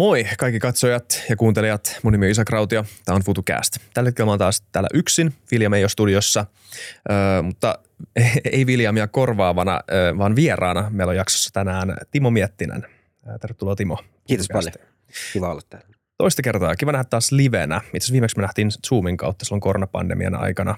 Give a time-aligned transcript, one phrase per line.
[0.00, 1.98] Moi kaikki katsojat ja kuuntelijat.
[2.02, 2.84] Mun nimi on Isa Krautio.
[3.04, 3.78] Tämä on FutuCast.
[3.94, 5.34] Tällä hetkellä mä oon taas täällä yksin.
[5.52, 6.46] William ei ole studiossa,
[7.10, 7.78] öö, mutta
[8.52, 10.90] ei Williamia korvaavana, öö, vaan vieraana.
[10.90, 12.86] Meillä on jaksossa tänään Timo Miettinen.
[13.40, 13.98] Tervetuloa Timo.
[14.26, 14.72] Kiitos paljon.
[15.32, 15.96] Kiva olla täällä.
[16.18, 16.76] Toista kertaa.
[16.76, 17.76] Kiva nähdä taas livenä.
[17.76, 20.74] Itse asiassa viimeksi me nähtiin Zoomin kautta silloin koronapandemian aikana.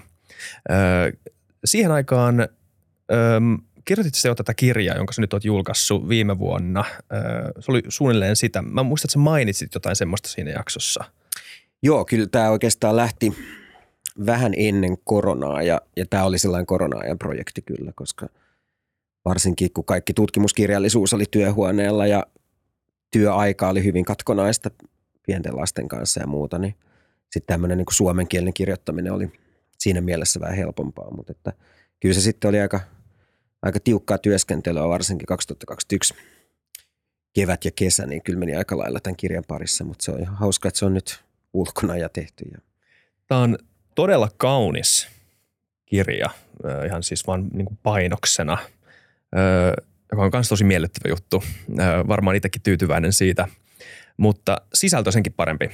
[0.71, 1.11] Öö,
[1.65, 2.39] siihen aikaan
[3.11, 3.39] öö,
[3.85, 6.85] kirjoitit se jo tätä kirjaa, jonka sä nyt oot julkaissut viime vuonna.
[7.59, 8.61] Se oli suunnilleen sitä.
[8.61, 11.03] Mä muistan, että sä mainitsit jotain semmoista siinä jaksossa.
[11.83, 13.33] Joo, kyllä tämä oikeastaan lähti
[14.25, 18.29] vähän ennen koronaa ja, ja tämä oli sellainen korona-ajan projekti kyllä, koska
[19.25, 22.25] varsinkin kun kaikki tutkimuskirjallisuus oli työhuoneella ja
[23.11, 24.71] työaika oli hyvin katkonaista
[25.27, 26.75] pienten lasten kanssa ja muuta, niin
[27.31, 29.31] sitten tämmöinen niin suomenkielinen kirjoittaminen oli
[29.77, 31.53] siinä mielessä vähän helpompaa, mutta että
[31.99, 32.79] kyllä se sitten oli aika–
[33.63, 36.13] aika tiukkaa työskentelyä, varsinkin 2021
[37.33, 40.35] kevät ja kesä, niin kyllä meni aika lailla tämän kirjan parissa, mutta se on ihan
[40.35, 42.45] hauska, että se on nyt ulkona ja tehty.
[43.27, 43.57] Tämä on
[43.95, 45.07] todella kaunis
[45.85, 46.29] kirja,
[46.85, 48.57] ihan siis vaan niin painoksena,
[50.11, 51.43] joka on myös tosi miellyttävä juttu.
[52.07, 53.47] Varmaan itsekin tyytyväinen siitä,
[54.17, 55.71] mutta sisältö senkin parempi.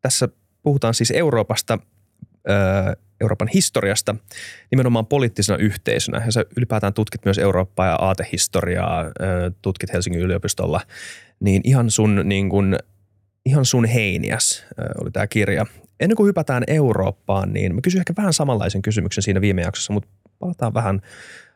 [0.00, 0.28] Tässä
[0.62, 1.78] puhutaan siis Euroopasta
[3.20, 4.14] Euroopan historiasta
[4.70, 6.22] nimenomaan poliittisena yhteisönä.
[6.24, 9.04] Ja sä ylipäätään tutkit myös Eurooppaa ja aatehistoriaa,
[9.62, 10.80] tutkit Helsingin yliopistolla.
[11.40, 12.78] Niin ihan sun, niin kun,
[13.46, 14.66] ihan sun heiniäs
[15.00, 15.66] oli tämä kirja.
[16.00, 20.08] Ennen kuin hypätään Eurooppaan, niin mä kysyn ehkä vähän samanlaisen kysymyksen siinä viime jaksossa, mutta
[20.38, 21.02] palataan vähän,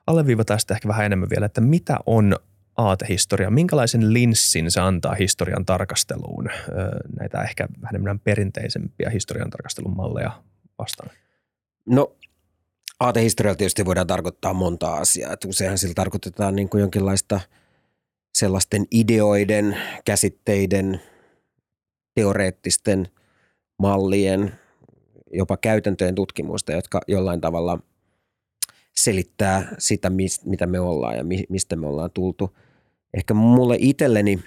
[0.07, 2.37] alleviiva tästä ehkä vähän enemmän vielä, että mitä on
[2.77, 6.49] aatehistoria, minkälaisen linssin se antaa historian tarkasteluun,
[7.19, 10.43] näitä ehkä vähän enemmän perinteisempiä historian tarkastelun malleja
[10.79, 11.11] vastaan?
[11.87, 12.17] No
[13.01, 15.33] aatehistorialla tietysti voidaan tarkoittaa monta asiaa.
[15.33, 17.41] Että useinhan sillä tarkoitetaan niin kuin jonkinlaista
[18.35, 21.01] sellaisten ideoiden, käsitteiden,
[22.15, 23.09] teoreettisten
[23.79, 24.53] mallien,
[25.33, 27.79] jopa käytäntöjen tutkimusta, jotka jollain tavalla
[28.97, 30.11] selittää sitä,
[30.45, 32.57] mitä me ollaan ja mistä me ollaan tultu.
[33.15, 34.39] Ehkä mulle itselleni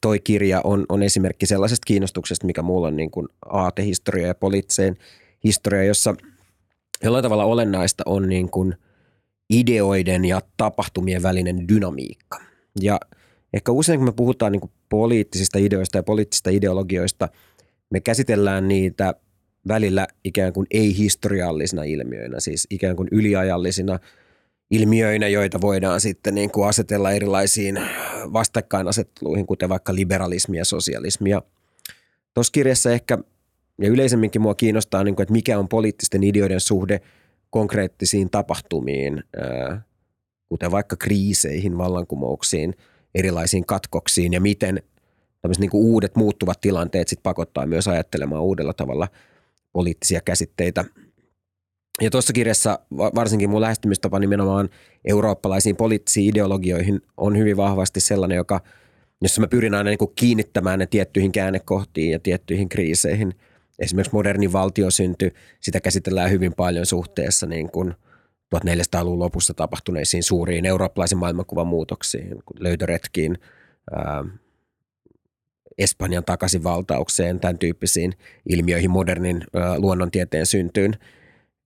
[0.00, 4.96] toi kirja on, on esimerkki sellaisesta kiinnostuksesta, mikä mulla on niin kuin aatehistoria ja poliittiseen–
[5.44, 6.14] historia, jossa
[7.04, 8.74] jollain tavalla olennaista on niin kuin
[9.50, 12.40] ideoiden ja tapahtumien välinen dynamiikka.
[12.80, 13.00] Ja
[13.54, 17.28] ehkä usein kun me puhutaan niin kuin poliittisista ideoista ja poliittisista ideologioista,
[17.90, 19.14] me käsitellään niitä
[19.68, 23.98] välillä ikään kuin ei-historiallisina ilmiöinä, siis ikään kuin yliajallisina
[24.70, 27.80] ilmiöinä, joita voidaan sitten niin kuin asetella erilaisiin
[28.32, 31.30] vastakkainasetteluihin, kuten vaikka liberalismi ja sosialismi.
[32.34, 33.18] tuossa kirjassa ehkä
[33.78, 37.00] ja yleisemminkin mua kiinnostaa, niin kuin, että mikä on poliittisten ideoiden suhde
[37.50, 39.24] konkreettisiin tapahtumiin,
[40.48, 42.74] kuten vaikka kriiseihin, vallankumouksiin,
[43.14, 44.82] erilaisiin katkoksiin ja miten
[45.42, 49.08] tämmöiset niin kuin uudet muuttuvat tilanteet sit pakottaa myös ajattelemaan uudella tavalla
[49.72, 50.84] poliittisia käsitteitä.
[52.00, 54.68] Ja tuossa kirjassa varsinkin mun lähestymistapa nimenomaan
[55.04, 58.60] eurooppalaisiin poliittisiin ideologioihin on hyvin vahvasti sellainen, joka,
[59.22, 63.34] jossa mä pyrin aina niin kuin kiinnittämään ne tiettyihin käännekohtiin ja tiettyihin kriiseihin–
[63.78, 64.46] esimerkiksi moderni
[64.88, 67.94] synty, sitä käsitellään hyvin paljon suhteessa niin kuin
[68.56, 73.38] 1400-luvun lopussa tapahtuneisiin suuriin eurooppalaisen maailmankuvan muutoksiin, löytöretkiin,
[73.92, 74.24] ää,
[75.78, 78.12] Espanjan takaisinvaltaukseen, tämän tyyppisiin
[78.48, 80.94] ilmiöihin, modernin ää, luonnontieteen syntyyn.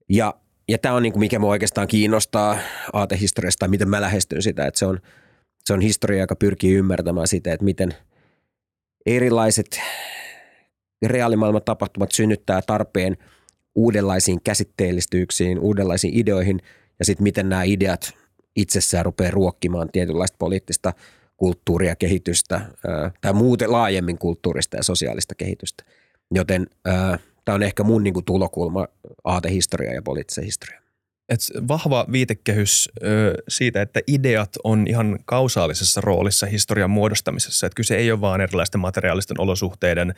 [0.09, 0.33] Ja,
[0.69, 2.57] ja tämä on niin kuin mikä minua oikeastaan kiinnostaa
[2.93, 4.99] aatehistoriasta, miten mä lähestyn sitä, että se on,
[5.63, 7.93] se on historia, joka pyrkii ymmärtämään sitä, että miten
[9.05, 9.81] erilaiset
[11.05, 13.17] reaalimaailman tapahtumat synnyttää tarpeen
[13.75, 16.59] uudenlaisiin käsitteellistyyksiin, uudenlaisiin ideoihin
[16.99, 18.13] ja sitten miten nämä ideat
[18.55, 20.93] itsessään rupeaa ruokkimaan tietynlaista poliittista
[21.37, 22.61] kulttuuria, kehitystä
[23.21, 25.83] tai muuten laajemmin kulttuurista ja sosiaalista kehitystä.
[26.31, 26.67] Joten
[27.45, 28.87] tämä on ehkä mun niin kuin, tulokulma
[29.23, 30.82] aatehistoria ja poliittisen historia
[31.29, 37.67] et vahva viitekehys ö, siitä, että ideat on ihan kausaalisessa roolissa historian muodostamisessa.
[37.67, 40.15] Että kyse ei ole vain erilaisten materiaalisten olosuhteiden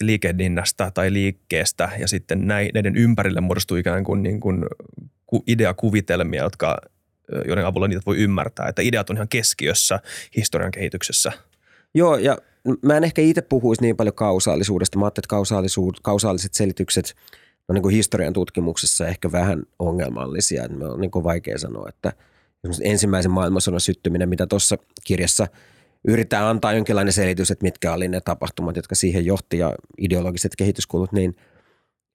[0.00, 4.64] liikehdinnästä tai liikkeestä ja sitten näiden ympärille muodostuu ikään kuin, niin kuin
[5.46, 6.78] ideakuvitelmia, jotka,
[7.46, 8.68] joiden avulla niitä voi ymmärtää.
[8.68, 10.00] Että ideat on ihan keskiössä
[10.36, 11.32] historian kehityksessä.
[11.94, 12.38] Joo, ja
[12.82, 14.98] mä en ehkä itse puhuisi niin paljon kausaalisuudesta.
[14.98, 17.14] Mä ajattelin, että kausaaliset selitykset–
[17.68, 20.64] on niin kuin historian tutkimuksessa ehkä vähän ongelmallisia.
[20.64, 22.12] Että on niin kuin vaikea sanoa, että
[22.82, 25.46] ensimmäisen maailmansodan syttyminen, mitä tuossa kirjassa
[26.08, 31.12] yritetään antaa jonkinlainen selitys, että mitkä oli ne tapahtumat, jotka siihen johti ja ideologiset kehityskulut,
[31.12, 31.36] niin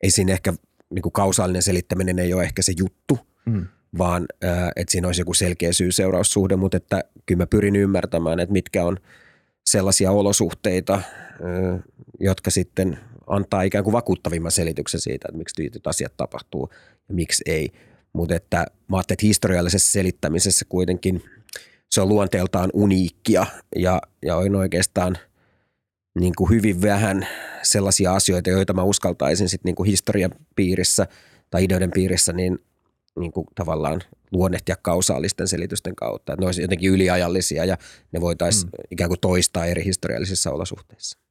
[0.03, 0.53] ei siinä ehkä
[0.89, 3.67] niin kuin kausaalinen selittäminen ei ole ehkä se juttu, mm.
[3.97, 4.25] vaan
[4.75, 8.97] että siinä olisi joku selkeä syy-seuraussuhde, mutta että kyllä mä pyrin ymmärtämään, että mitkä on
[9.65, 11.01] sellaisia olosuhteita,
[12.19, 12.99] jotka sitten
[13.29, 16.69] antaa ikään kuin vakuuttavimman selityksen siitä, että miksi tietyt asiat tapahtuu
[17.09, 17.71] ja miksi ei.
[18.13, 21.23] Mutta että mä ajattelin, että historiallisessa selittämisessä kuitenkin
[21.89, 23.45] se on luonteeltaan uniikkia
[23.75, 25.17] ja, ja on oikeastaan
[26.19, 27.27] niin kuin hyvin vähän
[27.63, 31.07] sellaisia asioita, joita mä uskaltaisin sitten niin kuin historian piirissä
[31.49, 32.59] tai ideoiden piirissä niin,
[33.19, 34.01] niin kuin tavallaan
[34.31, 36.33] luonnehtia kausaalisten selitysten kautta.
[36.33, 37.77] Että ne olisi jotenkin yliajallisia ja
[38.11, 38.83] ne voitaisiin mm.
[38.91, 41.28] ikään kuin toistaa eri historiallisissa olosuhteissa.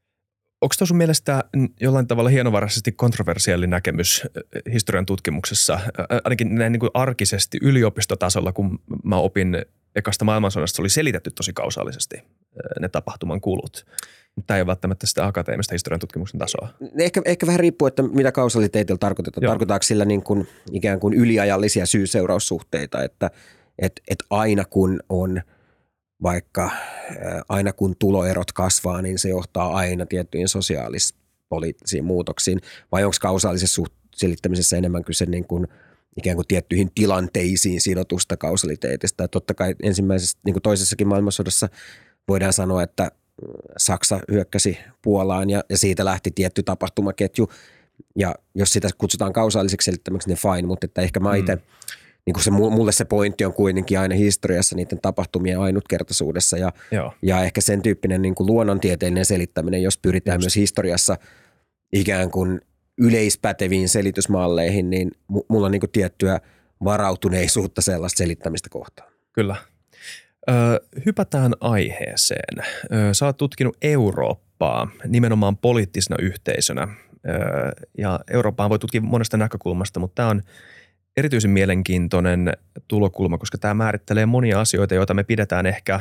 [0.60, 1.44] Onko tuossa mielestä
[1.80, 4.26] jollain tavalla hienovaraisesti kontroversiaalinen näkemys
[4.72, 5.80] historian tutkimuksessa,
[6.24, 9.62] ainakin näin niin kuin arkisesti yliopistotasolla, kun mä opin
[9.96, 12.16] ekasta maailmansodasta, se oli selitetty tosi kausaalisesti
[12.80, 13.86] ne tapahtuman kulut.
[14.46, 16.68] Tämä ei ole välttämättä sitä akateemista historian tutkimuksen tasoa.
[16.98, 19.42] Ehkä, ehkä vähän riippuu, että mitä kausaliteetilla tarkoitetaan.
[19.42, 19.50] Joo.
[19.50, 23.30] Tarkoitaanko sillä niin kuin, ikään kuin yliajallisia syy-seuraussuhteita, että
[23.78, 25.40] et, et aina kun on–
[26.22, 26.70] vaikka
[27.48, 32.60] aina kun tuloerot kasvaa, niin se johtaa aina tiettyihin sosiaalispoliittisiin muutoksiin,
[32.92, 33.82] vai onko kausaalisessa
[34.16, 35.68] selittämisessä enemmän kyse niin kuin
[36.16, 39.24] ikään kuin tiettyihin tilanteisiin sidotusta kausaliteetista.
[39.24, 41.68] Ja totta kai ensimmäisessä, niin kuin toisessakin maailmansodassa
[42.28, 43.10] voidaan sanoa, että
[43.76, 47.52] Saksa hyökkäsi Puolaan ja, ja siitä lähti tietty tapahtumaketju.
[48.16, 51.62] Ja jos sitä kutsutaan kausaaliseksi selittämäksi, niin fine, mutta että ehkä mä itse mm
[52.28, 56.72] niin kuin se, mulle se pointti on kuitenkin aina historiassa niiden tapahtumien ainutkertaisuudessa ja,
[57.22, 60.44] ja ehkä sen tyyppinen niin kuin luonnontieteellinen selittäminen, jos pyritään Just.
[60.44, 61.16] myös historiassa
[61.92, 62.60] ikään kuin
[62.98, 65.10] yleispäteviin selitysmalleihin, niin
[65.48, 66.40] mulla on niin kuin tiettyä
[66.84, 69.12] varautuneisuutta sellaista selittämistä kohtaan.
[69.32, 69.56] Kyllä.
[70.48, 70.52] Ö,
[71.06, 72.64] hypätään aiheeseen.
[72.92, 76.88] Ö, sä oot tutkinut Eurooppaa nimenomaan poliittisena yhteisönä.
[77.28, 80.42] Ö, ja Eurooppaa voi tutkia monesta näkökulmasta, mutta tämä on–
[81.18, 82.52] erityisen mielenkiintoinen
[82.88, 86.00] tulokulma, koska tämä määrittelee monia asioita, joita me pidetään ehkä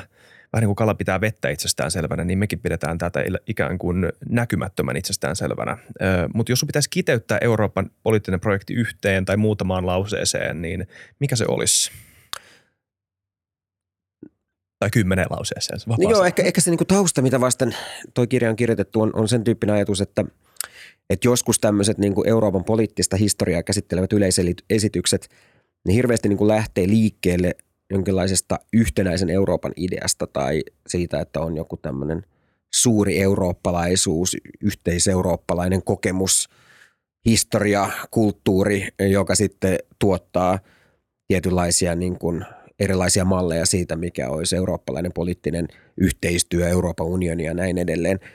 [0.54, 4.98] vähän niin kuin kala pitää vettä itsestään selvänä, niin mekin pidetään tätä ikään kuin näkymättömän
[4.98, 5.78] itsestään selvänä.
[6.34, 10.88] Mutta jos pitäisi kiteyttää Euroopan poliittinen projekti yhteen tai muutamaan lauseeseen, niin
[11.20, 11.92] mikä se olisi?
[14.80, 15.80] Tai kymmenen lauseeseen.
[15.88, 17.76] No joo, ehkä, ehkä se niin kuin tausta, mitä vasten
[18.14, 20.26] toi kirja on kirjoitettu, on, on sen tyyppinen ajatus, että–
[21.10, 25.30] että joskus tämmöiset niin Euroopan poliittista historiaa käsittelevät yleisesitykset,
[25.88, 27.56] niin hirveästi niin kuin lähtee liikkeelle
[27.90, 32.24] jonkinlaisesta yhtenäisen Euroopan ideasta tai siitä, että on joku tämmöinen
[32.74, 36.50] suuri eurooppalaisuus, yhteiseurooppalainen kokemus,
[37.26, 40.60] historia, kulttuuri, joka sitten tuottaa
[41.28, 42.46] tietynlaisia niin kuin
[42.80, 45.68] erilaisia malleja siitä, mikä olisi eurooppalainen poliittinen
[45.98, 48.20] yhteistyö, Euroopan unioni ja näin edelleen–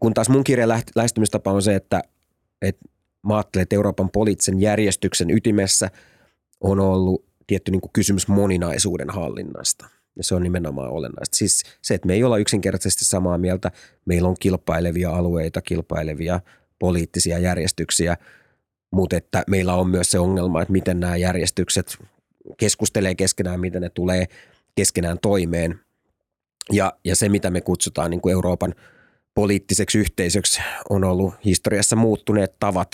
[0.00, 2.02] kun taas mun kirjan lähestymistapa on se, että,
[2.62, 2.88] että
[3.26, 5.90] mä ajattelen, että Euroopan poliittisen järjestyksen ytimessä
[6.60, 9.88] on ollut tietty niin kuin kysymys moninaisuuden hallinnasta.
[10.16, 11.36] Ja se on nimenomaan olennaista.
[11.36, 13.70] Siis se, että me ei olla yksinkertaisesti samaa mieltä.
[14.04, 16.40] Meillä on kilpailevia alueita, kilpailevia
[16.78, 18.16] poliittisia järjestyksiä,
[18.92, 21.98] mutta että meillä on myös se ongelma, että miten nämä järjestykset
[22.56, 24.26] keskustelee keskenään, miten ne tulee
[24.74, 25.80] keskenään toimeen.
[26.72, 28.74] Ja, ja se, mitä me kutsutaan niin kuin Euroopan–
[29.36, 32.88] poliittiseksi yhteisöksi on ollut historiassa muuttuneet tavat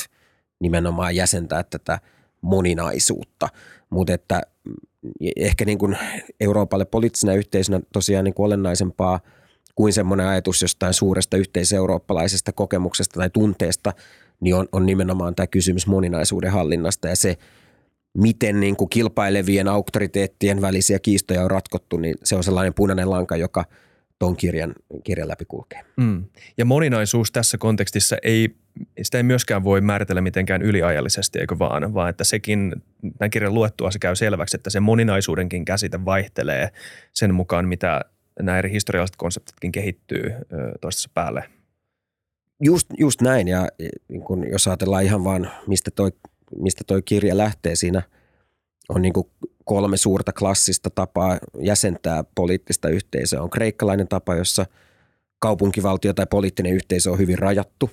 [0.60, 1.98] nimenomaan jäsentää tätä
[2.40, 3.48] moninaisuutta.
[3.90, 4.42] Mutta että
[5.36, 5.98] ehkä niin kuin
[6.40, 9.20] Euroopalle poliittisena yhteisönä tosiaan niin kuin olennaisempaa
[9.74, 13.92] kuin semmoinen ajatus jostain suuresta yhteiseurooppalaisesta kokemuksesta tai tunteesta,
[14.40, 17.36] niin on, on nimenomaan tämä kysymys moninaisuuden hallinnasta ja se,
[18.18, 23.36] miten niin kuin kilpailevien auktoriteettien välisiä kiistoja on ratkottu, niin se on sellainen punainen lanka,
[23.36, 23.64] joka–
[24.22, 24.74] tuon kirjan,
[25.04, 25.80] kirjan läpi kulkee.
[25.96, 26.24] Mm.
[26.58, 28.56] Ja moninaisuus tässä kontekstissa ei,
[29.02, 32.72] sitä ei myöskään voi määritellä mitenkään yliajallisesti, eikö vaan, vaan että sekin,
[33.18, 36.68] tämän kirjan luettua se käy selväksi, että se moninaisuudenkin käsite vaihtelee
[37.12, 38.00] sen mukaan, mitä
[38.42, 40.32] nämä eri historialliset konseptitkin kehittyy
[40.80, 41.44] toisessa päälle.
[42.60, 43.68] Just, just näin, ja
[44.08, 46.12] niin kun jos ajatellaan ihan vaan, mistä toi,
[46.58, 48.02] mistä toi kirja lähtee siinä,
[48.88, 49.12] on niin
[49.64, 53.42] kolme suurta klassista tapaa jäsentää poliittista yhteisöä.
[53.42, 54.66] On kreikkalainen tapa, jossa
[55.38, 57.90] kaupunkivaltio tai poliittinen yhteisö on hyvin rajattu,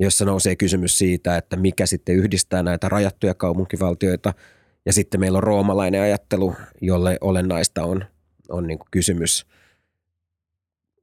[0.00, 4.34] jossa nousee kysymys siitä, että mikä sitten yhdistää näitä rajattuja kaupunkivaltioita.
[4.86, 8.04] Ja sitten meillä on roomalainen ajattelu, jolle olennaista on,
[8.48, 9.46] on niin kuin kysymys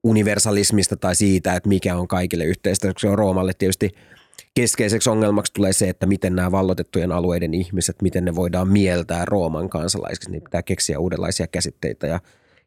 [0.04, 2.94] universalismista tai siitä, että mikä on kaikille yhteistä.
[2.98, 3.92] Se on Roomalle tietysti–
[4.56, 9.70] keskeiseksi ongelmaksi tulee se, että miten nämä vallotettujen alueiden ihmiset, miten ne voidaan mieltää Rooman
[9.70, 12.08] kansalaisiksi, niin pitää keksiä uudenlaisia käsitteitä.
[12.08, 12.20] Ja,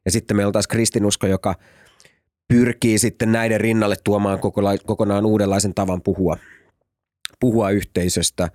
[0.05, 1.55] ja sitten meillä on taas kristinusko, joka
[2.49, 4.39] pyrkii sitten näiden rinnalle tuomaan
[4.87, 6.37] kokonaan uudenlaisen tavan puhua,
[7.41, 8.49] puhua yhteisöstä,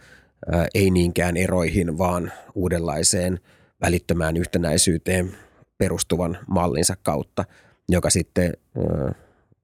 [0.51, 3.39] ää, ei niinkään eroihin, vaan uudenlaiseen
[3.81, 5.31] välittömään yhtenäisyyteen
[5.77, 7.45] perustuvan mallinsa kautta,
[7.89, 9.15] joka sitten ää,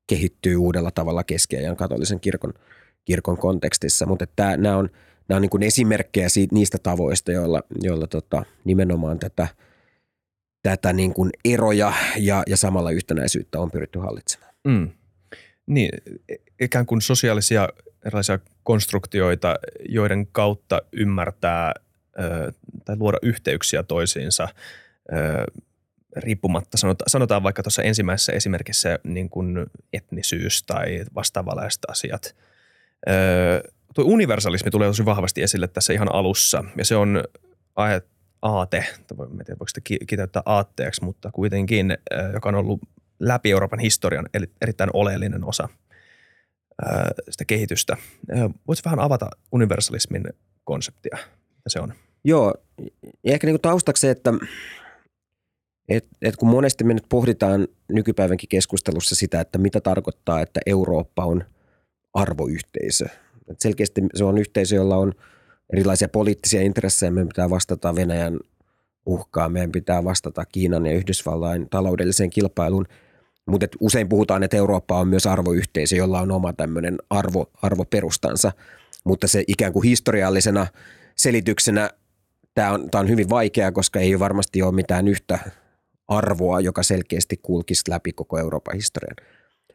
[0.07, 2.53] kehittyy uudella tavalla keskiajan katolisen kirkon,
[3.09, 4.05] kirkon kontekstissa.
[4.05, 4.25] Mutta
[4.57, 4.89] nämä on,
[5.27, 9.47] nämä on niin kuin esimerkkejä siitä, niistä tavoista, joilla, joilla tota, nimenomaan tätä,
[10.63, 14.53] tätä niin kuin eroja ja, ja samalla yhtenäisyyttä on pyritty hallitsemaan.
[14.67, 14.89] Mm.
[15.67, 15.89] Niin,
[16.61, 17.69] ikään kuin sosiaalisia
[18.05, 19.55] erilaisia konstruktioita,
[19.89, 21.73] joiden kautta ymmärtää
[22.19, 22.51] ö,
[22.85, 24.47] tai luoda yhteyksiä toisiinsa
[25.13, 25.15] ö,
[26.15, 32.35] riippumatta, sanotaan, sanotaan vaikka tuossa ensimmäisessä esimerkissä niin kuin etnisyys tai vastaavanlaiset asiat.
[33.95, 37.23] Tuo universalismi tulee tosi vahvasti esille tässä ihan alussa ja se on
[38.41, 41.97] aate, en tiedä voiko sitä kiteyttää aatteeksi, mutta kuitenkin,
[42.33, 42.79] joka on ollut
[43.19, 44.25] läpi Euroopan historian
[44.61, 45.69] erittäin oleellinen osa
[47.29, 47.97] sitä kehitystä.
[48.67, 50.23] Voitko vähän avata universalismin
[50.63, 51.93] konseptia, mitä se on?
[52.23, 52.53] Joo,
[53.23, 54.33] ja ehkä niin taustaksi se, että
[55.89, 61.25] et, et kun monesti me nyt pohditaan nykypäivänkin keskustelussa sitä, että mitä tarkoittaa, että Eurooppa
[61.25, 61.43] on
[62.13, 63.05] arvoyhteisö.
[63.47, 65.13] Et selkeästi se on yhteisö, jolla on
[65.73, 67.11] erilaisia poliittisia intressejä.
[67.11, 68.39] Meidän pitää vastata Venäjän
[69.05, 72.85] uhkaa, meidän pitää vastata Kiinan ja Yhdysvallain taloudelliseen kilpailuun.
[73.47, 78.51] Mutta usein puhutaan, että Eurooppa on myös arvoyhteisö, jolla on oma tämmöinen arvo, arvoperustansa.
[79.05, 80.67] Mutta se ikään kuin historiallisena
[81.15, 81.89] selityksenä
[82.53, 85.39] tämä on, tämä on hyvin vaikea, koska ei varmasti ole mitään yhtä
[86.07, 89.15] arvoa, joka selkeästi kulkisi läpi koko Euroopan historian.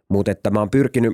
[0.09, 1.13] Mutta että mä oon pyrkinyt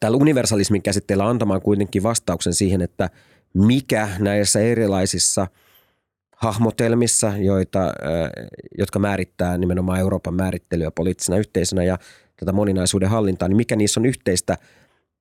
[0.00, 3.10] tällä universalismin käsitteellä antamaan kuitenkin vastauksen siihen, että
[3.54, 5.46] mikä näissä erilaisissa
[6.36, 7.92] hahmotelmissa, joita,
[8.78, 11.98] jotka määrittää nimenomaan Euroopan määrittelyä poliittisena yhteisönä ja
[12.36, 14.58] tätä moninaisuuden hallintaa, niin mikä niissä on yhteistä,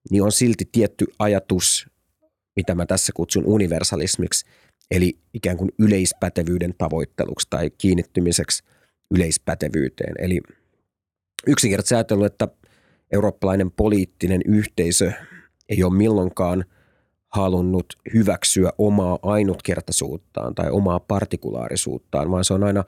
[0.10, 1.90] niin on silti tietty ajatus,
[2.56, 4.46] mitä mä tässä kutsun universalismiksi,
[4.92, 8.64] eli ikään kuin yleispätevyyden tavoitteluksi tai kiinnittymiseksi
[9.12, 10.14] yleispätevyyteen.
[10.20, 10.42] Eli
[11.48, 12.48] yksinkertaisesti ajatellut, että
[13.14, 15.12] eurooppalainen poliittinen yhteisö
[15.70, 16.66] ei ole milloinkaan
[17.30, 22.84] halunnut hyväksyä omaa ainutkertaisuuttaan tai omaa partikulaarisuuttaan, vaan se on aina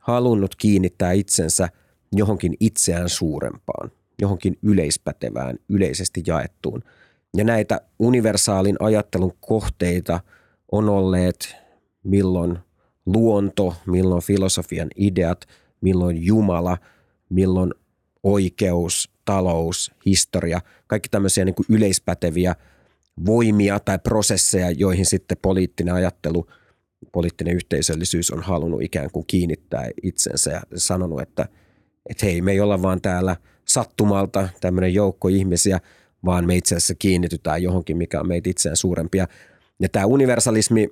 [0.00, 1.68] halunnut kiinnittää itsensä
[2.12, 6.82] johonkin itseään suurempaan, johonkin yleispätevään, yleisesti jaettuun.
[7.36, 10.20] Ja näitä universaalin ajattelun kohteita
[10.72, 11.56] on olleet
[12.02, 12.58] milloin
[13.06, 15.44] luonto, milloin filosofian ideat,
[15.80, 16.78] milloin Jumala,
[17.28, 17.74] milloin
[18.22, 22.54] oikeus, talous, historia, kaikki tämmöisiä niin kuin yleispäteviä
[23.26, 26.46] voimia tai prosesseja, joihin sitten poliittinen ajattelu,
[27.12, 31.48] poliittinen yhteisöllisyys on halunnut ikään kuin kiinnittää itsensä ja sanonut, että,
[32.10, 35.80] että hei, me ei olla vaan täällä sattumalta tämmöinen joukko ihmisiä,
[36.24, 39.26] vaan me itse asiassa kiinnitytään johonkin, mikä on meitä itseään suurempia.
[39.80, 40.88] Ja tämä universalismi,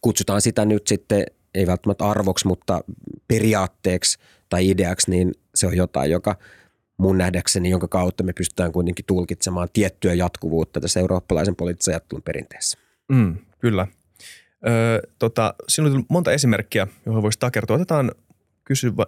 [0.00, 1.24] kutsutaan sitä nyt sitten,
[1.54, 2.80] ei välttämättä arvoksi, mutta
[3.28, 6.36] periaatteeksi tai ideaksi, niin se on jotain, joka
[6.98, 12.78] mun nähdäkseni, jonka kautta me pystytään kuitenkin tulkitsemaan tiettyä jatkuvuutta tässä eurooppalaisen poliittisen ajattelun perinteessä.
[13.08, 13.86] Mm, kyllä.
[14.66, 17.76] Öö, tota, sinulla on monta esimerkkiä, johon voisi takertua.
[17.76, 18.12] Otetaan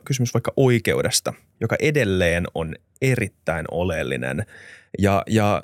[0.05, 4.47] kysymys vaikka oikeudesta, joka edelleen on erittäin oleellinen.
[4.99, 5.63] Ja, ja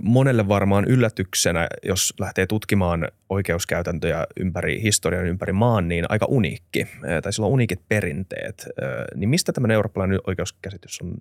[0.00, 6.86] monelle varmaan yllätyksenä, jos lähtee tutkimaan oikeuskäytäntöjä ympäri historian, ympäri maan, niin aika uniikki,
[7.22, 8.68] tai sillä on uniikit perinteet.
[9.14, 11.14] Niin mistä tämmöinen eurooppalainen oikeuskäsitys on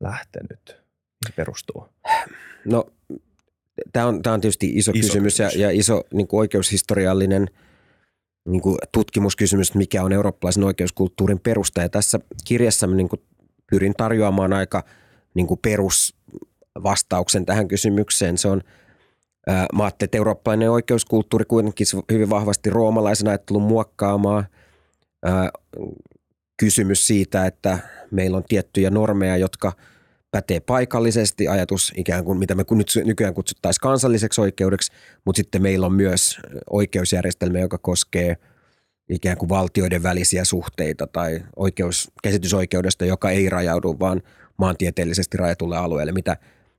[0.00, 0.76] lähtenyt?
[1.36, 1.88] Perustuu?
[2.64, 2.84] No,
[3.92, 5.54] tämä on, on tietysti iso, iso kysymys, kysymys.
[5.54, 7.46] Ja, ja iso niin kuin oikeushistoriallinen
[8.48, 11.80] niin kuin tutkimuskysymys, mikä on eurooppalaisen oikeuskulttuurin perusta.
[11.80, 13.22] Ja tässä kirjassa niin kuin
[13.70, 14.84] pyrin tarjoamaan aika
[15.34, 16.16] niin kuin perus
[16.82, 18.38] vastauksen tähän kysymykseen.
[18.38, 18.62] Se on,
[19.72, 24.44] mä ajattelin, että eurooppalainen oikeuskulttuuri kuitenkin hyvin vahvasti roomalaisen ajattelun muokkaamaa.
[26.56, 27.78] Kysymys siitä, että
[28.10, 29.72] meillä on tiettyjä normeja, jotka
[30.30, 34.92] pätee paikallisesti, ajatus ikään kuin mitä me nyt nykyään kutsuttaisiin kansalliseksi oikeudeksi,
[35.24, 38.36] mutta sitten meillä on myös oikeusjärjestelmä, joka koskee
[39.08, 44.22] ikään kuin valtioiden välisiä suhteita tai oikeus, käsitysoikeudesta, joka ei rajaudu vaan
[44.56, 46.36] maantieteellisesti rajatulle alueelle, mitä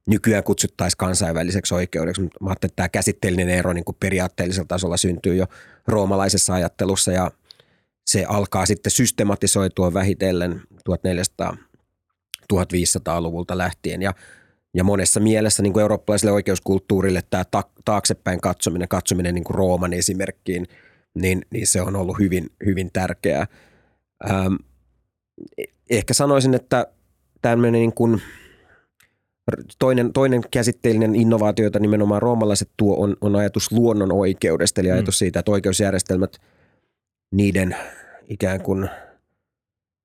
[0.08, 2.22] nykyään kutsuttaisiin kansainväliseksi oikeudeksi.
[2.22, 5.46] Mä ajattelin, että tämä käsitteellinen ero niin kuin periaatteellisella tasolla syntyy jo
[5.88, 7.32] roomalaisessa ajattelussa ja
[8.08, 14.14] se alkaa sitten systematisoitua vähitellen 1400-1500-luvulta lähtien ja
[14.74, 17.44] ja monessa mielessä niin kuin eurooppalaiselle oikeuskulttuurille tämä
[17.86, 20.68] taaksepäin katsominen, katsominen niin kuin Rooman esimerkkiin,
[21.16, 23.48] niin, niin se on ollut hyvin, hyvin tärkeää.
[24.30, 24.56] Ähm,
[25.90, 26.88] ehkä sanoisin, että
[27.42, 28.22] tämmöinen niin kuin–
[29.80, 34.94] Toinen, toinen käsitteellinen innovaatio, jota nimenomaan roomalaiset tuo, on, on ajatus luonnon oikeudesta, eli mm.
[34.94, 36.38] ajatus siitä, että oikeusjärjestelmät,
[37.32, 37.76] niiden
[38.28, 38.90] ikään kuin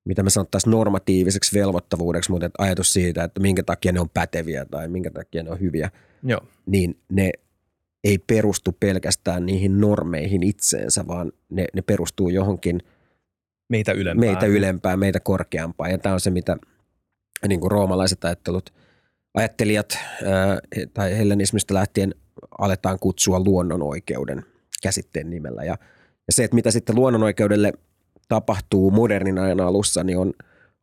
[0.04, 4.64] mitä me sanottaisiin normatiiviseksi velvoittavuudeksi, mutta että ajatus siitä, että minkä takia ne on päteviä
[4.64, 5.90] tai minkä takia ne on hyviä,
[6.22, 6.40] Joo.
[6.66, 7.30] niin ne
[8.04, 12.82] ei perustu pelkästään niihin normeihin itseensä, vaan ne, ne perustuu johonkin
[13.68, 14.32] Meitä ylempään.
[14.32, 15.90] meitä ylempään, meitä korkeampaan.
[15.90, 16.56] Ja tämä on se, mitä
[17.48, 18.72] niin kuin roomalaiset ajattelut,
[19.34, 20.58] ajattelijat ää,
[20.94, 22.14] tai hellenismistä lähtien
[22.58, 24.44] aletaan kutsua luonnonoikeuden
[24.82, 25.64] käsitteen nimellä.
[25.64, 25.76] Ja,
[26.26, 27.72] ja se, että mitä sitten luonnonoikeudelle
[28.32, 30.32] tapahtuu modernin ajan alussa, niin on,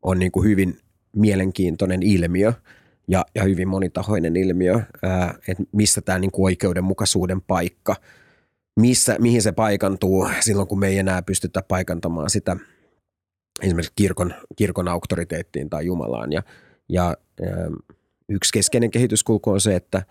[0.01, 0.77] on niin kuin hyvin
[1.15, 2.53] mielenkiintoinen ilmiö
[3.07, 7.95] ja, ja hyvin monitahoinen ilmiö, ää, että missä tämä niin kuin oikeudenmukaisuuden paikka,
[8.79, 12.57] missä, mihin se paikantuu silloin, kun me ei enää pystytä paikantamaan sitä
[13.61, 16.33] esimerkiksi kirkon, kirkon auktoriteettiin tai Jumalaan.
[16.33, 16.43] Ja,
[16.89, 17.69] ja ää,
[18.29, 20.03] yksi keskeinen kehityskulku on se, että,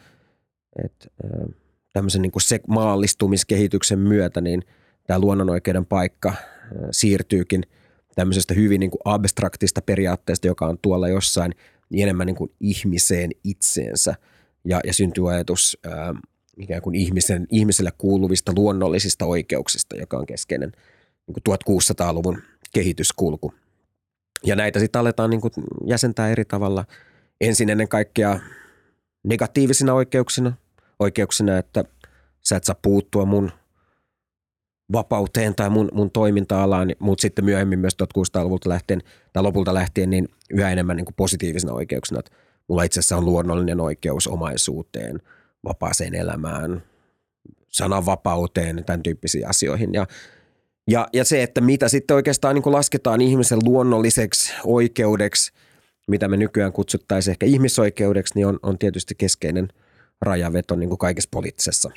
[0.84, 1.46] että ää,
[1.92, 4.62] tämmöisen niin kuin se maallistumiskehityksen myötä niin
[5.06, 6.34] tämä luonnonoikeuden paikka
[6.90, 7.62] siirtyykin
[8.14, 11.54] tämmöisestä hyvin niin kuin abstraktista periaatteesta, joka on tuolla jossain,
[11.90, 14.14] niin enemmän niin kuin ihmiseen itseensä.
[14.64, 16.14] Ja, ja syntyy ajatus ää,
[16.58, 20.72] ikään kuin ihmisen, ihmiselle kuuluvista luonnollisista oikeuksista, joka on keskeinen
[21.26, 23.54] niin kuin 1600-luvun kehityskulku.
[24.44, 25.52] Ja näitä sitten aletaan niin kuin
[25.86, 26.84] jäsentää eri tavalla.
[27.40, 28.40] Ensin ennen kaikkea
[29.24, 30.52] negatiivisina oikeuksina,
[30.98, 31.84] oikeuksina, että
[32.40, 33.52] sä et saa puuttua mun
[34.92, 39.00] vapauteen tai mun, mun toiminta-alaan, mutta sitten myöhemmin myös 1600-luvulta lähtien
[39.32, 42.30] tai lopulta lähtien niin yhä enemmän niin kuin positiivisina oikeuksina, että
[42.68, 45.22] mulla itse asiassa on luonnollinen oikeus omaisuuteen,
[45.64, 46.82] vapaaseen elämään,
[47.68, 49.94] sananvapauteen, tämän tyyppisiin asioihin.
[49.94, 50.06] Ja,
[50.90, 55.52] ja, ja se, että mitä sitten oikeastaan niin kuin lasketaan ihmisen luonnolliseksi oikeudeksi,
[56.08, 59.68] mitä me nykyään kutsuttaisiin ehkä ihmisoikeudeksi, niin on, on tietysti keskeinen
[60.20, 61.90] rajaveto niin kuin kaikessa poliittisessa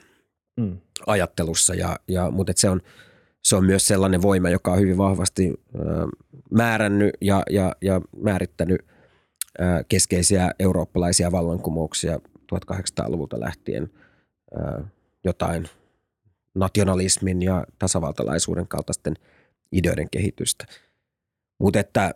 [0.58, 0.78] Mm.
[1.08, 1.74] ajattelussa.
[1.74, 2.82] Ja, ja, mutta se, on,
[3.44, 5.80] se on myös sellainen voima, joka on hyvin vahvasti ö,
[6.52, 8.82] määrännyt ja, ja, ja määrittänyt
[9.60, 12.20] ö, keskeisiä eurooppalaisia vallankumouksia
[12.56, 13.90] 1800-luvulta lähtien
[14.56, 14.84] ö,
[15.24, 15.70] jotain
[16.56, 19.14] nationalismin ja tasavaltalaisuuden kaltaisten
[19.72, 20.66] ideoiden kehitystä.
[21.60, 22.14] Mutta että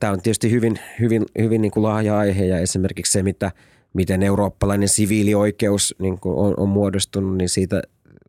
[0.00, 3.52] tämä on tietysti hyvin, hyvin, hyvin niin kuin laaja aihe ja esimerkiksi se, mitä,
[3.94, 7.82] miten eurooppalainen siviilioikeus niin kuin on, on muodostunut, niin siitä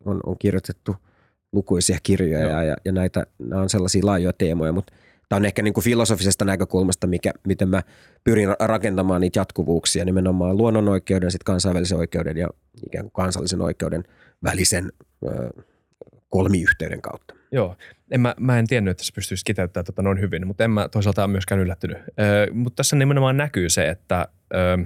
[0.04, 0.96] on, on kirjoitettu
[1.52, 4.92] lukuisia kirjoja ja, ja, ja näitä, nämä on sellaisia laajoja teemoja, mutta
[5.28, 7.82] tämä on ehkä niin kuin filosofisesta näkökulmasta, mikä, miten mä
[8.24, 12.48] pyrin rakentamaan niitä jatkuvuuksia nimenomaan luonnonoikeuden, sitten kansainvälisen oikeuden ja
[12.86, 14.04] ikään kuin kansallisen oikeuden
[14.44, 14.92] välisen
[15.26, 15.50] ö,
[16.28, 17.34] kolmiyhteyden kautta.
[17.52, 17.76] Joo.
[18.10, 20.88] En mä, mä en tiennyt, että se pystyisi kiteyttämään tota noin hyvin, mutta en mä
[20.88, 21.98] toisaalta ole myöskään yllättynyt.
[21.98, 24.76] Öö, mutta tässä nimenomaan näkyy se, että öö,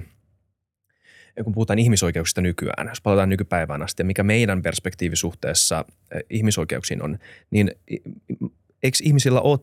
[1.43, 5.85] kun puhutaan ihmisoikeuksista nykyään, jos palataan nykypäivään asti ja mikä meidän perspektiivi suhteessa
[6.29, 7.17] ihmisoikeuksiin on,
[7.51, 7.71] niin
[8.83, 9.59] eikö ihmisillä ole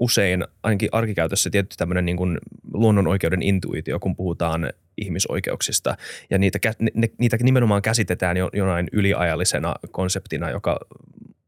[0.00, 2.38] usein ainakin arkikäytössä tietty tämmöinen niin kuin
[2.72, 5.96] luonnonoikeuden intuitio, kun puhutaan ihmisoikeuksista.
[6.30, 6.58] Ja niitä,
[6.94, 10.78] ne, niitä nimenomaan käsitetään jo, jonain yliajallisena konseptina, joka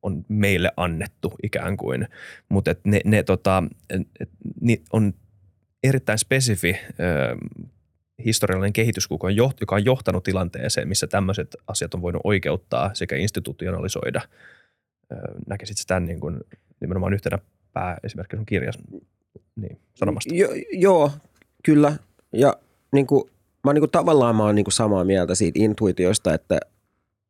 [0.02, 2.08] on meille annettu ikään kuin.
[2.48, 5.14] Mutta ne, ne, tota, et, ne on
[5.82, 7.36] erittäin spesifi ö,
[8.24, 9.28] historiallinen kehityskulku,
[9.60, 14.20] joka on johtanut tilanteeseen, missä tämmöiset asiat on voinut oikeuttaa sekä institutionalisoida.
[15.46, 16.40] Näkisit sitä niin kuin
[16.80, 17.38] nimenomaan yhtenä
[17.72, 18.78] pääesimerkki sun kirjas
[19.56, 20.34] niin, sanomasta.
[20.34, 21.10] Jo, joo,
[21.64, 21.96] kyllä.
[22.32, 22.54] Ja
[22.92, 23.30] niin kuin,
[23.64, 26.60] mä niin kuin, tavallaan mä oon niin kuin samaa mieltä siitä intuitiosta, että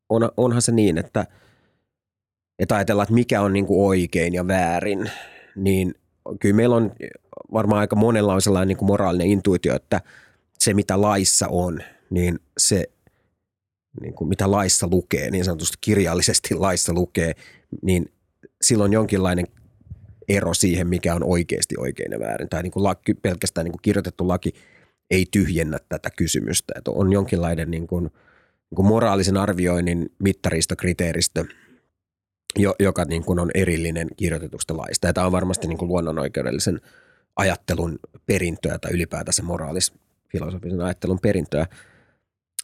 [0.09, 1.27] on, onhan se niin, että,
[2.59, 5.11] että ajatellaan, että mikä on niin kuin oikein ja väärin,
[5.57, 5.95] niin
[6.41, 6.93] kyllä meillä on
[7.53, 10.01] varmaan aika monella on sellainen niin kuin moraalinen intuitio, että
[10.59, 12.85] se mitä laissa on, niin se
[14.01, 17.33] niin kuin mitä laissa lukee, niin sanotusti kirjallisesti laissa lukee,
[17.83, 18.13] niin
[18.63, 19.47] silloin jonkinlainen
[20.29, 22.49] ero siihen, mikä on oikeasti oikein ja väärin.
[22.49, 24.53] Tai niin kuin laki, pelkästään niin kuin kirjoitettu laki
[25.11, 26.75] ei tyhjennä tätä kysymystä.
[26.77, 31.45] Että on jonkinlainen niin kuin, niin kuin moraalisen arvioinnin mittaristo, kriteeristö,
[32.81, 35.07] joka niin kuin on erillinen kirjoitetusta laista.
[35.07, 36.81] Ja tämä on varmasti niin kuin luonnonoikeudellisen
[37.37, 39.43] ajattelun perintöä tai ylipäätänsä
[40.35, 41.67] moraalisfilosofisen ajattelun perintöä.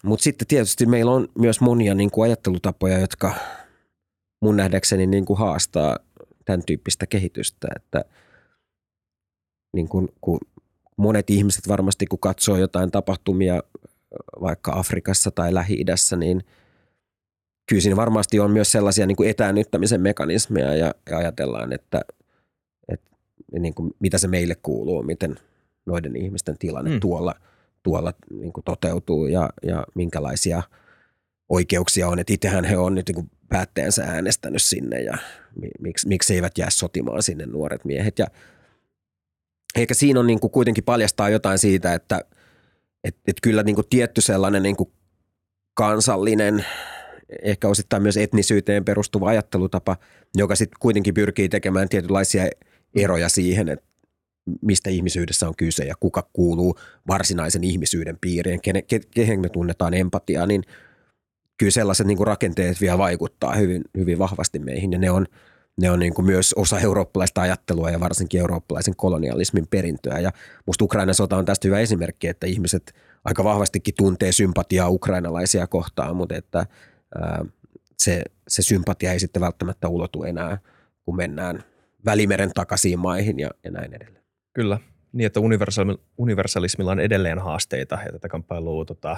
[0.05, 3.35] Mutta sitten tietysti meillä on myös monia niin kuin ajattelutapoja, jotka
[4.43, 5.99] mun nähdäkseni niin kuin haastaa
[6.45, 8.05] tämän tyyppistä kehitystä, että
[9.73, 10.39] niin kun, kun
[10.97, 13.63] monet ihmiset varmasti kun katsoo jotain tapahtumia
[14.41, 16.45] vaikka Afrikassa tai Lähi-idässä, niin
[17.69, 22.01] kyllä siinä varmasti on myös sellaisia niin kuin etäännyttämisen mekanismeja ja, ja ajatellaan, että,
[22.89, 23.11] että
[23.59, 25.37] niin kuin, mitä se meille kuuluu, miten
[25.87, 27.01] noiden ihmisten tilanne mm.
[27.01, 27.35] tuolla,
[27.83, 30.63] tuolla niin toteutuu ja, ja minkälaisia
[31.49, 32.19] oikeuksia on.
[32.19, 35.19] Että itsehän he on nyt niin kuin päättäjänsä äänestänyt sinne ja
[35.81, 38.19] miksi, miksi eivät jää sotimaan sinne nuoret miehet.
[38.19, 38.27] Ja
[39.77, 42.21] ehkä siinä on niin kuin kuitenkin paljastaa jotain siitä, että
[43.05, 44.93] et, et kyllä niin kuin tietty sellainen niin kuin
[45.75, 46.65] kansallinen,
[47.43, 49.97] ehkä osittain myös etnisyyteen perustuva ajattelutapa,
[50.37, 52.45] joka sitten kuitenkin pyrkii tekemään tietynlaisia
[52.95, 53.90] eroja siihen, että
[54.63, 56.75] mistä ihmisyydessä on kyse ja kuka kuuluu
[57.09, 58.83] varsinaisen ihmisyyden piiriin, kehen,
[59.15, 60.63] kehen me tunnetaan empatiaa, niin
[61.59, 65.27] kyllä sellaiset niin kuin rakenteet vielä vaikuttaa hyvin, hyvin vahvasti meihin ja ne on,
[65.81, 70.19] ne on niin kuin myös osa eurooppalaista ajattelua ja varsinkin eurooppalaisen kolonialismin perintöä.
[70.19, 70.31] Ja
[70.67, 76.17] musta Ukrainan sota on tästä hyvä esimerkki, että ihmiset aika vahvastikin tuntee sympatiaa ukrainalaisia kohtaan,
[76.17, 76.67] mutta että
[77.21, 77.45] ää,
[77.99, 80.59] se, se sympatia ei sitten välttämättä ulotu enää,
[81.05, 81.65] kun mennään
[82.05, 84.20] Välimeren takaisiin maihin ja, ja näin edelleen.
[84.53, 84.79] Kyllä,
[85.13, 85.41] niin että
[86.19, 89.17] universalismilla on edelleen haasteita ja tätä kamppailua, tota,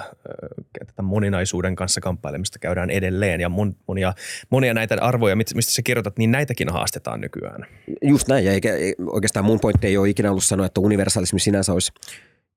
[0.87, 4.13] tätä moninaisuuden kanssa kamppailemista käydään edelleen ja mon, monia,
[4.49, 7.65] monia näitä arvoja, mistä sä kirjoitat, niin näitäkin haastetaan nykyään.
[8.01, 8.69] Just näin ja eikä,
[9.11, 11.91] oikeastaan mun pointti ei ole ikinä ollut sanoa, että universalismi sinänsä olisi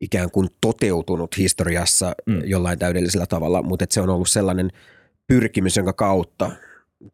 [0.01, 2.43] ikään kuin toteutunut historiassa mm.
[2.45, 4.71] jollain täydellisellä tavalla, mutta että se on ollut sellainen
[5.27, 6.51] pyrkimys, jonka kautta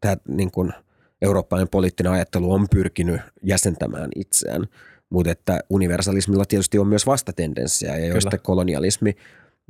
[0.01, 0.73] tämä niin kuin
[1.21, 4.65] eurooppalainen poliittinen ajattelu on pyrkinyt jäsentämään itseään–
[5.13, 9.15] mutta että universalismilla tietysti on myös vastatendenssejä ja joista kolonialismi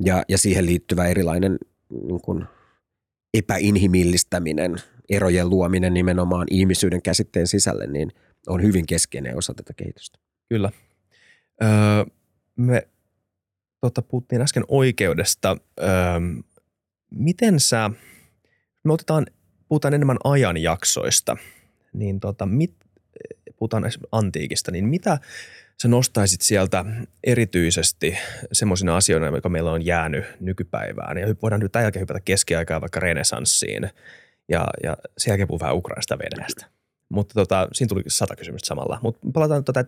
[0.06, 1.58] ja, ja siihen liittyvä erilainen
[1.90, 2.46] niin kuin
[3.34, 4.76] epäinhimillistäminen,
[5.10, 8.12] erojen luominen nimenomaan ihmisyyden käsitteen sisälle, niin
[8.48, 10.20] on hyvin keskeinen osa tätä kehitystä.
[10.50, 10.72] Kyllä.
[11.64, 11.70] Öö,
[12.56, 12.88] me
[13.82, 15.58] tota, puhuttiin äsken oikeudesta.
[15.82, 15.88] Öö,
[17.12, 17.92] miten sä,
[18.84, 19.26] me otetaan,
[19.68, 21.38] puhutaan enemmän ajanjaksoista,
[21.94, 22.76] niin tota, mit,
[23.64, 25.20] puhutaan antiikista, niin mitä
[25.82, 26.86] sä nostaisit sieltä
[27.24, 28.18] erityisesti
[28.52, 31.18] semmoisina asioina, jotka meillä on jäänyt nykypäivään?
[31.18, 33.90] Ja voidaan nyt tämän jälkeen hypätä keskiaikaan vaikka renesanssiin
[34.50, 36.66] ja, ja sen jälkeen puhuu vähän Ukrainasta Venäjästä.
[37.10, 39.00] Mutta tota, siinä tuli sata kysymystä samalla.
[39.04, 39.86] Mutta palataan tota,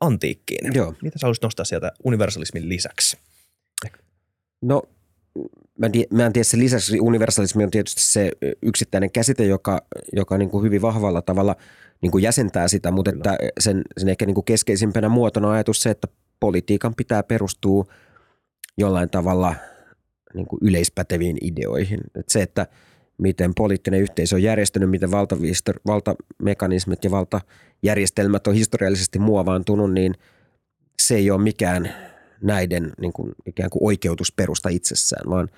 [0.00, 0.74] antiikkiin.
[0.74, 0.94] Joo.
[1.02, 3.18] Mitä sä haluaisit nostaa sieltä universalismin lisäksi?
[4.62, 4.82] No
[5.78, 8.30] mä, die, mä en tiedä, se lisäksi universalismi on tietysti se
[8.62, 11.56] yksittäinen käsite, joka, joka niin kuin hyvin vahvalla tavalla–
[12.02, 15.90] niin kuin jäsentää sitä, mutta että sen, sen ehkä niin kuin keskeisimpänä muotona ajatus se,
[15.90, 16.08] että
[16.40, 17.84] politiikan pitää perustua
[18.78, 19.54] jollain tavalla
[20.34, 22.00] niin kuin yleispäteviin ideoihin.
[22.06, 22.66] Että se, että
[23.18, 25.10] miten poliittinen yhteisö on järjestänyt, miten
[25.86, 30.14] valtamekanismit ja valtajärjestelmät on historiallisesti muovaantunut, niin
[31.02, 31.94] se ei ole mikään
[32.42, 35.48] näiden niin kuin, ikään kuin oikeutusperusta itsessään, vaan,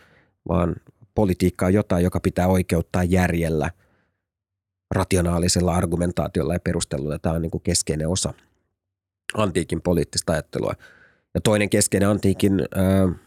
[0.48, 0.74] vaan
[1.14, 3.70] politiikka on jotain, joka pitää oikeuttaa järjellä–
[4.90, 7.18] rationaalisella argumentaatiolla ja perustelulla.
[7.18, 8.32] Tämä on niin kuin keskeinen osa
[9.34, 10.72] antiikin poliittista ajattelua.
[11.34, 13.20] Ja toinen keskeinen antiikin äh,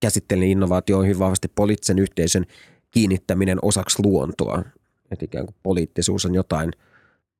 [0.00, 2.44] käsitteellinen innovaatio on hyvin vahvasti poliittisen yhteisön
[2.90, 4.62] kiinnittäminen osaksi luontoa.
[5.10, 6.72] Että ikään kuin poliittisuus on jotain,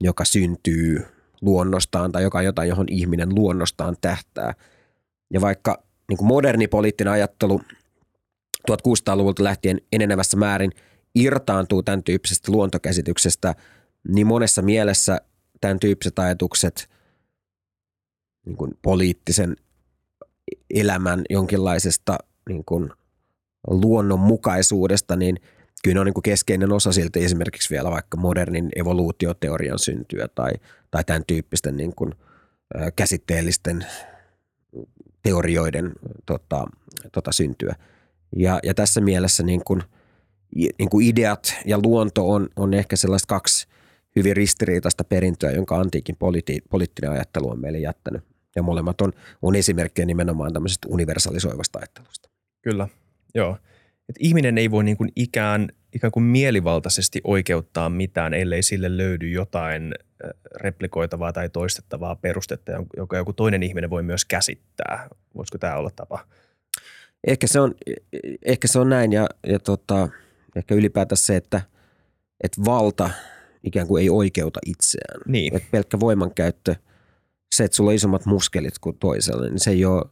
[0.00, 1.06] joka syntyy
[1.40, 4.54] luonnostaan tai joka on jotain, johon ihminen luonnostaan tähtää.
[5.32, 7.61] Ja vaikka niin kuin moderni poliittinen ajattelu
[8.70, 10.72] 1600-luvulta lähtien enenevässä määrin–
[11.14, 13.54] irtaantuu tämän tyyppisestä luontokäsityksestä,
[14.08, 15.20] niin monessa mielessä
[15.60, 16.90] tämän tyyppiset ajatukset
[18.46, 19.56] niin kuin poliittisen
[20.70, 22.18] elämän jonkinlaisesta
[22.48, 22.90] niin kuin
[23.66, 25.36] luonnonmukaisuudesta, niin
[25.84, 30.52] kyllä ne on niin kuin keskeinen osa silti esimerkiksi vielä vaikka modernin evoluutioteorian syntyä tai,
[30.90, 32.14] tai tämän tyyppisten niin kuin,
[32.96, 33.86] käsitteellisten
[35.22, 35.92] teorioiden
[36.26, 36.66] tota,
[37.12, 37.76] tota syntyä.
[38.36, 39.82] Ja, ja tässä mielessä niin kuin–
[40.54, 43.66] niin kuin ideat ja luonto on, on ehkä sellaiset kaksi
[44.16, 48.22] hyvin ristiriitaista perintöä, jonka antiikin politi- poliittinen ajattelu on meille jättänyt.
[48.56, 52.28] Ja molemmat on, on esimerkkejä nimenomaan tämmöisestä universalisoivasta ajattelusta.
[52.62, 52.88] Kyllä,
[53.34, 53.58] joo.
[54.08, 59.28] Et ihminen ei voi niin kuin ikään, ikään kuin mielivaltaisesti oikeuttaa mitään, ellei sille löydy
[59.28, 59.94] jotain
[60.61, 65.08] replikoitavaa tai toistettavaa perustetta, joka joku toinen ihminen voi myös käsittää.
[65.37, 66.26] Voisiko tämä olla tapa?
[67.26, 67.74] Ehkä se on,
[68.44, 70.08] ehkä se on näin ja, ja tota,
[70.56, 71.61] ehkä ylipäätään se, että,
[72.44, 73.11] että valta
[73.64, 75.20] ikään kuin ei oikeuta itseään.
[75.26, 75.56] Niin.
[75.56, 76.74] Että pelkkä voimankäyttö,
[77.54, 80.04] se, että sulla on isommat muskelit kuin toisella, niin se ei ole,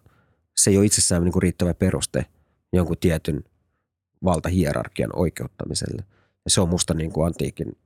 [0.57, 2.27] se ei ole itsessään niin kuin riittävä peruste
[2.73, 3.45] jonkun tietyn
[4.25, 6.05] valtahierarkian oikeuttamiselle.
[6.45, 7.77] Ja se on musta niin kuin antiikin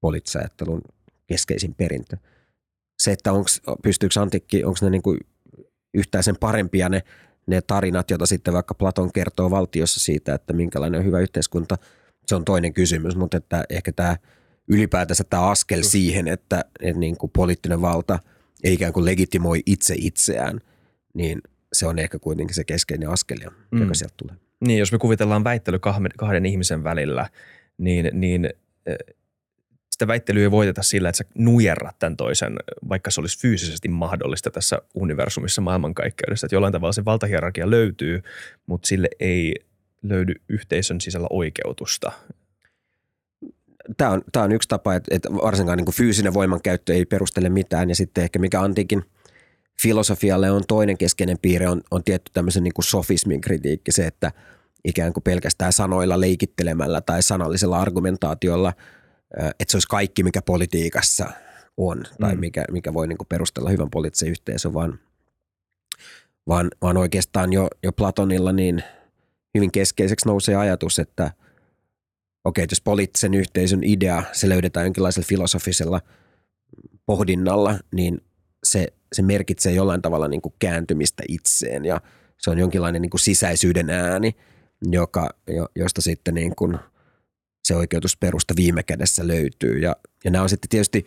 [0.00, 0.82] poliittisajattelun
[1.26, 2.16] keskeisin perintö.
[3.02, 5.18] Se, että onks, pystyykö antiikki, onko ne niin kuin
[5.94, 7.02] yhtään sen parempia ne
[7.48, 11.76] ne tarinat, joita sitten vaikka Platon kertoo valtiossa siitä, että minkälainen on hyvä yhteiskunta,
[12.26, 14.16] se on toinen kysymys, mutta että ehkä tämä
[14.68, 18.18] ylipäätänsä tämä askel siihen, että, että niin kuin poliittinen valta
[18.64, 20.60] ei ikään kuin legitimoi itse itseään,
[21.14, 21.40] niin
[21.72, 23.90] se on ehkä kuitenkin se keskeinen askel, joka mm.
[23.92, 24.36] sieltä tulee.
[24.66, 27.28] Niin, jos me kuvitellaan väittely kahden, kahden ihmisen välillä,
[27.78, 28.50] niin, niin
[29.98, 32.56] sitä väittelyä ei voiteta sillä, että sä nujerrat tämän toisen,
[32.88, 36.46] vaikka se olisi fyysisesti mahdollista tässä universumissa maailmankaikkeudessa.
[36.46, 38.22] Että jollain tavalla se valtahierarkia löytyy,
[38.66, 39.54] mutta sille ei
[40.02, 42.12] löydy yhteisön sisällä oikeutusta.
[43.96, 47.88] Tämä on, tämä on yksi tapa, että, varsinkaan niin kuin fyysinen voimankäyttö ei perustele mitään.
[47.88, 49.02] Ja sitten ehkä mikä antiikin
[49.82, 54.32] filosofialle on toinen keskeinen piirre, on, on tietty tämmöisen niin kuin sofismin kritiikki, se, että
[54.84, 58.72] ikään kuin pelkästään sanoilla leikittelemällä tai sanallisella argumentaatiolla–
[59.36, 61.30] että se olisi kaikki, mikä politiikassa
[61.76, 62.40] on tai mm.
[62.40, 64.98] mikä, mikä voi niin kuin perustella hyvän poliittisen yhteisön, vaan,
[66.48, 68.82] vaan, vaan oikeastaan jo, jo Platonilla niin
[69.54, 71.32] hyvin keskeiseksi nousee ajatus, että
[72.44, 76.00] okei, jos poliittisen yhteisön idea, se löydetään jonkinlaisella filosofisella
[77.06, 78.20] pohdinnalla, niin
[78.64, 82.00] se, se merkitsee jollain tavalla niin kuin kääntymistä itseen ja
[82.38, 84.36] se on jonkinlainen niin kuin sisäisyyden ääni,
[84.82, 85.30] joka,
[85.76, 86.78] josta sitten niin kuin–
[87.68, 89.78] se oikeutusperusta viime kädessä löytyy.
[89.78, 91.06] Ja, ja nämä on sitten tietysti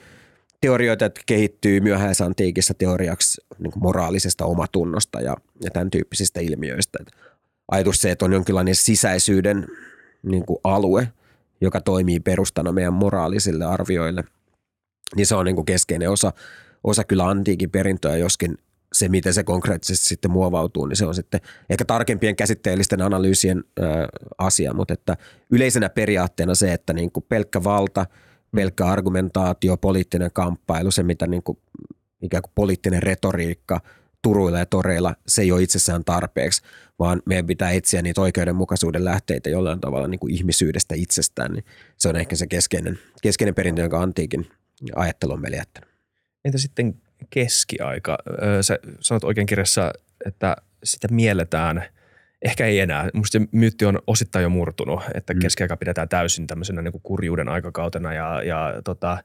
[0.62, 6.98] teorioita, jotka kehittyy myöhäisantiikissa teoriaksi niin moraalisesta omatunnosta ja, ja tämän tyyppisistä ilmiöistä.
[7.02, 7.12] Et
[7.72, 9.68] ajatus se, että on jonkinlainen sisäisyyden
[10.24, 11.08] niin kuin alue,
[11.62, 14.24] joka toimii perustana meidän moraalisille arvioille,
[15.16, 16.34] niin se on niin kuin keskeinen osa,
[16.84, 18.58] osa kyllä antiikin perintöä, joskin
[18.94, 23.84] se, miten se konkreettisesti sitten muovautuu, niin se on sitten ehkä tarkempien käsitteellisten analyysien ö,
[24.38, 25.18] asia, mutta että
[25.52, 28.06] yleisenä periaatteena se, että niin kuin pelkkä valta,
[28.56, 31.58] pelkkä argumentaatio, poliittinen kamppailu, se mitä niin kuin,
[32.22, 33.82] ikään kuin poliittinen retoriikka
[34.22, 36.62] turuilla ja toreilla, se ei ole itsessään tarpeeksi,
[37.00, 41.66] vaan meidän pitää etsiä niitä oikeudenmukaisuuden lähteitä jollain tavalla niin kuin ihmisyydestä itsestään, niin
[41.98, 44.48] se on ehkä se keskeinen, keskeinen perintö, jonka antiikin
[44.96, 45.90] ajattelu on meille jättänyt.
[46.46, 48.18] Entä sitten keskiaika.
[48.62, 49.94] Sä sanot oikein kirjassa,
[50.26, 51.84] että sitä mielletään,
[52.42, 53.10] ehkä ei enää.
[53.14, 55.40] Musta se myytti on osittain jo murtunut, että mm.
[55.40, 59.18] keskiaika pidetään täysin tämmöisenä niin kuin kurjuuden aikakautena ja, ja tota,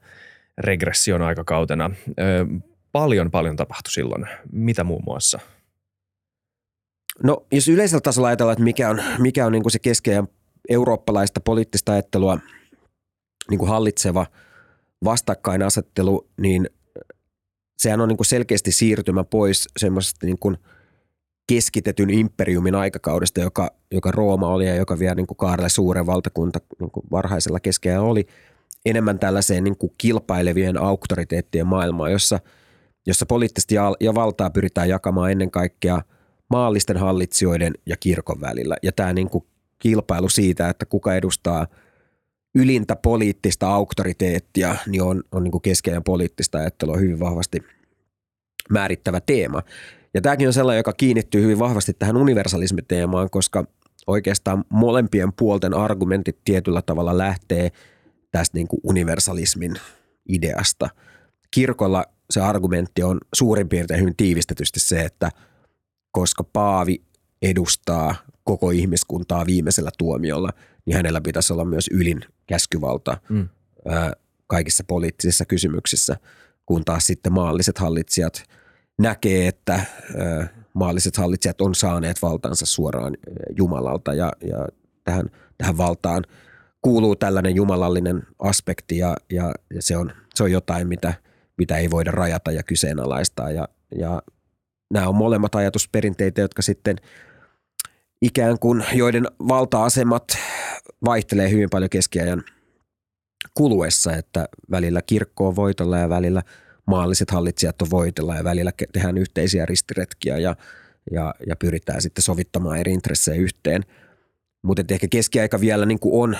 [0.57, 1.91] regression aikakautena.
[2.91, 4.27] Paljon, paljon tapahtui silloin.
[4.51, 5.39] Mitä muun muassa?
[7.23, 10.27] No jos yleisellä tasolla ajatellaan, että mikä on, mikä on niin kuin se keskeinen
[10.69, 12.39] eurooppalaista poliittista ajattelua
[13.49, 14.25] niin kuin hallitseva
[15.03, 16.69] vastakkainasettelu, niin
[17.77, 20.57] sehän on niin kuin selkeästi siirtymä pois semmoisesta niin kuin
[21.47, 26.59] keskitetyn imperiumin aikakaudesta, joka, joka Rooma oli ja joka vielä niin kuin Kaarle suuren valtakunta
[26.79, 28.27] niin kuin varhaisella keskellä oli,
[28.85, 32.39] enemmän tällaiseen niin kuin kilpailevien auktoriteettien maailmaan, jossa,
[33.07, 36.01] jossa poliittisesti ja, ja valtaa pyritään jakamaan ennen kaikkea
[36.49, 38.75] maallisten hallitsijoiden ja kirkon välillä.
[38.83, 39.45] Ja tämä niin kuin
[39.79, 41.67] kilpailu siitä, että kuka edustaa–
[42.57, 47.59] ylintä poliittista auktoriteettia, niin on, on niin keskeinen poliittista ajattelua hyvin vahvasti
[48.69, 49.61] määrittävä teema.
[50.13, 53.65] Ja tämäkin on sellainen, joka kiinnittyy hyvin vahvasti tähän universalismiteemaan, koska
[54.07, 57.71] oikeastaan molempien puolten argumentit tietyllä tavalla lähtee
[58.31, 59.75] tästä niin kuin universalismin
[60.29, 60.89] ideasta.
[61.51, 65.31] Kirkolla se argumentti on suurin piirtein hyvin tiivistetysti se, että
[66.11, 67.01] koska paavi
[67.41, 70.49] edustaa koko ihmiskuntaa viimeisellä tuomiolla,
[70.85, 73.49] niin hänellä pitäisi olla myös ylin käskyvalta mm.
[73.87, 74.13] ää,
[74.47, 76.17] kaikissa poliittisissa kysymyksissä,
[76.65, 78.43] kun taas sitten maalliset hallitsijat
[78.99, 83.17] näkee, että ää, maalliset hallitsijat on saaneet valtansa suoraan
[83.57, 84.67] Jumalalta ja, ja
[85.03, 85.25] tähän,
[85.57, 86.23] tähän valtaan
[86.81, 91.13] kuuluu tällainen jumalallinen aspekti ja, ja, ja se, on, se on jotain, mitä,
[91.57, 94.21] mitä ei voida rajata ja kyseenalaistaa ja, ja
[94.93, 96.95] nämä on molemmat ajatusperinteitä, jotka sitten–
[98.21, 100.37] ikään kuin, joiden valta-asemat
[101.05, 102.43] vaihtelee hyvin paljon keskiajan
[103.53, 106.43] kuluessa, että välillä kirkko on voitolla ja välillä
[106.85, 110.55] maalliset hallitsijat on voitolla ja välillä tehdään yhteisiä ristiretkiä ja,
[111.11, 113.83] ja, ja pyritään sitten sovittamaan eri intressejä yhteen.
[114.61, 116.37] Mutta ehkä keskiaika vielä niin kuin on,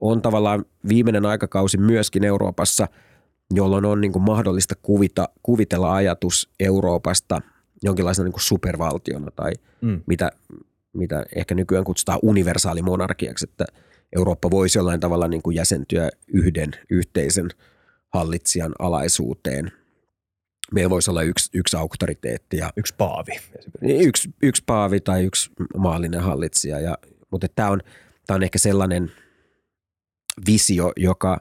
[0.00, 2.88] on tavallaan viimeinen aikakausi myöskin Euroopassa,
[3.54, 7.40] jolloin on niin kuin mahdollista kuvita, kuvitella ajatus Euroopasta
[7.82, 10.00] jonkinlaisena niin kuin supervaltiona tai mm.
[10.06, 10.30] mitä,
[10.98, 13.64] mitä ehkä nykyään kutsutaan universaalimonarkiaksi, että
[14.16, 17.48] Eurooppa voisi jollain tavalla niin kuin jäsentyä yhden yhteisen
[18.14, 19.72] hallitsijan alaisuuteen.
[20.72, 22.56] Meillä voisi olla yksi, yksi auktoriteetti.
[22.56, 23.32] Ja, yksi paavi.
[23.80, 26.80] Niin, yksi, yksi paavi tai yksi maallinen hallitsija.
[26.80, 26.98] Ja,
[27.30, 27.80] mutta tämä on,
[28.26, 29.12] tämä on ehkä sellainen
[30.46, 31.40] visio, joka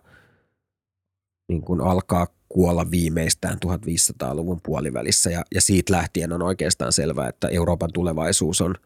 [1.50, 7.48] niin kuin alkaa kuolla viimeistään 1500-luvun puolivälissä ja, ja siitä lähtien on oikeastaan selvää, että
[7.48, 8.76] Euroopan tulevaisuus on–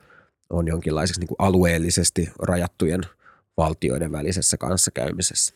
[0.51, 3.01] on jonkinlaisessa niin kuin alueellisesti rajattujen
[3.57, 5.55] valtioiden välisessä kanssakäymisessä.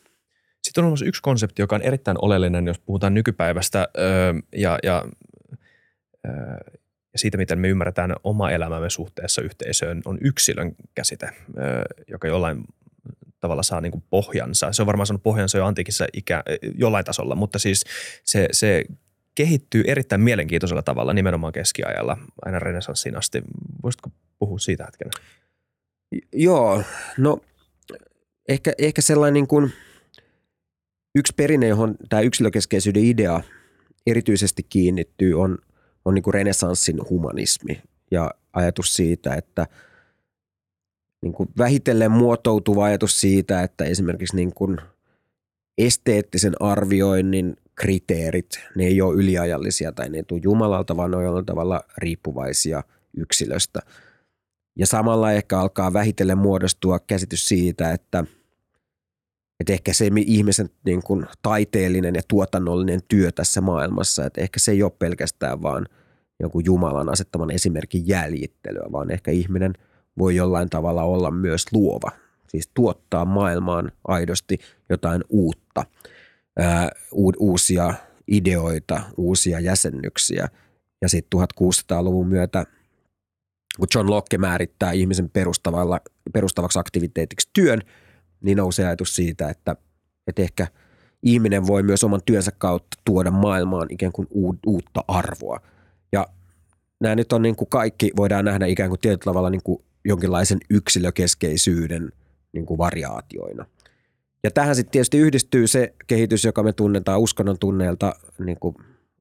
[0.62, 5.06] Sitten on olemassa yksi konsepti, joka on erittäin oleellinen, jos puhutaan nykypäivästä öö, ja, ja,
[6.28, 6.34] öö,
[7.16, 12.64] siitä, miten me ymmärretään oma elämämme suhteessa yhteisöön, on yksilön käsite, öö, joka jollain
[13.40, 14.72] tavalla saa niin pohjansa.
[14.72, 16.44] Se on varmaan saanut pohjansa jo antiikissa ikä,
[16.78, 17.84] jollain tasolla, mutta siis
[18.24, 18.86] se, se
[19.36, 23.42] kehittyy erittäin mielenkiintoisella tavalla nimenomaan keskiajalla aina renesanssiin asti.
[23.84, 25.12] Voisitko puhua siitä hetken?
[26.34, 26.84] Joo,
[27.18, 27.40] no
[28.50, 29.72] ehkä, ehkä sellainen niin kuin
[31.16, 33.42] yksi perinne, johon tämä yksilökeskeisyyden idea
[34.08, 35.58] erityisesti kiinnittyy, on,
[36.06, 39.68] on niin kuin renesanssin humanismi ja ajatus siitä, että
[41.22, 44.78] niin kuin vähitellen muotoutuva ajatus siitä, että esimerkiksi niin kuin
[45.78, 51.24] esteettisen arvioinnin kriteerit, ne ei ole yliajallisia tai ne ei tule Jumalalta, vaan ne on
[51.24, 52.84] jollain tavalla riippuvaisia
[53.18, 53.80] yksilöstä.
[54.76, 58.26] Ja samalla ehkä alkaa vähitellen muodostua käsitys siitä, että,
[59.60, 64.72] että ehkä se ihmisen niin kuin taiteellinen ja tuotannollinen työ tässä maailmassa, että ehkä se
[64.72, 65.88] ei ole pelkästään vaan
[66.40, 69.74] jonkun Jumalan asettaman esimerkin jäljittelyä, vaan ehkä ihminen
[70.18, 72.12] voi jollain tavalla olla myös luova,
[72.48, 74.60] siis tuottaa maailmaan aidosti
[74.90, 75.86] jotain uutta–
[77.40, 77.94] uusia
[78.28, 80.48] ideoita, uusia jäsennyksiä.
[81.02, 82.66] Ja sitten 1600-luvun myötä,
[83.78, 86.00] kun John Locke määrittää ihmisen perustavalla,
[86.34, 87.82] perustavaksi aktiviteetiksi työn,
[88.42, 89.76] niin nousee ajatus siitä, että,
[90.28, 90.68] että ehkä
[91.24, 94.28] ihminen voi myös oman työnsä kautta tuoda maailmaan ikään kuin
[94.66, 95.60] uutta arvoa.
[96.12, 96.28] Ja
[97.02, 100.58] nämä nyt on niin kuin kaikki, voidaan nähdä ikään kuin tietyllä tavalla niin kuin jonkinlaisen
[100.70, 102.12] yksilökeskeisyyden
[102.54, 103.66] niin kuin variaatioina.
[104.46, 108.58] Ja tähän sitten tietysti yhdistyy se kehitys, joka me tunnetaan uskonnon tunneelta niin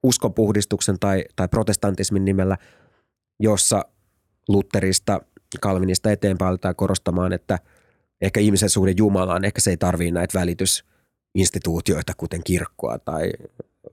[0.03, 2.59] uskonpuhdistuksen tai, tai protestantismin nimellä,
[3.41, 3.85] jossa
[4.49, 5.21] Lutterista,
[5.61, 7.59] Kalvinista eteenpäin aletaan korostamaan, että
[8.21, 13.33] ehkä ihmisen suhde Jumalaan, ehkä se ei tarvii näitä välitysinstituutioita, kuten kirkkoa tai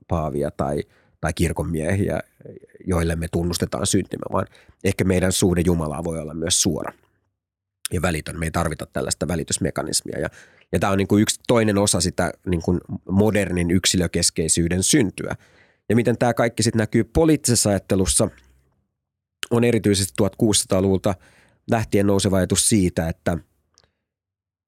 [0.08, 0.82] paavia tai,
[1.20, 2.20] tai kirkonmiehiä,
[2.86, 4.46] joille me tunnustetaan syntimme, vaan
[4.84, 6.92] ehkä meidän suhde Jumalaa voi olla myös suora
[7.92, 8.38] ja välitön.
[8.38, 10.18] Me ei tarvita tällaista välitysmekanismia.
[10.18, 10.28] Ja,
[10.72, 12.80] ja tämä on niin kuin yksi toinen osa sitä niin kuin
[13.10, 15.36] modernin yksilökeskeisyyden syntyä.
[15.88, 18.28] Ja miten tämä kaikki sitten näkyy poliittisessa ajattelussa,
[19.50, 21.14] on erityisesti 1600-luvulta
[21.70, 23.38] lähtien nouseva ajatus siitä, että,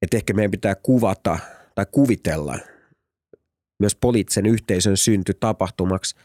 [0.03, 1.39] että ehkä meidän pitää kuvata
[1.75, 2.59] tai kuvitella
[3.79, 6.17] myös poliittisen yhteisön synty tapahtumaksi,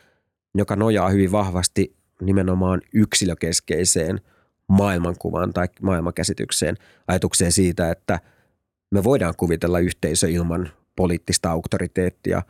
[0.55, 4.21] joka nojaa hyvin vahvasti nimenomaan yksilökeskeiseen–
[4.69, 6.75] maailmankuvaan tai maailmankäsitykseen,
[7.07, 8.19] ajatukseen siitä, että
[8.91, 12.41] me voidaan kuvitella yhteisö ilman poliittista auktoriteettia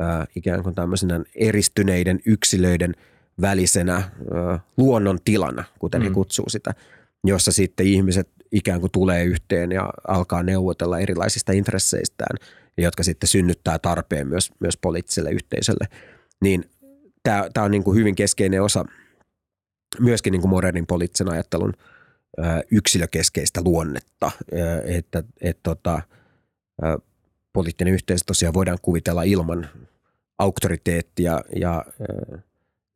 [0.00, 2.94] ää, ikään kuin tämmöisenä eristyneiden yksilöiden
[3.40, 6.04] välisenä ää, luonnon tilana, kuten mm.
[6.04, 6.74] he kutsuu sitä,
[7.24, 12.36] jossa sitten ihmiset ikään kuin tulee yhteen ja alkaa neuvotella erilaisista intresseistään,
[12.78, 15.88] jotka sitten synnyttää tarpeen myös, myös poliittiselle yhteisölle.
[16.40, 16.64] Niin
[17.22, 18.84] tämä, tämä on niin kuin hyvin keskeinen osa–
[20.00, 21.72] myöskin niin kuin modernin poliittisen ajattelun
[22.70, 24.30] yksilökeskeistä luonnetta,
[24.84, 26.02] että, että tota,
[27.52, 29.68] poliittinen yhteisö tosiaan voidaan kuvitella ilman
[30.38, 31.84] auktoriteettia ja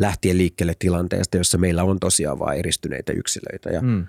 [0.01, 3.71] lähtien liikkeelle tilanteesta, jossa meillä on tosiaan vain eristyneitä yksilöitä.
[3.71, 4.07] Ja, mm.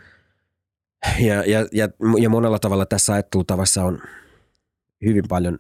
[1.20, 1.90] ja, ja, ja,
[2.22, 4.02] ja monella tavalla tässä ajattelutavassa on
[5.06, 5.60] hyvin paljon,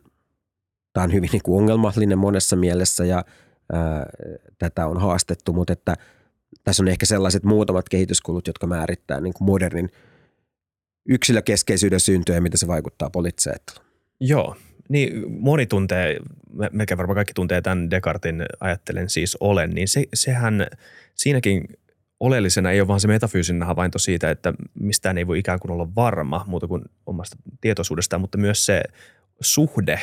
[0.94, 3.26] tämä on hyvin niin kuin ongelmallinen monessa mielessä ja
[3.74, 4.06] ää,
[4.58, 5.96] tätä on haastettu, mutta että–
[6.64, 9.90] tässä on ehkä sellaiset muutamat kehityskulut, jotka määrittää niin kuin modernin
[11.10, 13.60] yksilökeskeisyyden syntyä ja mitä se vaikuttaa poliittiseen
[14.20, 14.56] Joo,
[14.90, 16.20] niin moni tuntee,
[16.72, 20.68] melkein varmaan kaikki tuntee tämän Descartin ajattelen siis olen, niin se, sehän
[21.16, 21.64] siinäkin
[22.20, 25.96] oleellisena ei ole vaan se metafyysinen havainto siitä, että mistään ei voi ikään kuin olla
[25.96, 28.84] varma muuta kuin omasta tietoisuudestaan, mutta myös se
[29.42, 30.00] suhde,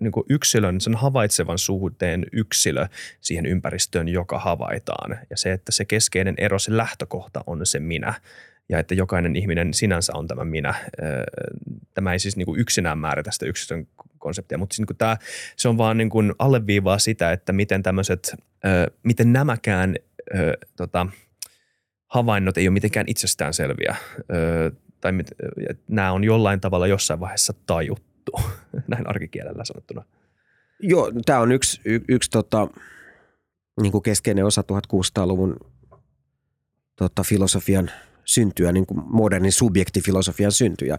[0.00, 2.86] niin kuin yksilön, sen havaitsevan suhteen yksilö
[3.20, 5.18] siihen ympäristöön, joka havaitaan.
[5.30, 8.14] Ja se, että se keskeinen ero, se lähtökohta on se minä
[8.68, 10.74] ja että jokainen ihminen sinänsä on tämä minä.
[11.94, 15.16] Tämä ei siis niin kuin yksinään määritä sitä yksilön konseptia, mutta siis niin tämä,
[15.56, 18.34] se on vaan niin kuin alleviivaa sitä, että miten tämmöiset,
[19.02, 19.96] miten nämäkään
[20.76, 21.06] tota,
[22.06, 23.96] havainnot ei ole mitenkään itsestäänselviä
[25.00, 25.12] tai
[25.88, 28.50] nämä on jollain tavalla jossain vaiheessa tajuttu juttu,
[28.88, 30.04] näin arkikielellä sanottuna.
[30.80, 32.68] Joo, tämä on yksi, y, yksi tota,
[33.80, 35.56] niin kuin keskeinen osa 1600-luvun
[36.96, 37.90] tota, filosofian
[38.24, 40.98] syntyä, niin kuin modernin subjektifilosofian syntyä.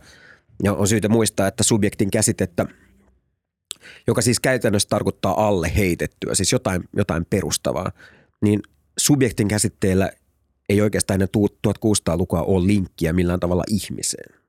[0.63, 2.65] Ja on syytä muistaa, että subjektin käsitettä,
[4.07, 7.91] joka siis käytännössä tarkoittaa alle heitettyä, siis jotain, jotain perustavaa,
[8.41, 8.61] niin
[8.99, 10.11] subjektin käsitteellä
[10.69, 11.47] ei oikeastaan ennen
[11.77, 14.39] 1600-lukua ole linkkiä millään tavalla ihmiseen.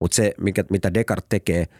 [0.00, 1.66] Mutta se, mikä, mitä Descartes tekee–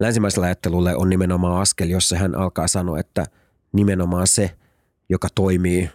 [0.00, 3.24] länsimaisella ajattelulle on nimenomaan askel, jossa hän alkaa sanoa, että
[3.72, 4.50] nimenomaan se,
[5.08, 5.90] joka toimii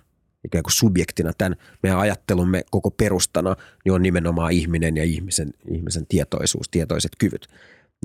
[0.45, 6.07] ikään kuin subjektina tämän meidän ajattelumme koko perustana, niin on nimenomaan ihminen ja ihmisen, ihmisen
[6.07, 7.47] tietoisuus, tietoiset kyvyt.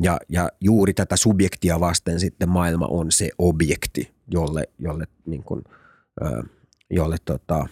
[0.02, 5.64] Ja, ja juuri tätä subjektia vasten sitten maailma on se objekti, jolle, jolle, niin kuin,
[6.90, 7.66] jolle, tota,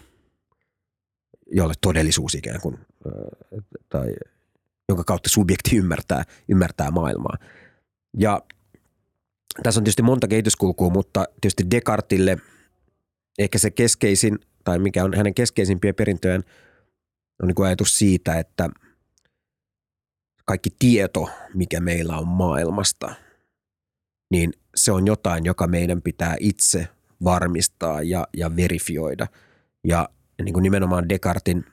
[1.53, 2.79] jolle todellisuus ikään kuin,
[3.89, 4.15] tai
[4.89, 7.37] jonka kautta subjekti ymmärtää, ymmärtää maailmaa.
[8.19, 8.43] Ja
[9.63, 12.39] tässä on tietysti monta kehityskulkua, mutta tietysti Descartille
[13.39, 16.43] ehkä se keskeisin, tai mikä on hänen keskeisimpiä perintöjään,
[17.43, 18.69] on niin kuin ajatus siitä, että
[20.45, 23.15] kaikki tieto, mikä meillä on maailmasta,
[24.31, 26.89] niin se on jotain, joka meidän pitää itse
[27.25, 29.27] varmistaa ja, ja verifioida.
[29.85, 30.09] Ja
[30.43, 31.65] niin kuin nimenomaan Descartin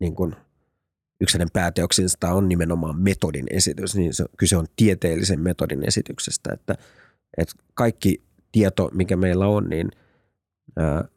[0.00, 0.36] niin kuin
[1.20, 6.74] yksi hänen pääteoksista on nimenomaan metodin esitys, niin se, kyse on tieteellisen metodin esityksestä, että,
[7.38, 9.90] että kaikki tieto, mikä meillä on, niin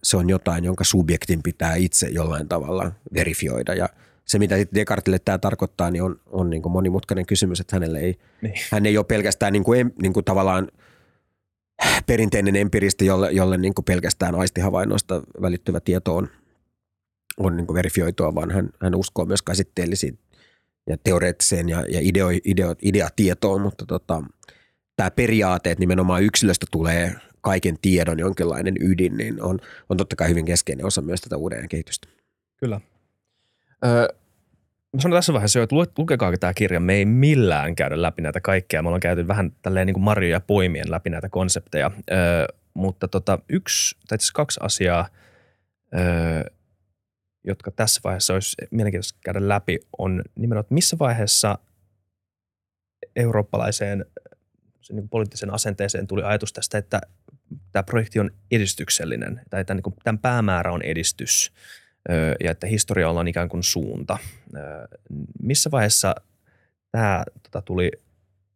[0.03, 3.89] se on jotain, jonka subjektin pitää itse jollain tavalla verifioida ja
[4.25, 7.99] se, mitä sitten Descartesille tämä tarkoittaa, niin on, on niin kuin monimutkainen kysymys, että hänelle
[7.99, 8.53] ei, niin.
[8.71, 10.67] hän ei ole pelkästään niin kuin, niin kuin tavallaan
[12.07, 16.29] perinteinen empiristi, jolle, jolle niin kuin pelkästään aistihavainnoista välittyvä tieto on,
[17.37, 20.19] on niin verifioitua, vaan hän, hän uskoo myös käsitteellisiin
[20.89, 24.23] ja teoreettiseen ja, ja ideo, ideo, ideatietoon, mutta tota,
[24.95, 29.59] tämä periaate, että nimenomaan yksilöstä tulee kaiken tiedon jonkinlainen ydin, niin on,
[29.89, 32.07] on totta kai hyvin keskeinen osa myös tätä uuden kehitystä.
[32.57, 32.81] Kyllä.
[33.85, 34.07] Öö,
[34.93, 36.79] mä sanon tässä vaiheessa jo, että lukekaa tämä kirja.
[36.79, 38.81] Me ei millään käydä läpi näitä kaikkea.
[38.81, 41.91] Me ollaan käyty vähän tälleen niin kuin marjoja poimien läpi näitä konsepteja.
[42.11, 45.07] Öö, mutta tota, yksi tai itse kaksi asiaa,
[47.43, 51.57] jotka tässä vaiheessa olisi mielenkiintoista käydä läpi, on nimenomaan, että missä vaiheessa
[53.15, 54.05] eurooppalaiseen
[54.91, 57.01] niin poliittiseen asenteeseen tuli ajatus tästä, että
[57.71, 61.53] tämä projekti on edistyksellinen, tai tämän, niin tämän päämäärä on edistys,
[62.43, 64.17] ja että historialla on ikään kuin suunta.
[65.41, 66.15] Missä vaiheessa
[66.91, 67.91] tämä tota, tuli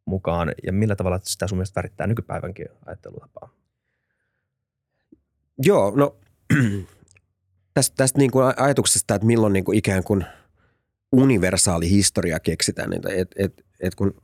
[0.06, 3.50] mukaan, ja millä tavalla sitä sun mielestä värittää nykypäivänkin ajattelutapaa?
[5.58, 6.18] Joo, no
[7.76, 10.26] tästä, tästä niin kuin ajatuksesta, että milloin niin kuin ikään kuin
[11.12, 14.22] universaali historia keksitään, että et, et, et kun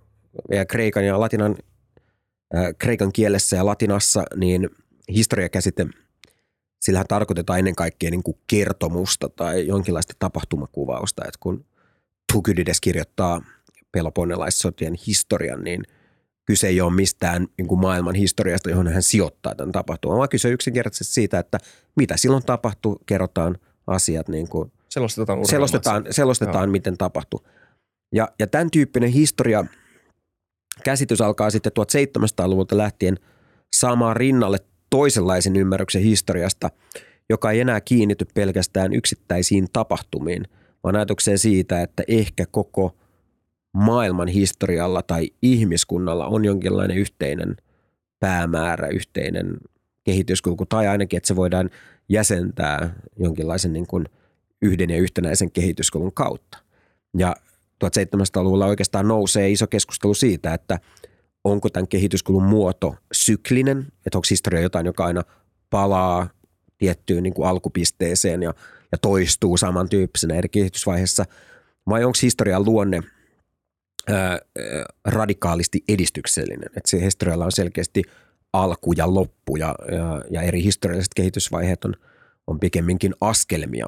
[0.67, 1.55] kreikan ja latinan,
[2.55, 4.69] äh, kreikan kielessä ja latinassa, niin
[5.09, 5.87] historiakäsite,
[6.81, 11.65] sillähän tarkoitetaan ennen kaikkea niin kuin kertomusta tai jonkinlaista tapahtumakuvausta, että kun
[12.31, 13.41] Thukydides kirjoittaa
[13.91, 15.83] peloponnelaissotien historian, niin
[16.51, 20.49] kyse ei ole mistään niin kuin maailman historiasta, johon hän sijoittaa tämän tapahtuman, vaan kyse
[20.49, 21.57] yksinkertaisesti siitä, että
[21.95, 27.39] mitä silloin tapahtui, kerrotaan asiat niin kuin selostetaan, selostetaan, selostetaan miten tapahtui.
[28.15, 29.65] Ja, ja tämän tyyppinen historia
[30.83, 33.17] käsitys alkaa sitten 1700-luvulta lähtien
[33.73, 34.57] saamaan rinnalle
[34.89, 36.69] toisenlaisen ymmärryksen historiasta,
[37.29, 40.47] joka ei enää kiinnity pelkästään yksittäisiin tapahtumiin,
[40.83, 42.95] vaan ajatukseen siitä, että ehkä koko
[43.73, 47.55] maailman historialla tai ihmiskunnalla on jonkinlainen yhteinen
[48.19, 49.57] päämäärä, yhteinen
[50.03, 51.69] kehityskulku, tai ainakin, että se voidaan
[52.09, 54.05] jäsentää jonkinlaisen niin kuin
[54.61, 56.57] yhden ja yhtenäisen kehityskulun kautta.
[57.17, 57.35] Ja
[57.85, 60.79] 1700-luvulla oikeastaan nousee iso keskustelu siitä, että
[61.43, 65.23] onko tämän kehityskulun muoto syklinen, että onko historia jotain, joka aina
[65.69, 66.29] palaa
[66.77, 68.53] tiettyyn niin kuin alkupisteeseen ja,
[68.91, 71.25] ja toistuu samantyyppisenä eri kehitysvaiheessa,
[71.89, 73.01] vai onko historian luonne
[74.07, 74.39] ää,
[75.05, 78.03] radikaalisti edistyksellinen, että se historialla on selkeästi
[78.53, 81.93] alku ja loppu ja, ja, ja eri historialliset kehitysvaiheet on,
[82.47, 83.87] on pikemminkin askelmia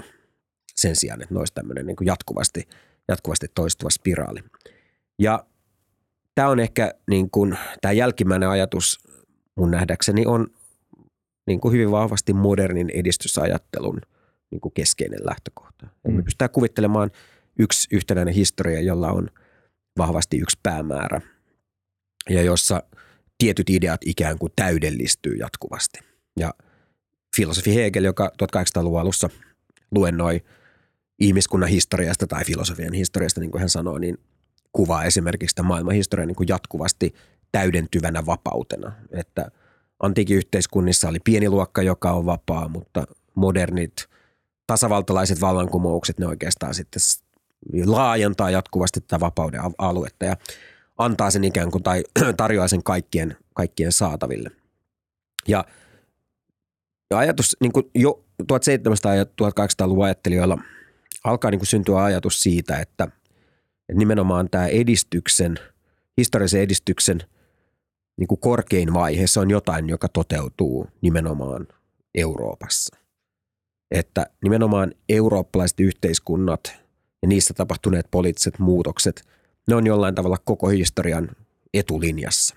[0.75, 2.67] sen sijaan, että ne olisi tämmöinen niin jatkuvasti,
[3.07, 4.39] jatkuvasti toistuva spiraali.
[5.19, 5.45] Ja
[6.35, 8.99] tämä on ehkä niin kuin, tämä jälkimmäinen ajatus
[9.55, 10.47] mun nähdäkseni on
[11.47, 14.01] niin kuin hyvin vahvasti modernin edistysajattelun
[14.51, 15.87] niin kuin keskeinen lähtökohta.
[16.07, 16.13] Mm.
[16.13, 17.11] Me pystytään kuvittelemaan
[17.59, 19.29] yksi yhtenäinen historia, jolla on
[19.97, 21.21] vahvasti yksi päämäärä
[22.29, 22.83] ja jossa
[23.37, 25.99] tietyt ideat ikään kuin täydellistyy jatkuvasti.
[26.39, 26.53] Ja
[27.35, 29.29] filosofi Hegel, joka 1800-luvun alussa
[29.91, 30.43] luennoi
[31.19, 34.17] ihmiskunnan historiasta tai filosofian historiasta, niin kuin hän sanoi, niin
[34.71, 37.13] kuvaa esimerkiksi sitä maailman historiaa niin jatkuvasti
[37.51, 38.91] täydentyvänä vapautena.
[39.11, 39.51] Että
[39.99, 43.03] antiikin yhteiskunnissa oli pieni luokka, joka on vapaa, mutta
[43.35, 44.09] modernit
[44.67, 47.01] tasavaltalaiset vallankumoukset, ne oikeastaan sitten
[47.85, 50.37] laajentaa jatkuvasti tätä vapauden aluetta ja
[50.97, 52.03] antaa sen ikään kuin tai
[52.37, 54.49] tarjoaa sen kaikkien, kaikkien saataville.
[55.47, 55.65] Ja,
[57.11, 60.57] ja ajatus niin kuin jo 1700- ja 1800-luvun ajattelijoilla
[61.23, 63.07] alkaa niin kuin syntyä ajatus siitä, että–
[63.89, 65.59] että nimenomaan tämä edistyksen,
[66.17, 67.19] historiallisen edistyksen
[68.17, 71.67] niin kuin korkein vaihe, se on jotain, joka toteutuu nimenomaan
[72.15, 72.97] Euroopassa.
[73.91, 76.82] Että nimenomaan eurooppalaiset yhteiskunnat
[77.23, 79.23] ja niissä tapahtuneet poliittiset muutokset,
[79.67, 81.29] ne on jollain tavalla koko historian
[81.73, 82.55] etulinjassa.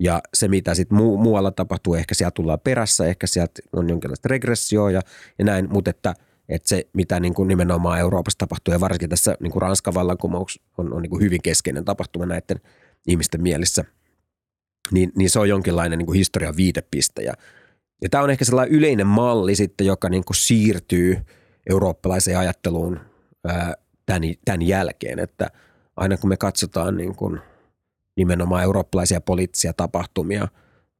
[0.00, 4.28] Ja se, mitä sitten mu- muualla tapahtuu, ehkä sieltä tullaan perässä, ehkä sieltä on jonkinlaista
[4.28, 5.00] regressioa ja,
[5.38, 6.14] ja näin, mutta että,
[6.48, 10.60] että se, mitä niin kuin nimenomaan Euroopassa tapahtuu ja varsinkin tässä niin kuin Ranskan vallankumous
[10.78, 12.60] on, on niin kuin hyvin keskeinen tapahtuma näiden
[13.06, 13.84] ihmisten mielissä,
[14.92, 17.22] niin, niin se on jonkinlainen niin kuin historian viitepiste.
[17.22, 17.32] Ja,
[18.02, 21.18] ja tämä on ehkä sellainen yleinen malli sitten, joka niin kuin siirtyy
[21.70, 23.00] eurooppalaiseen ajatteluun
[24.06, 25.50] tämän, tämän jälkeen, että
[25.96, 27.40] aina kun me katsotaan niin kuin–
[28.16, 30.48] nimenomaan eurooppalaisia poliittisia tapahtumia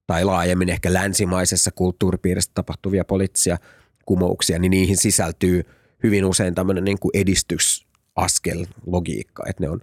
[0.06, 3.58] tai laajemmin ehkä länsimaisessa kulttuuripiirissä tapahtuvia poliittisia
[4.06, 5.62] kumouksia, niin niihin sisältyy
[6.02, 9.80] hyvin usein tämmöinen niin kuin edistysaskel logiikka, että ne on,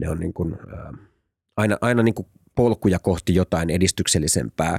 [0.00, 0.56] ne on niin kuin,
[1.56, 4.78] aina, aina niin kuin polkuja kohti jotain edistyksellisempää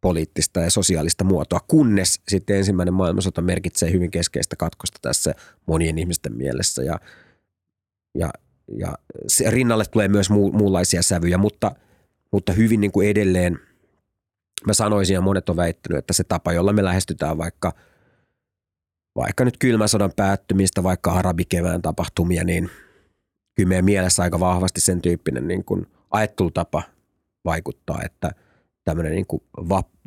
[0.00, 5.34] poliittista ja sosiaalista muotoa, kunnes sitten ensimmäinen maailmansota merkitsee hyvin keskeistä katkosta tässä
[5.66, 6.82] monien ihmisten mielessä.
[6.82, 7.00] Ja,
[8.18, 8.30] ja
[8.78, 8.92] ja
[9.26, 11.72] se rinnalle tulee myös muu, muunlaisia sävyjä, mutta,
[12.32, 13.58] mutta hyvin niin kuin edelleen
[14.66, 17.72] mä sanoisin ja monet on väittänyt, että se tapa, jolla me lähestytään vaikka,
[19.16, 22.70] vaikka nyt kylmän sodan päättymistä, vaikka arabikevään tapahtumia, niin
[23.54, 26.82] kyllä meidän mielessä aika vahvasti sen tyyppinen niin kuin ajattelutapa
[27.44, 28.30] vaikuttaa, että
[28.90, 29.42] tämmöinen niin kuin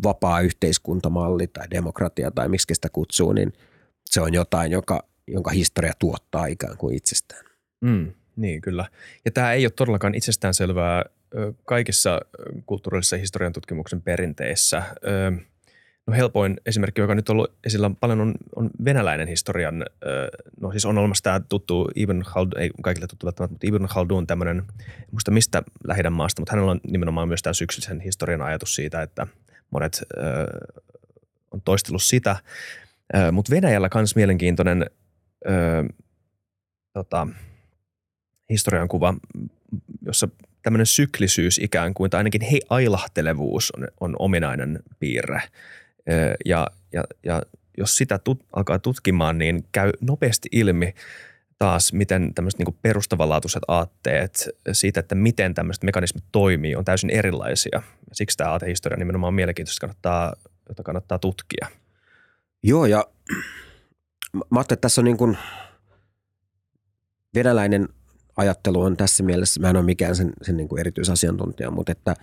[0.04, 3.54] vapaa yhteiskuntamalli tai demokratia tai miksi sitä kutsuu, niin
[4.06, 7.46] se on jotain, joka, jonka historia tuottaa ikään kuin itsestään.
[7.82, 8.12] Mm.
[8.36, 8.86] Niin, kyllä.
[9.26, 11.06] Ja tämä ei ole todellakaan itsestäänselvää
[11.66, 12.22] kaikissa
[12.66, 14.84] kulttuurillisissa historian tutkimuksen perinteissä.
[16.08, 19.86] No helpoin esimerkki, joka nyt on ollut esillä paljon, on, on venäläinen historian,
[20.62, 24.28] no siis on olemassa tämä tuttu Ibn Khaldun, ei kaikille tuttu välttämättä, mutta Ibn Khaldun
[24.28, 28.76] tämmöinen, en muista mistä lähidän maasta, mutta hänellä on nimenomaan myös tämä syksyllisen historian ajatus
[28.76, 29.28] siitä, että
[29.72, 30.04] monet
[31.51, 32.36] on toistellut sitä.
[33.32, 34.86] Mutta Venäjällä myös mielenkiintoinen
[36.93, 37.28] tota,
[38.49, 39.14] historian kuva,
[40.06, 40.28] jossa
[40.62, 45.41] tämmöinen syklisyys ikään kuin, tai ainakin he, ailahtelevuus on, on ominainen piirre.
[46.45, 47.41] Ja, ja, ja
[47.78, 50.93] jos sitä tut, alkaa tutkimaan, niin käy nopeasti ilmi
[51.60, 57.82] taas, miten tämmöiset niin perustavanlaatuiset aatteet siitä, että miten tämmöiset mekanismit toimii, on täysin erilaisia.
[58.14, 60.34] Siksi tämä aatehistoria nimenomaan on mielenkiintoista, kannattaa,
[60.70, 61.68] jota kannattaa tutkia.
[62.64, 63.06] Joo, ja
[64.51, 65.38] mä että tässä on niin kuin
[67.36, 67.88] venäläinen–
[68.38, 72.16] ajattelu on tässä mielessä, mä en ole mikään sen, sen niin kuin erityisasiantuntija, mutta että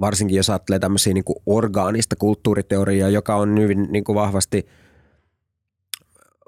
[0.00, 4.66] varsinkin jos ajattelee tämmöisiä niin orgaanista kulttuuriteoriaa, joka on hyvin niin kuin vahvasti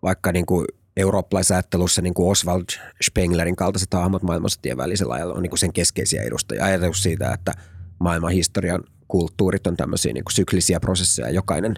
[0.02, 0.66] vaikka niin kuin
[0.96, 2.64] eurooppalaisessa ajattelussa niin kuin Oswald
[3.02, 6.64] Spenglerin kaltaiset hahmot maailmansotien välisellä ajalla on niin kuin sen keskeisiä edustajia.
[6.64, 7.52] Ajatus siitä, että
[7.98, 11.74] maailman historian kulttuurit on tämmöisiä niin kuin syklisiä prosesseja, jokainen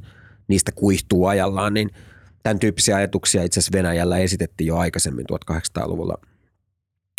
[0.49, 1.91] niistä kuihtuu ajallaan, niin
[2.43, 6.19] tämän tyyppisiä ajatuksia itse asiassa Venäjällä esitettiin jo aikaisemmin 1800-luvulla–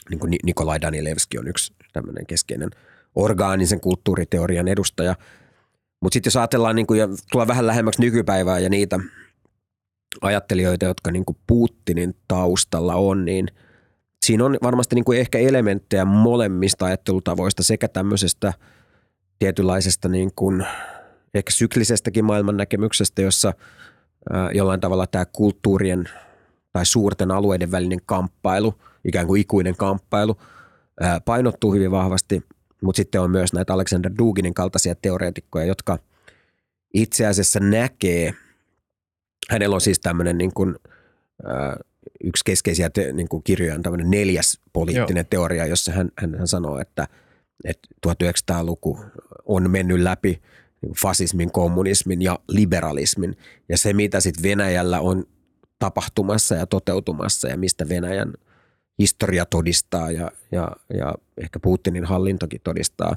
[0.09, 2.69] niin kuin Nikolai Danilevski on yksi tämmöinen keskeinen
[3.17, 5.15] orgaanisen kulttuuriteorian edustaja.
[6.01, 8.99] Mutta sitten jos ajatellaan niin kuin, ja tulla vähän lähemmäksi nykypäivää ja niitä
[10.21, 13.47] ajattelijoita, jotka niin kuin Putinin taustalla on, niin
[14.25, 18.53] siinä on varmasti niin kuin ehkä elementtejä molemmista ajattelutavoista sekä tämmöisestä
[19.39, 20.65] tietynlaisesta niin kuin
[21.33, 23.53] ehkä syklisestäkin maailmannäkemyksestä, jossa
[24.53, 26.09] jollain tavalla tämä kulttuurien
[26.73, 28.73] tai suurten alueiden välinen kamppailu–
[29.07, 30.37] ikään kuin ikuinen kamppailu,
[31.25, 32.43] painottuu hyvin vahvasti,
[32.81, 35.99] mutta sitten on myös näitä Alexander Duginin kaltaisia teoreetikkoja, jotka
[36.93, 38.33] itse asiassa näkee,
[39.49, 40.75] hänellä on siis tämmöinen niin kuin,
[42.23, 45.27] yksi keskeisiä te, niin kuin kirjoja on tämmöinen neljäs poliittinen Joo.
[45.29, 47.07] teoria, jossa hän, hän, hän sanoo, että,
[47.63, 48.99] että 1900-luku
[49.45, 50.41] on mennyt läpi
[50.81, 53.37] niin fasismin, kommunismin ja liberalismin.
[53.69, 55.23] Ja se, mitä sitten Venäjällä on
[55.79, 58.33] tapahtumassa ja toteutumassa ja mistä Venäjän–
[58.99, 63.15] historia todistaa ja, ja, ja ehkä Putinin hallintokin todistaa,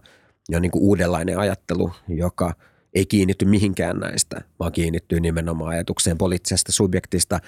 [0.51, 2.55] ja niin kuin uudenlainen ajattelu, joka
[2.95, 7.41] ei kiinnitty mihinkään näistä, vaan kiinnittyy nimenomaan ajatukseen poliittisesta subjektista,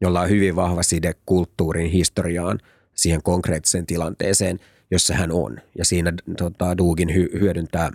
[0.00, 2.58] jolla on hyvin vahva side kulttuurin, historiaan,
[2.94, 4.58] siihen konkreettiseen tilanteeseen,
[4.90, 5.60] jossa hän on.
[5.78, 7.90] Ja siinä tota, Dugin hy- hyödyntää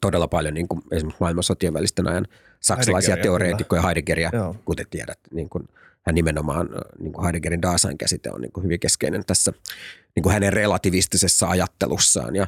[0.00, 2.26] todella paljon niin kuin esimerkiksi maailmansotien välisten ajan
[2.60, 4.30] saksalaisia teoreetikkoja, Heideggeria,
[4.64, 5.68] kuten tiedät, niin kuin–
[6.06, 6.68] hän nimenomaan,
[6.98, 9.52] niin kuin Heideggerin Dasein käsite on niin kuin hyvin keskeinen tässä
[10.16, 12.36] niin kuin hänen relativistisessa ajattelussaan.
[12.36, 12.46] Ja,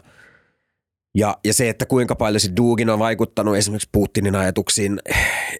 [1.14, 5.00] ja, ja se, että kuinka paljon se Dugin on vaikuttanut esimerkiksi Putinin ajatuksiin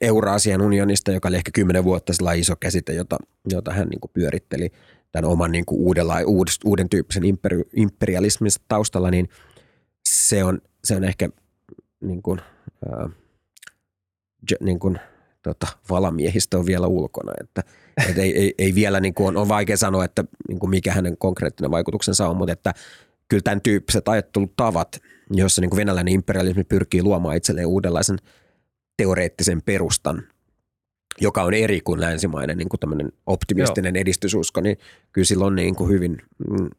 [0.00, 3.16] Euraasian unionista, joka oli ehkä kymmenen vuotta sellainen iso käsite, jota,
[3.50, 4.70] jota hän niin kuin pyöritteli
[5.12, 6.14] tämän oman niin kuin uudella,
[6.64, 9.28] uuden tyyppisen imperi, imperialismin taustalla, niin
[10.08, 11.28] se on, se on ehkä
[12.00, 12.40] niin kuin,
[12.86, 13.10] äh,
[14.60, 15.00] niin kuin–
[15.42, 17.32] tota, valamiehistö on vielä ulkona.
[17.40, 17.62] Että,
[18.08, 20.92] et ei, ei, ei, vielä niin kuin on, on vaikea sanoa, että niin kuin mikä
[20.92, 22.74] hänen konkreettinen vaikutuksensa on, mutta että
[23.28, 28.18] kyllä tämän tyyppiset ajattelutavat, joissa niin kuin venäläinen imperialismi pyrkii luomaan itselleen uudenlaisen
[28.96, 30.22] teoreettisen perustan,
[31.20, 34.00] joka on eri kuin länsimainen niin kuin optimistinen Joo.
[34.00, 34.76] edistysusko, niin
[35.12, 36.70] kyllä sillä on niin kuin hyvin, mm,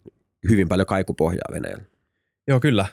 [0.50, 1.84] hyvin paljon kaikupohjaa Venäjällä.
[2.48, 2.86] Joo, kyllä.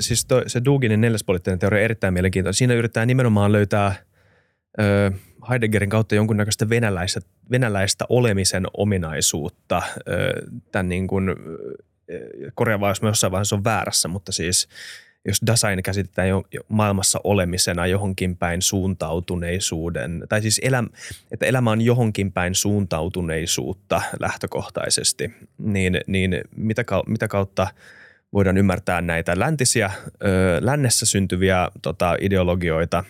[0.00, 2.54] Siis toi, se Duginin neljäspoliittinen teoria on erittäin mielenkiintoinen.
[2.54, 3.94] Siinä yritetään nimenomaan löytää
[4.80, 5.12] ö,
[5.50, 7.20] Heideggerin kautta jonkunnäköistä venäläistä,
[7.50, 9.82] venäläistä olemisen ominaisuutta.
[10.08, 10.12] Ö,
[10.72, 11.34] tämän niin kuin,
[12.54, 14.68] korjaavaa, jos jossain vaiheessa on väärässä, mutta siis
[15.28, 20.84] jos Dasein käsitetään jo, maailmassa olemisena johonkin päin suuntautuneisuuden, tai siis elä,
[21.30, 27.66] että elämä on johonkin päin suuntautuneisuutta lähtökohtaisesti, niin, niin mitä, mitä kautta
[28.32, 29.90] voidaan ymmärtää näitä läntisiä,
[30.24, 33.04] ö, lännessä syntyviä tota, ideologioita,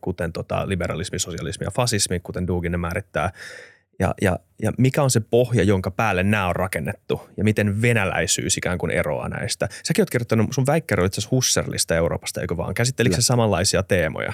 [0.00, 3.32] kuten tota, liberalismi, sosialismi ja fasismi, kuten Dugin ne määrittää,
[4.00, 8.56] ja, ja, ja mikä on se pohja, jonka päälle nämä on rakennettu ja miten venäläisyys
[8.56, 9.68] ikään kuin eroaa näistä.
[9.84, 12.74] Säkin oot kirjoittanut, sun väikkäri itse Husserlista Euroopasta, eikö vaan?
[12.74, 14.32] Käsittelikö se samanlaisia teemoja?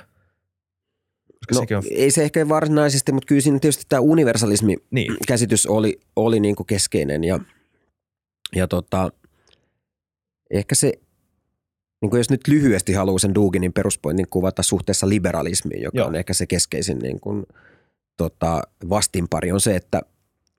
[1.55, 1.83] no, on...
[1.91, 5.73] ei se ehkä varsinaisesti, mutta kyllä siinä tietysti tämä universalismi-käsitys niin.
[5.73, 7.41] oli, oli niin kuin keskeinen ja,
[8.55, 9.11] ja tota,
[10.51, 10.93] ehkä se,
[12.03, 16.07] niin kuin jos nyt lyhyesti haluaa sen Duginin peruspointin kuvata suhteessa liberalismiin, joka Joo.
[16.07, 17.47] on ehkä se keskeisin niin kuin–
[18.17, 20.03] tota, vastinpari on se, että,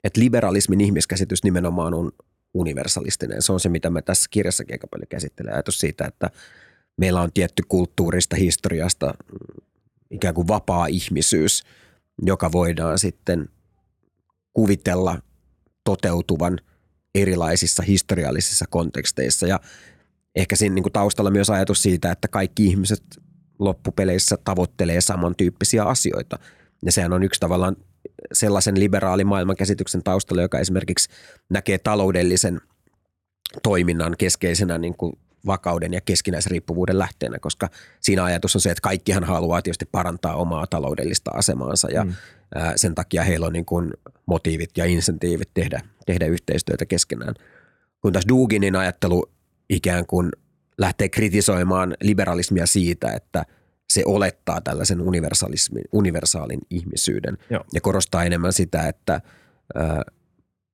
[0.03, 2.11] että liberalismin ihmiskäsitys nimenomaan on
[2.53, 3.41] universalistinen.
[3.41, 5.53] Se on se, mitä me tässä kirjassakin aika paljon käsittelee.
[5.53, 6.29] Ajatus siitä, että
[6.97, 9.65] meillä on tietty kulttuurista, historiasta mm,
[10.11, 11.63] ikään kuin vapaa ihmisyys,
[12.21, 13.49] joka voidaan sitten
[14.53, 15.21] kuvitella
[15.83, 16.59] toteutuvan
[17.15, 19.47] erilaisissa historiallisissa konteksteissa.
[19.47, 19.59] Ja
[20.37, 23.03] ehkä siinä niin kuin taustalla myös ajatus siitä, että kaikki ihmiset
[23.59, 26.39] loppupeleissä tavoittelee samantyyppisiä asioita–
[26.85, 27.75] ja sehän on yksi tavallaan
[28.33, 31.09] sellaisen liberaalin maailmankäsityksen taustalla, joka esimerkiksi
[31.49, 32.61] näkee taloudellisen
[33.63, 35.13] toiminnan keskeisenä niin kuin
[35.45, 37.69] vakauden ja keskinäisriippuvuuden lähteenä, koska
[37.99, 42.13] siinä ajatus on se, että kaikkihan haluaa tietysti parantaa omaa taloudellista asemaansa ja mm.
[42.75, 43.93] sen takia heillä on niin kuin
[44.25, 47.33] motiivit ja insentiivit tehdä, tehdä yhteistyötä keskenään.
[48.01, 49.29] Kun taas Duginin ajattelu
[49.69, 50.31] ikään kuin
[50.77, 53.45] lähtee kritisoimaan liberalismia siitä, että–
[53.89, 57.63] se olettaa tällaisen universalismin, universaalin ihmisyyden Joo.
[57.73, 59.21] ja korostaa enemmän sitä, että ä,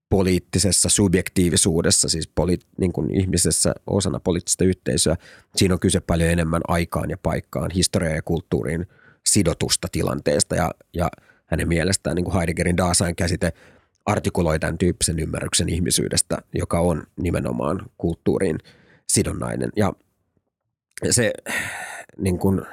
[0.09, 5.15] poliittisessa subjektiivisuudessa, siis poli, niin kuin ihmisessä osana poliittista yhteisöä,
[5.55, 8.87] siinä on kyse paljon enemmän aikaan ja paikkaan, historiaan ja kulttuuriin
[9.25, 11.09] sidotusta tilanteesta ja, ja
[11.45, 13.53] hänen mielestään niin kuin Heideggerin Dasein käsite
[14.05, 18.57] artikuloi tämän tyyppisen ymmärryksen ihmisyydestä, joka on nimenomaan kulttuuriin
[19.13, 19.69] sidonnainen.
[19.75, 19.93] Ja
[21.11, 21.33] se
[22.17, 22.61] niin kuin–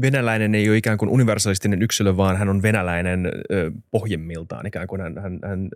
[0.00, 4.66] venäläinen ei ole ikään kuin universalistinen yksilö, vaan hän on venäläinen ö, pohjimmiltaan.
[4.66, 5.68] Ikään kuin hän, hän, hän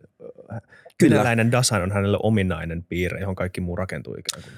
[0.98, 1.14] Kyllä.
[1.14, 4.54] venäläinen Dasan on hänelle ominainen piirre, johon kaikki muu rakentuu ikään kuin.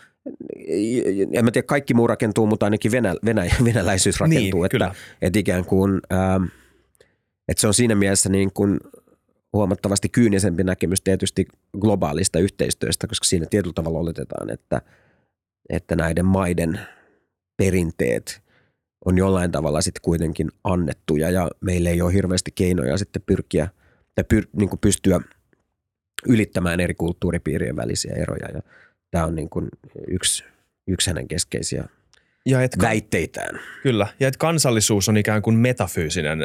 [1.32, 4.60] En mä tiedä, kaikki muu rakentuu, mutta ainakin venä, venä, venäläisyys rakentuu.
[4.60, 4.94] Niin, että, kyllä.
[5.22, 6.44] että ikään kuin, ähm,
[7.48, 8.80] että se on siinä mielessä niin kuin
[9.52, 11.46] huomattavasti kyynisempi näkemys tietysti
[11.80, 14.82] globaalista yhteistyöstä, koska siinä tietyllä tavalla oletetaan, että,
[15.68, 16.80] että näiden maiden
[17.56, 18.42] perinteet–
[19.04, 23.68] on jollain tavalla sitten kuitenkin annettuja ja meillä ei ole hirveästi keinoja sitten pyrkiä
[24.14, 25.20] tai pyr, niin kuin pystyä
[26.26, 28.62] ylittämään eri kulttuuripiirien välisiä eroja ja
[29.10, 29.68] tämä on niin kuin
[30.08, 30.44] yksi,
[30.88, 31.84] yksi hänen keskeisiä
[32.46, 33.60] ja et, väitteitään.
[33.82, 36.38] Kyllä, ja että kansallisuus on ikään kuin metafyysinen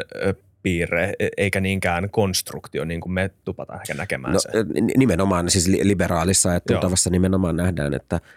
[0.62, 4.48] piirre, e, eikä niinkään konstruktio, niin kuin me tupataan ehkä näkemään no, se.
[4.96, 8.20] Nimenomaan, siis liberaalissa ajattelutavassa nimenomaan nähdään, että–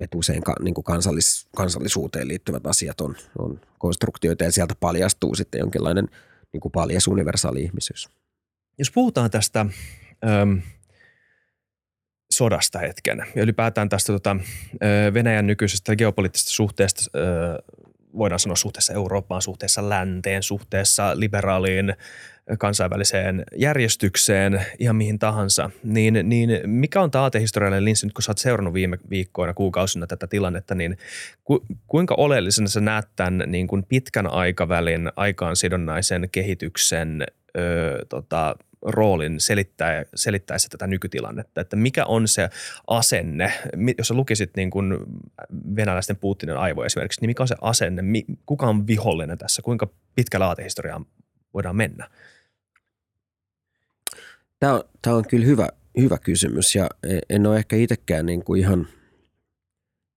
[0.00, 5.34] että usein ka, niin kuin kansallis, kansallisuuteen liittyvät asiat on, on konstruktioita ja sieltä paljastuu
[5.34, 6.08] sitten jonkinlainen
[6.52, 8.08] niin kuin paljas universaali ihmisyys.
[8.78, 10.62] Jos puhutaan tästä äm,
[12.30, 14.36] sodasta hetken ja ylipäätään tästä tota,
[15.14, 17.00] Venäjän nykyisestä geopoliittisesta suhteesta,
[18.18, 21.94] voidaan sanoa suhteessa Eurooppaan, suhteessa länteen, suhteessa liberaaliin
[22.58, 28.30] kansainväliseen järjestykseen, ihan mihin tahansa, niin, niin mikä on tämä aatehistoriallinen linssi, nyt kun sä
[28.30, 30.98] oot seurannut viime viikkoina, kuukausina tätä tilannetta, niin
[31.44, 37.24] ku, kuinka oleellisena sä näet tämän niin kuin pitkän aikavälin aikaansidonnaisen kehityksen
[37.56, 42.50] ö, tota, roolin selittää, selittäessä tätä nykytilannetta, että mikä on se
[42.86, 43.52] asenne,
[43.98, 44.96] jos sä lukisit niin kuin
[45.76, 48.02] venäläisten Putinin aivoja esimerkiksi, niin mikä on se asenne,
[48.46, 51.06] kuka on vihollinen tässä, kuinka pitkällä aatehistoriaan
[51.54, 52.10] voidaan mennä?
[54.60, 55.68] Tämä on, tämä on kyllä hyvä,
[56.00, 56.88] hyvä kysymys ja
[57.30, 58.88] en ole ehkä itsekään niin kuin ihan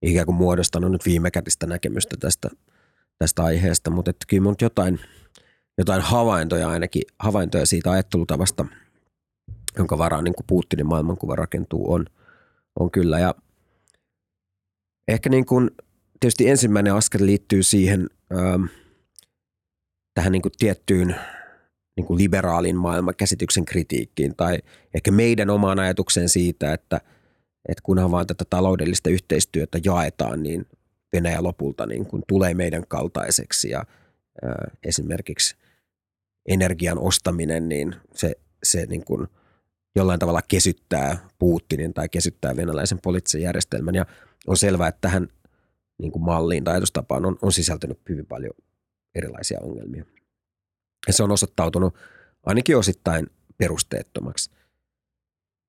[0.02, 2.50] ikään kuin muodostanut nyt viimekätistä näkemystä tästä,
[3.18, 5.00] tästä aiheesta, mutta että kyllä mun jotain,
[5.78, 8.66] jotain havaintoja ainakin, havaintoja siitä ajattelutavasta,
[9.78, 12.06] jonka varaan niin Putinin maailmankuva rakentuu, on,
[12.80, 13.18] on kyllä.
[13.18, 13.34] Ja
[15.08, 15.70] Ehkä niin kuin,
[16.20, 18.64] tietysti ensimmäinen askel liittyy siihen ähm,
[20.14, 21.16] tähän niin kuin tiettyyn
[21.96, 24.58] niin kuin liberaalin maailmankäsityksen kritiikkiin tai
[24.94, 27.00] ehkä meidän omaan ajatukseen siitä, että,
[27.68, 30.66] että kunhan vaan tätä taloudellista yhteistyötä jaetaan, niin
[31.12, 33.84] Venäjä lopulta niin kuin tulee meidän kaltaiseksi ja
[34.42, 35.56] ää, esimerkiksi
[36.46, 38.32] energian ostaminen, niin se,
[38.62, 39.28] se niin kuin
[39.96, 44.06] jollain tavalla kesyttää Putinin tai kesyttää venäläisen poliittisen järjestelmän ja
[44.46, 45.28] on selvää, että tähän
[45.98, 48.52] niin kuin malliin tai ajatustapaan on, on sisältynyt hyvin paljon
[49.14, 50.04] erilaisia ongelmia.
[51.06, 51.94] Ja se on osoittautunut
[52.46, 53.26] ainakin osittain
[53.58, 54.50] perusteettomaksi.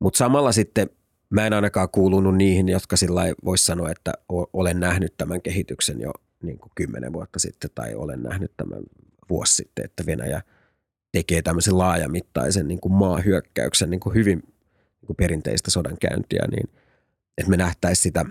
[0.01, 0.89] Mutta samalla sitten
[1.29, 4.13] mä en ainakaan kuulunut niihin, jotka sillä voisi sanoa, että
[4.53, 6.11] olen nähnyt tämän kehityksen jo
[6.43, 8.83] niin kuin kymmenen vuotta sitten tai olen nähnyt tämän
[9.29, 10.41] vuosi sitten, että Venäjä
[11.13, 16.69] tekee tämmöisen laajamittaisen niin kuin maahyökkäyksen niin kuin hyvin niin kuin perinteistä sodankäyntiä, niin
[17.37, 18.25] että me nähtäisiin sitä,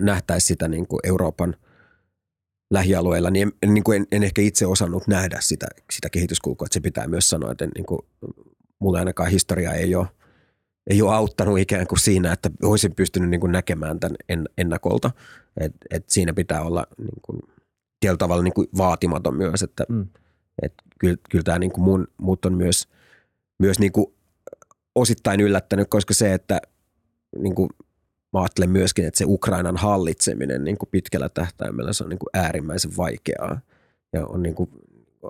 [0.00, 1.56] nähtäisi sitä niin kuin Euroopan–
[2.70, 6.74] lähialueilla, niin en, niin kuin en, en ehkä itse osannut nähdä sitä, sitä kehityskulkua, että
[6.74, 8.00] se pitää myös sanoa, että niin kuin,
[8.78, 10.06] mulle ainakaan historia ei ole,
[10.86, 15.10] ei ole auttanut ikään kuin siinä, että olisin pystynyt niin kuin näkemään tämän en, ennakolta,
[15.60, 17.42] että et siinä pitää olla niin kuin,
[18.00, 20.06] tietyllä tavalla niin kuin vaatimaton myös, että mm.
[20.62, 22.88] Et kyllä, kyllä tämä niin kuin mun, mut on myös,
[23.58, 24.06] myös niin kuin
[24.94, 26.60] osittain yllättänyt, koska se, että
[27.38, 27.70] niin kuin
[28.32, 32.30] mä ajattelen myöskin, että se Ukrainan hallitseminen niin kuin pitkällä tähtäimellä se on niin kuin
[32.34, 33.60] äärimmäisen vaikeaa.
[34.12, 34.70] Ja on niin kuin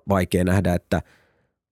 [0.09, 1.03] vaikea nähdä, että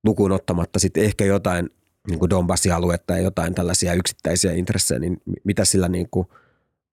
[0.05, 1.71] lukuun ottamatta sitten ehkä jotain
[2.09, 6.29] niin kuin Donbassin aluetta ja jotain tällaisia yksittäisiä intressejä, niin mitä sillä niin kuin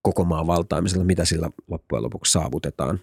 [0.01, 2.99] koko maan valtaamisella, mitä sillä loppujen lopuksi saavutetaan.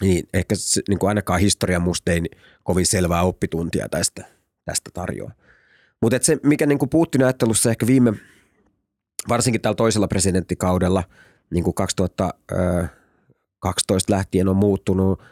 [0.00, 2.20] Niin ehkä se, niin kuin ainakaan historia musta ei
[2.62, 4.24] kovin selvää oppituntia tästä,
[4.64, 5.30] tästä tarjoa.
[6.02, 8.12] Mutta se, mikä niin kuin Putin ajattelussa ehkä viime–
[9.28, 11.04] varsinkin tällä toisella presidenttikaudella,
[11.50, 15.22] niin kuin 2012 lähtien on muuttunut,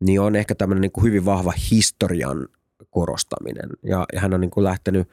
[0.00, 2.48] niin on ehkä tämmöinen niin kuin hyvin vahva historian
[2.90, 3.70] korostaminen.
[3.82, 5.08] Ja, ja hän on niin kuin lähtenyt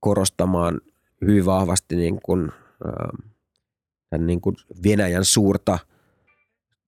[0.00, 0.80] korostamaan
[1.20, 2.52] hyvin vahvasti niin kuin,
[4.18, 5.78] niin kuin Venäjän suurta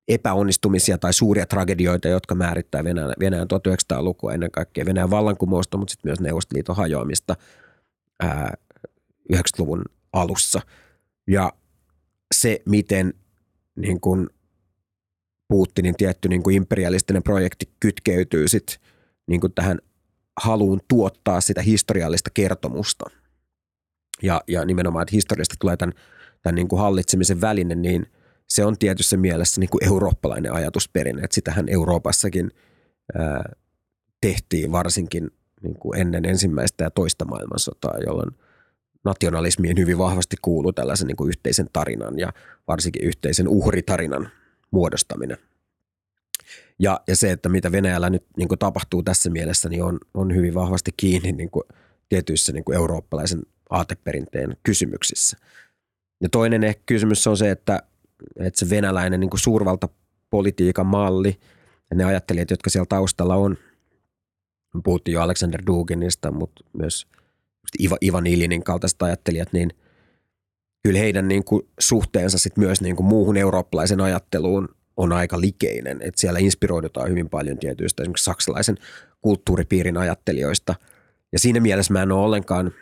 [0.09, 6.09] epäonnistumisia tai suuria tragedioita, jotka määrittää Venäjän, Venäjän 1900-lukua ennen kaikkea Venäjän vallankumousta, mutta sitten
[6.09, 7.37] myös Neuvostoliiton hajoamista
[8.21, 8.55] ää,
[9.33, 10.61] 90-luvun alussa.
[11.27, 11.53] Ja
[12.35, 13.15] se, miten
[13.77, 14.29] niin kuin
[15.49, 18.81] Putinin tietty niin kuin imperialistinen projekti kytkeytyy sit
[19.27, 19.79] niin kuin tähän
[20.41, 23.05] haluun tuottaa sitä historiallista kertomusta.
[24.23, 25.95] Ja, ja nimenomaan, että historiasta tulee tämän,
[26.43, 28.07] tämän niin kuin hallitsemisen väline, niin
[28.49, 31.23] se on tietyssä mielessä niin kuin eurooppalainen ajatusperinne.
[31.23, 32.51] Että sitähän Euroopassakin
[33.19, 33.53] ää,
[34.21, 35.31] tehtiin varsinkin
[35.63, 38.31] niin kuin ennen ensimmäistä ja toista maailmansotaa, jolloin–
[39.05, 42.33] nationalismiin hyvin vahvasti kuuluu tällaisen niin kuin yhteisen tarinan ja
[42.69, 44.29] varsinkin yhteisen uhritarinan
[44.71, 45.39] muodostaminen.
[46.79, 50.35] Ja, ja se, että mitä Venäjällä nyt niin kuin tapahtuu tässä mielessä, niin on, on
[50.35, 51.65] hyvin vahvasti kiinni niin kuin
[52.09, 55.37] tietyissä niin kuin eurooppalaisen aateperinteen kysymyksissä.
[56.21, 57.83] Ja toinen ehkä kysymys on se, että,
[58.37, 61.41] että se venäläinen niin kuin suurvaltapolitiikan malli
[61.91, 63.57] ja ne ajattelijat, jotka siellä taustalla on,
[64.85, 67.07] puhuttiin jo Alexander Duginista, mutta myös–
[67.81, 69.71] Iva, Ivan Ilinin kaltaiset ajattelijat, niin
[70.83, 76.03] kyllä heidän niin kuin suhteensa sit myös niin kuin muuhun eurooppalaisen ajatteluun on aika likeinen.
[76.03, 78.79] Että siellä inspiroidutaan hyvin paljon tietyistä esimerkiksi saksalaisen
[79.21, 80.75] kulttuuripiirin ajattelijoista.
[81.33, 82.73] Ja siinä mielessä mä en ole ollenkaan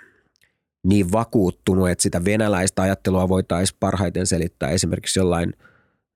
[0.84, 5.52] niin vakuuttunut, että sitä venäläistä ajattelua voitaisiin parhaiten selittää esimerkiksi jollain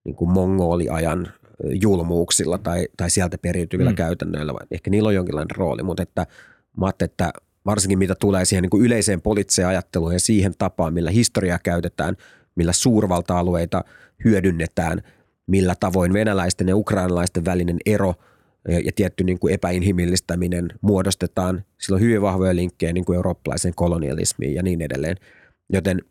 [0.04, 1.28] niin kuin mongoliajan
[1.82, 3.96] julmuuksilla tai, tai sieltä periytyvillä mm.
[3.96, 4.52] käytännöillä.
[4.70, 6.26] Ehkä niillä on jonkinlainen rooli, mutta että
[6.76, 7.32] mä että
[7.66, 12.16] varsinkin mitä tulee siihen niin kuin yleiseen poliittiseen ajatteluun ja siihen tapaan, millä historiaa käytetään,
[12.54, 13.84] millä suurvalta-alueita
[14.24, 15.02] hyödynnetään,
[15.46, 18.14] millä tavoin venäläisten ja ukrainalaisten välinen ero
[18.68, 21.64] ja, tietty niin kuin epäinhimillistäminen muodostetaan.
[21.78, 25.16] Sillä on hyvin vahvoja linkkejä niin kuin eurooppalaiseen kolonialismiin ja niin edelleen.
[25.72, 26.02] Joten,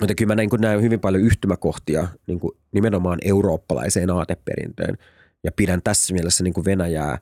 [0.00, 4.96] joten kyllä mä näin, näen hyvin paljon yhtymäkohtia niin kuin nimenomaan eurooppalaiseen aateperintöön
[5.44, 7.18] ja pidän tässä mielessä niin kuin Venäjää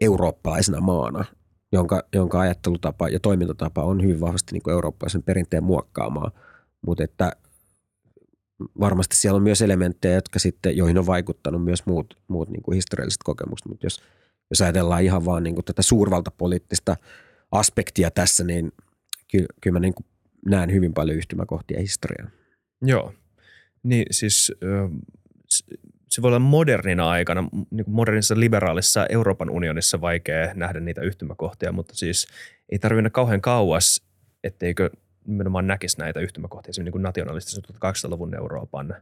[0.00, 1.24] eurooppalaisena maana–
[1.74, 6.30] jonka, jonka ajattelutapa ja toimintatapa on hyvin vahvasti niin kuin eurooppalaisen perinteen muokkaamaa,
[6.86, 7.32] mutta että
[8.80, 12.74] varmasti siellä on myös elementtejä, jotka sitten, joihin on vaikuttanut myös muut, muut niin kuin
[12.74, 14.02] historialliset kokemukset, mutta jos,
[14.50, 16.96] jos ajatellaan ihan vaan niin kuin tätä suurvaltapoliittista
[17.52, 18.72] aspektia tässä, niin
[19.30, 20.06] kyllä, kyllä mä niin kuin
[20.46, 22.32] näen hyvin paljon yhtymäkohtia historiaan.
[22.82, 23.12] Joo,
[23.82, 24.52] niin siis
[26.08, 31.72] se voi olla modernina aikana, niin kuin modernissa liberaalissa Euroopan unionissa vaikea nähdä niitä yhtymäkohtia,
[31.72, 32.26] mutta siis
[32.72, 34.02] ei tarvitse kauhean kauas,
[34.44, 34.90] etteikö
[35.26, 38.94] nimenomaan näkisi näitä yhtymäkohtia esimerkiksi niin nationalistisen 1800-luvun Euroopan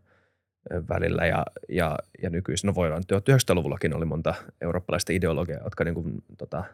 [0.89, 2.69] välillä ja, ja, ja nykyisin.
[2.69, 6.65] No voidaan, 1900-luvullakin oli monta eurooppalaista ideologiaa, jotka niin kuin, tota,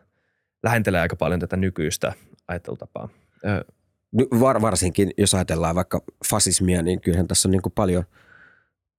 [0.63, 2.13] lähentelee aika paljon tätä nykyistä
[2.49, 3.09] ajattelutapaa.
[4.41, 8.05] Var, varsinkin, jos ajatellaan vaikka fasismia, niin kyllähän tässä on niin kuin paljon,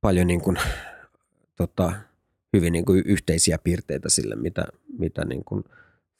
[0.02, 0.58] paljon niin kuin,
[1.56, 1.94] tota,
[2.54, 4.66] hyvin niin kuin yhteisiä piirteitä sille, mitä,
[4.98, 5.64] mitä niin kuin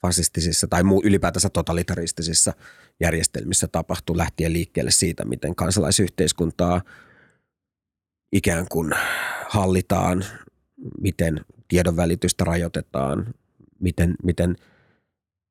[0.02, 2.52] fasistisissa tai muu ylipäätänsä totalitaristisissa
[3.00, 6.82] järjestelmissä tapahtuu lähtien liikkeelle siitä, miten kansalaisyhteiskuntaa
[8.32, 8.92] ikään kuin
[9.48, 10.24] hallitaan,
[11.00, 13.34] miten tiedonvälitystä rajoitetaan,
[13.80, 14.56] miten, miten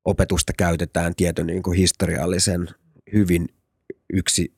[0.04, 2.68] opetusta käytetään tietyn niin kuin historiallisen
[3.12, 3.48] hyvin
[4.12, 4.54] yksi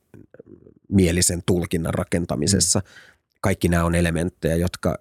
[0.89, 2.79] mielisen tulkinnan rakentamisessa.
[2.79, 2.85] Mm.
[3.41, 4.97] Kaikki nämä on elementtejä, jotka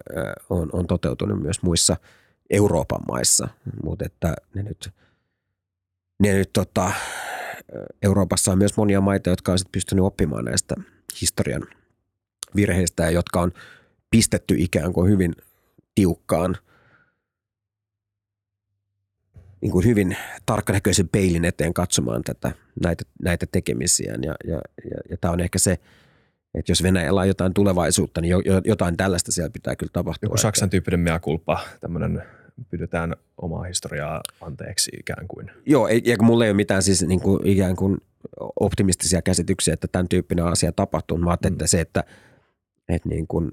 [0.50, 1.96] on, on toteutunut myös muissa
[2.52, 3.48] Euroopan maissa,
[3.84, 4.90] mutta että ne nyt,
[6.22, 6.92] ne nyt tota,
[8.02, 10.74] Euroopassa on myös monia maita, jotka on sit pystynyt oppimaan näistä
[11.20, 11.62] historian
[12.56, 13.52] virheistä ja jotka on
[14.10, 15.32] pistetty ikään kuin hyvin
[15.94, 16.56] tiukkaan–
[19.62, 24.14] niin kuin hyvin tarkkanäköisen peilin eteen katsomaan tätä, näitä, näitä tekemisiä.
[24.22, 25.72] Ja, ja, ja, ja tämä on ehkä se,
[26.54, 30.26] että jos Venäjällä on jotain tulevaisuutta, niin jo, jotain tällaista siellä pitää kyllä tapahtua.
[30.26, 32.22] Joku Saksan tyyppinen meakulpa, tämmöinen
[32.70, 35.50] pyydetään omaa historiaa anteeksi ikään kuin.
[35.66, 37.98] Joo, ja kun mulla ei ole mitään siis niin kuin ikään kuin
[38.60, 41.18] optimistisia käsityksiä, että tämän tyyppinen asia tapahtuu.
[41.18, 41.56] Mä ajattelin, mm.
[41.56, 42.04] että se, että,
[42.88, 43.50] että niin kuin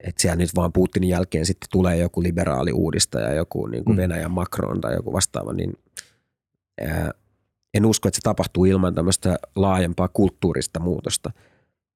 [0.00, 4.00] että siellä nyt vaan Putinin jälkeen sitten tulee joku liberaali uudistaja, joku niin kuin mm.
[4.00, 5.72] Venäjän Macron tai joku vastaava, niin
[6.80, 7.10] ää,
[7.74, 11.30] en usko, että se tapahtuu ilman tämmöistä laajempaa kulttuurista muutosta.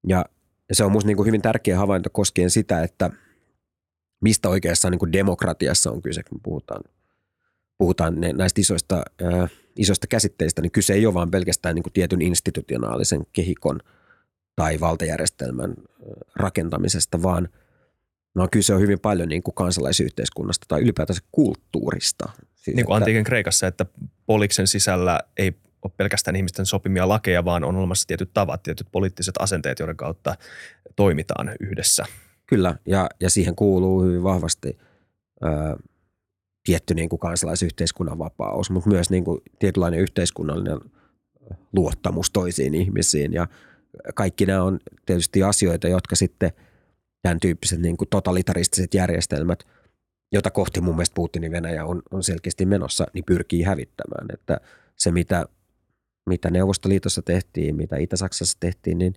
[0.07, 0.25] Ja
[0.73, 3.11] se on minusta niin kuin hyvin tärkeä havainto koskien sitä, että
[4.21, 6.85] mistä oikeassa niin kuin demokratiassa on kyse, kun puhutaan,
[7.79, 11.93] puhutaan ne, näistä isoista, ää, isoista käsitteistä, niin kyse ei ole vain pelkästään niin kuin
[11.93, 13.81] tietyn institutionaalisen kehikon
[14.57, 15.75] tai valtajärjestelmän
[16.37, 17.49] rakentamisesta, vaan–
[18.39, 22.29] No kyse on hyvin paljon niin kuin kansalaisyhteiskunnasta tai ylipäätänsä kulttuurista.
[22.55, 23.87] Siis niin kuin että, antiikin Kreikassa, että
[24.27, 25.53] poliksen sisällä ei
[25.83, 30.35] ole pelkästään ihmisten sopimia lakeja, vaan on olemassa tietyt tavat, tietyt poliittiset asenteet, joiden kautta
[30.97, 32.05] toimitaan yhdessä.
[32.49, 34.79] Kyllä, ja, ja siihen kuuluu hyvin vahvasti
[35.45, 35.49] ö,
[36.65, 40.81] tietty niin kuin kansalaisyhteiskunnan vapaus, mutta myös niin kuin tietynlainen yhteiskunnallinen
[41.77, 43.33] luottamus toisiin ihmisiin.
[43.33, 43.47] Ja
[44.15, 46.53] kaikki nämä on tietysti asioita, jotka sitten–
[47.23, 49.65] tämän tyyppiset niin kuin totalitaristiset järjestelmät,
[50.33, 54.27] jota kohti mun mielestä Putinin Venäjä on, on selkeästi menossa, niin pyrkii hävittämään.
[54.33, 54.61] Että
[54.97, 55.47] se, mitä,
[56.27, 59.15] mitä Neuvostoliitossa tehtiin, mitä Itä-Saksassa tehtiin, niin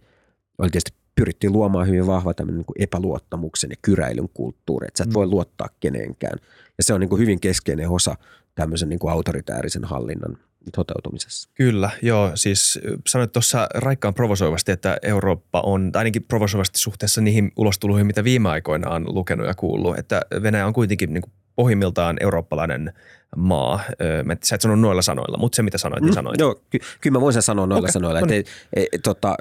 [0.58, 5.04] oli tietysti pyrittiin luomaan hyvin vahva tämmöinen niin kuin epäluottamuksen ja kyräilyn kulttuuri, että sä
[5.04, 5.14] et mm.
[5.14, 6.40] voi luottaa kenenkään.
[6.78, 8.16] Ja se on niin kuin hyvin keskeinen osa
[8.56, 10.38] tämmöisen niin kuin autoritäärisen hallinnan
[10.76, 11.50] toteutumisessa.
[11.54, 12.32] Kyllä, joo.
[12.36, 18.24] Siis sanoit tuossa raikkaan provosoivasti, että Eurooppa on, tai ainakin provosoivasti suhteessa niihin ulostuluihin, mitä
[18.24, 22.94] viime aikoina on lukenut ja kuullut, että Venäjä on kuitenkin niin kuin pohjimmiltaan eurooppalainen
[23.36, 23.80] maa.
[24.24, 26.40] Mä, sä et sano noilla sanoilla, mutta se mitä sanoit, niin mm, sanoit.
[26.40, 28.20] joo, ky- kyllä mä voin sen sanoa noilla okay, sanoilla.
[28.20, 28.40] No niin.
[28.40, 29.36] Että, e, e, tota,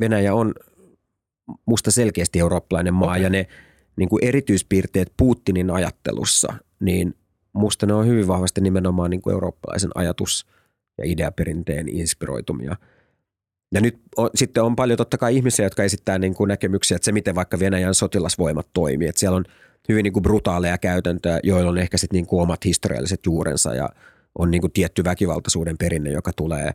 [0.00, 0.54] Venäjä on
[1.66, 3.22] musta selkeästi eurooppalainen maa okay.
[3.22, 3.46] ja ne
[3.96, 7.14] niin kuin erityispiirteet Putinin ajattelussa, niin
[7.52, 10.46] musta ne on hyvin vahvasti nimenomaan niin kuin eurooppalaisen ajatus-
[10.98, 12.76] ja ideaperinteen inspiroitumia.
[13.74, 17.04] Ja nyt on, sitten on paljon totta kai ihmisiä, jotka esittää niin kuin näkemyksiä, että
[17.04, 19.44] se miten vaikka Venäjän sotilasvoimat toimii, että siellä on
[19.88, 23.88] hyvin niin kuin brutaaleja käytäntöjä, joilla on ehkä sitten niin kuin omat historialliset juurensa ja
[24.38, 26.70] on niin kuin tietty väkivaltaisuuden perinne, joka tulee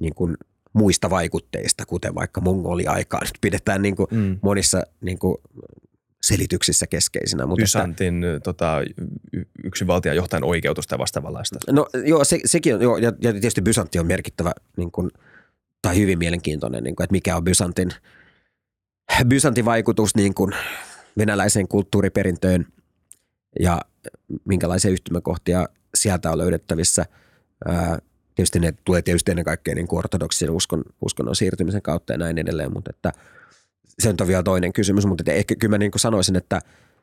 [0.00, 0.36] niin kuin
[0.72, 3.22] muista vaikutteista, kuten vaikka mongoliaikaan.
[3.26, 4.38] Nyt pidetään niin kuin mm.
[4.42, 5.36] monissa niin kuin
[6.22, 7.46] selityksissä keskeisinä.
[7.46, 8.76] Mutta Byzantin että, tota,
[9.64, 11.58] yksinvaltian johtajan oikeutusta ja vastaavanlaista.
[11.70, 15.10] No joo, se, sekin on, joo, ja, ja tietysti Byzantti on merkittävä niin kuin,
[15.82, 17.90] tai hyvin mielenkiintoinen, niin kuin, että mikä on Byzantin,
[19.28, 20.52] Byzantin vaikutus niin kuin
[21.18, 22.66] venäläiseen kulttuuriperintöön
[23.60, 23.80] ja
[24.44, 27.06] minkälaisia yhtymäkohtia sieltä on löydettävissä.
[27.68, 27.98] Ää,
[28.34, 32.72] tietysti ne tulee tietysti ennen kaikkea niin ortodoksisen uskon, uskonnon siirtymisen kautta ja näin edelleen,
[32.72, 33.12] mutta että–
[33.98, 36.60] se on vielä toinen kysymys, mutta ehkä kyllä mä niin kuin sanoisin, että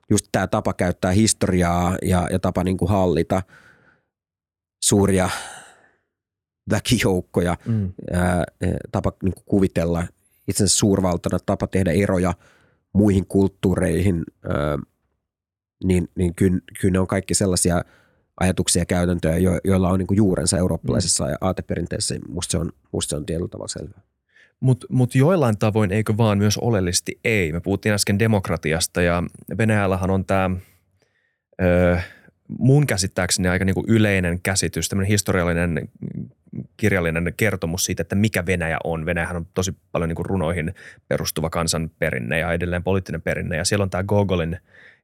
[0.09, 3.41] just tämä tapa käyttää historiaa ja, ja tapa niin kuin hallita
[4.84, 5.30] suuria
[6.70, 7.93] väkijoukkoja, mm.
[8.13, 8.43] ää,
[8.91, 10.03] tapa niin kuin kuvitella
[10.47, 12.34] itsensä suurvaltana, tapa tehdä eroja
[12.95, 14.23] muihin kulttuureihin,
[15.83, 17.81] niin, niin kyllä, kyllä ne on kaikki sellaisia
[18.39, 21.33] ajatuksia ja käytäntöjä, jo, joilla on niin kuin juurensa eurooppalaisessa mm.
[21.41, 22.15] aateperinteessä.
[22.29, 24.01] Musta se on, musta se on tietyllä tavalla selvää.
[24.59, 27.51] Mutta mut joillain tavoin eikö vaan myös oleellisesti ei.
[27.53, 29.23] Me puhuttiin äsken demokratiasta ja
[29.57, 30.49] Venäjällähän on tämä
[32.47, 35.89] mun käsittääkseni aika niinku yleinen käsitys, tämmöinen historiallinen
[36.77, 39.05] kirjallinen kertomus siitä, että mikä Venäjä on.
[39.05, 40.73] Venäjähän on tosi paljon niin kuin runoihin
[41.07, 43.57] perustuva kansanperinne ja edelleen poliittinen perinne.
[43.57, 44.57] Ja siellä on tämä Gogolin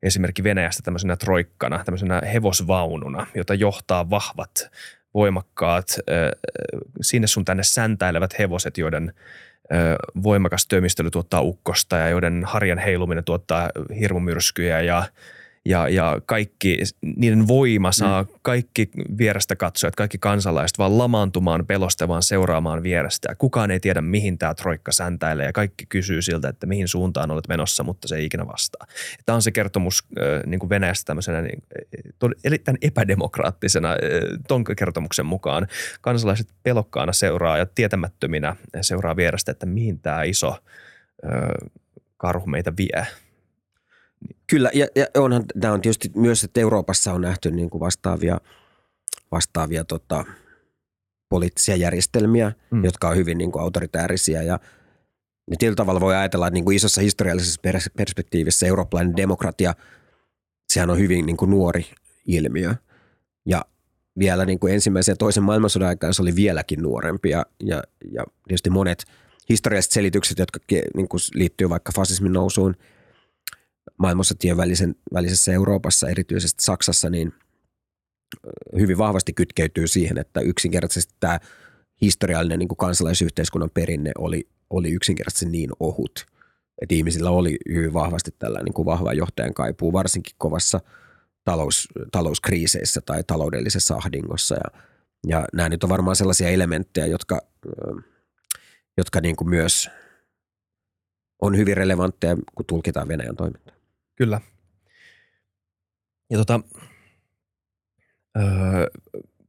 [0.04, 4.72] esimerkki Venäjästä tämmöisenä troikkana, tämmöisenä hevosvaununa, jota johtaa vahvat,
[5.14, 5.88] voimakkaat,
[7.02, 9.14] sinne sun tänne säntäilevät hevoset, joiden
[10.24, 13.70] voimakas tömistely tuottaa ukkosta ja joiden harjan heiluminen tuottaa
[14.00, 15.04] hirmumyrskyjä ja–
[15.66, 16.80] ja, ja kaikki,
[17.16, 18.30] niiden voima saa mm.
[18.42, 23.36] kaikki vierestä katsojat, kaikki kansalaiset vaan lamaantumaan pelosta, vaan seuraamaan vierestä.
[23.36, 27.48] Kukaan ei tiedä, mihin tämä troikka säntäilee ja kaikki kysyy siltä, että mihin suuntaan olet
[27.48, 28.88] menossa, mutta se ei ikinä vastaa.
[29.26, 31.64] Tämä on se kertomus äh, niin kuin Venäjästä tämmöisenä niin,
[32.44, 33.98] erittäin epädemokraattisena äh,
[34.48, 35.68] ton kertomuksen mukaan.
[36.02, 41.32] Kansalaiset pelokkaana seuraa ja tietämättöminä seuraa vierestä, että mihin tämä iso äh,
[42.18, 43.08] karhu meitä vie–
[44.48, 48.42] Kyllä, ja, ja onhan, tämä on tietysti myös, että Euroopassa on nähty niin kuin vastaavia,
[49.32, 50.26] vastaavia tota,
[51.30, 52.84] poliittisia järjestelmiä, mm.
[52.84, 54.60] jotka on hyvin niin kuin autoritäärisiä ja
[55.52, 57.62] ja tietyllä tavalla voi ajatella, että niin kuin isossa historiallisessa
[57.98, 59.74] perspektiivissä eurooppalainen demokratia,
[60.74, 61.86] sehän on hyvin niin kuin nuori
[62.26, 62.76] ilmiö.
[63.46, 63.66] Ja
[64.20, 67.30] vielä niin kuin ensimmäisen ja toisen maailmansodan aikana se oli vieläkin nuorempi.
[67.30, 69.06] Ja, ja, ja tietysti monet
[69.50, 70.60] historialliset selitykset, jotka
[70.96, 72.76] niin kuin liittyy vaikka fasismin nousuun–
[73.98, 77.34] maailmansotien välisen, välisessä Euroopassa, erityisesti Saksassa, niin
[78.80, 81.40] hyvin vahvasti kytkeytyy siihen, että yksinkertaisesti tämä
[82.02, 86.26] historiallinen niin kuin kansalaisyhteiskunnan perinne oli, oli yksinkertaisesti niin ohut,
[86.82, 90.80] että ihmisillä oli hyvin vahvasti tällä niin kuin vahva johtajan kaipuu, varsinkin kovassa
[91.44, 94.56] talous, talouskriiseissä tai taloudellisessa ahdingossa.
[94.56, 94.82] Ja,
[95.28, 97.42] ja nämä nyt on varmaan sellaisia elementtejä, jotka,
[98.98, 99.90] jotka niin kuin myös
[101.42, 103.76] on hyvin relevantteja, kun tulkitaan Venäjän toimintaa.
[104.16, 104.42] Kyllä.
[106.30, 106.60] Ja tota,
[108.38, 108.88] öö,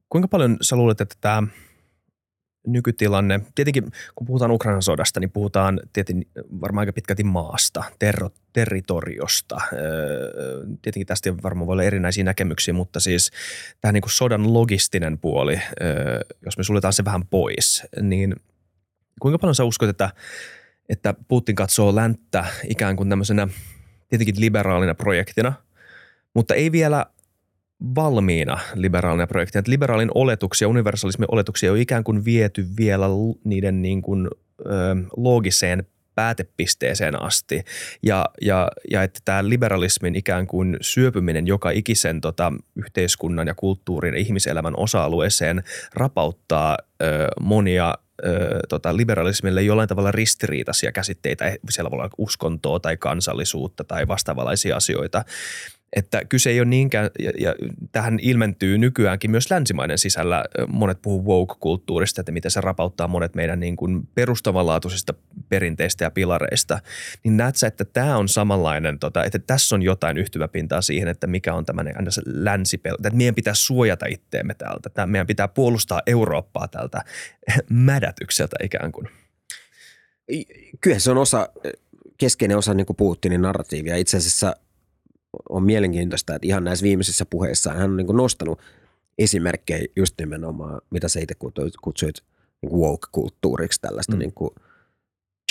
[0.09, 1.43] kuinka paljon sä luulet, että tämä
[2.66, 3.84] nykytilanne, tietenkin
[4.14, 6.28] kun puhutaan Ukrainan sodasta, niin puhutaan tietenkin
[6.61, 9.61] varmaan aika pitkälti maasta, terro, territoriosta.
[9.72, 13.30] Öö, tietenkin tästä varmaan voi olla erinäisiä näkemyksiä, mutta siis
[13.80, 18.36] tämä niin sodan logistinen puoli, öö, jos me suljetaan se vähän pois, niin
[19.20, 20.11] kuinka paljon sä uskot, että,
[20.93, 23.49] että Putin katsoo länttä ikään kuin tämmöisenä–
[24.12, 25.53] tietenkin liberaalina projektina,
[26.34, 27.07] mutta ei vielä
[27.95, 29.59] valmiina liberaalina projektina.
[29.59, 33.07] Että liberaalin oletuksia, universalismin oletuksia on ikään kuin viety vielä
[33.45, 34.28] niiden niin kuin,
[34.61, 34.70] ö,
[35.16, 37.64] loogiseen päätepisteeseen asti.
[38.03, 44.14] Ja, ja, ja että tämä liberalismin ikään kuin syöpyminen joka ikisen tota, yhteiskunnan ja kulttuurin
[44.14, 45.62] ja ihmiselämän osa-alueeseen
[45.95, 47.95] rapauttaa ö, monia
[48.25, 51.57] ö, tota, liberalismille jollain tavalla ristiriitaisia käsitteitä.
[51.71, 55.25] Siellä voi olla uskontoa tai kansallisuutta tai vastaavanlaisia asioita.
[55.97, 57.55] Että kyse ei ole niinkään, ja, ja
[57.93, 60.45] tähän ilmentyy nykyäänkin myös länsimaiden sisällä.
[60.68, 65.14] Monet puhuu woke-kulttuurista, että miten se rapauttaa monet meidän niin kuin perustavanlaatuisista
[65.49, 66.78] perinteistä ja pilareista.
[67.24, 71.26] Niin näet sä, että tämä on samanlainen, tota, että tässä on jotain yhtymäpintaa siihen, että
[71.26, 71.95] mikä on tämmöinen
[72.26, 74.86] länsipel, että meidän pitää suojata itteemme täältä.
[74.86, 77.03] Että meidän pitää puolustaa Eurooppaa tältä
[77.70, 79.09] mädätykseltä ikään kuin.
[80.80, 81.49] Kyllä se on osa,
[82.18, 83.97] keskeinen osa niin kuin Putinin narratiivia.
[83.97, 84.57] Itse asiassa–
[85.49, 88.61] on mielenkiintoista, että ihan näissä viimeisissä puheissaan hän on niin nostanut
[89.18, 91.35] esimerkkejä just nimenomaan, mitä sä itse
[91.83, 92.16] kutsuit
[92.62, 94.18] niin woke-kulttuuriksi, tällaista mm.
[94.18, 94.51] niin kuin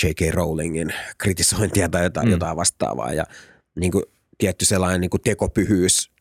[0.02, 0.34] J.K.
[0.34, 2.32] Rowlingin kritisointia tai jotain, mm.
[2.32, 3.12] jotain vastaavaa.
[3.12, 3.24] Ja
[3.74, 4.04] niin kuin
[4.38, 6.12] tietty sellainen niin kuin tekopyhyys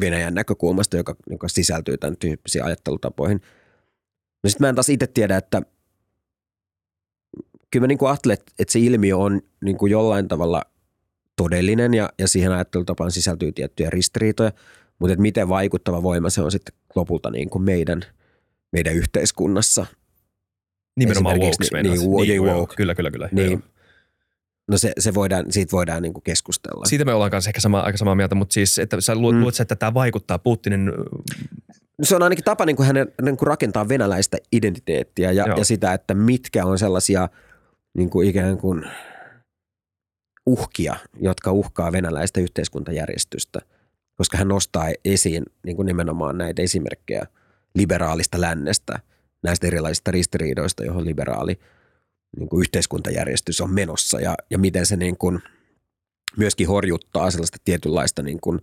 [0.00, 3.40] Venäjän näkökulmasta, joka, joka sisältyy tämän tyyppisiin ajattelutapoihin.
[4.42, 5.62] No sitten mä en taas itse tiedä, että
[7.70, 10.62] kyllä mä niin kuin ajattelen, että se ilmiö on niin kuin jollain tavalla
[11.36, 14.52] todellinen ja, ja siihen ajattelutapaan sisältyy tiettyjä ristiriitoja,
[14.98, 18.02] mutta että miten vaikuttava voima se on sitten lopulta niin kuin meidän,
[18.72, 19.86] meidän yhteiskunnassa.
[20.96, 22.74] Nimenomaan woke, niin, niin, niin, niin, woke.
[22.76, 23.28] Kyllä, kyllä, kyllä.
[23.32, 23.62] Niin,
[24.68, 26.84] No se, se voidaan, siitä voidaan niin kuin keskustella.
[26.84, 29.62] Siitä me ollaan kanssa ehkä sama, aika samaa mieltä, mutta siis, että sä luulet, mm.
[29.62, 30.92] että tämä vaikuttaa Putinin...
[32.02, 35.92] Se on ainakin tapa niin kuin hänen niin kuin rakentaa venäläistä identiteettiä ja, ja sitä,
[35.92, 37.28] että mitkä on sellaisia
[37.94, 38.84] niin kuin ikään kuin–
[40.46, 43.60] uhkia, jotka uhkaa venäläistä yhteiskuntajärjestystä,
[44.14, 47.26] koska hän nostaa esiin niin kuin nimenomaan näitä esimerkkejä
[47.74, 49.00] liberaalista lännestä,
[49.42, 51.60] näistä erilaisista ristiriidoista, johon liberaali
[52.38, 54.20] niin kuin yhteiskuntajärjestys on menossa.
[54.20, 55.42] Ja, ja miten se niin kuin
[56.36, 58.60] myöskin horjuttaa sellaista tietynlaista niin kuin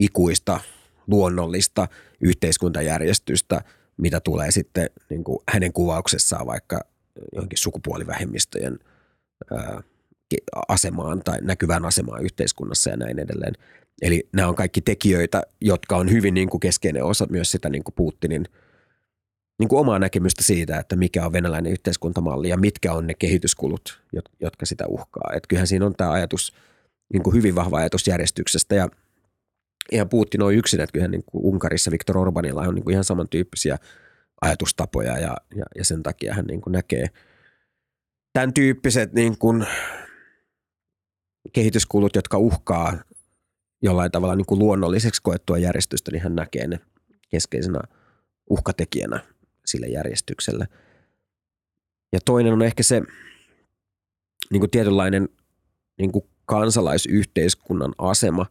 [0.00, 0.60] ikuista
[1.06, 1.88] luonnollista
[2.20, 3.64] yhteiskuntajärjestystä,
[3.96, 6.80] mitä tulee sitten niin kuin hänen kuvauksessaan vaikka
[7.32, 8.78] johonkin sukupuolivähemmistöjen
[9.50, 9.82] ää,
[10.68, 13.54] asemaan tai näkyvään asemaan yhteiskunnassa ja näin edelleen.
[14.02, 17.84] Eli nämä on kaikki tekijöitä, jotka on hyvin niin kuin keskeinen osa myös sitä niin
[17.84, 18.46] kuin Putinin
[19.58, 24.00] niin kuin omaa näkemystä siitä, että mikä on venäläinen yhteiskuntamalli ja mitkä on ne kehityskulut,
[24.40, 25.30] jotka sitä uhkaa.
[25.34, 26.54] Että kyllähän siinä on tämä ajatus,
[27.12, 28.88] niin kuin hyvin vahva ajatus järjestyksestä ja
[29.92, 33.04] ihan Putin on yksin, että kyllähän niin kuin Unkarissa Viktor Orbanilla on niin kuin ihan
[33.04, 33.78] samantyyppisiä
[34.40, 37.06] ajatustapoja ja, ja, ja sen takia hän niin kuin näkee
[38.32, 39.66] tämän tyyppiset niin kuin
[41.54, 42.98] kehityskulut, jotka uhkaa
[43.82, 46.80] jollain tavalla niin kuin luonnolliseksi koettua järjestystä, niin hän näkee ne
[47.30, 47.80] keskeisenä
[48.50, 49.20] uhkatekijänä
[49.66, 50.68] sille järjestykselle.
[52.12, 53.02] Ja toinen on ehkä se
[54.50, 55.28] niin kuin tietynlainen
[55.98, 58.46] niin kuin kansalaisyhteiskunnan asema,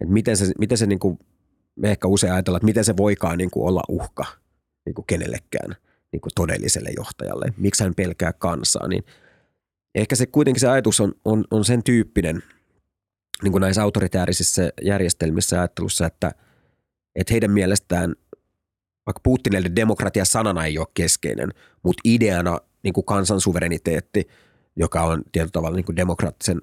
[0.00, 1.18] että miten se, miten se niin kuin,
[1.76, 4.24] me ehkä usein ajatellaan, että miten se voikaan niin kuin olla uhka
[4.86, 5.76] niin kuin kenellekään
[6.12, 9.04] niin kuin todelliselle johtajalle, miksi hän pelkää kansaa, niin
[10.00, 12.42] ehkä se kuitenkin se ajatus on, on, on sen tyyppinen
[13.42, 16.32] niin kuin näissä autoritäärisissä järjestelmissä ajattelussa, että,
[17.14, 18.14] että heidän mielestään–
[19.08, 21.48] vaikka Putinille demokratia sanana ei ole keskeinen,
[21.82, 24.28] mutta ideana niin kuin kansan suvereniteetti,
[24.76, 26.60] joka on tietyllä tavalla niin kuin demokraattisen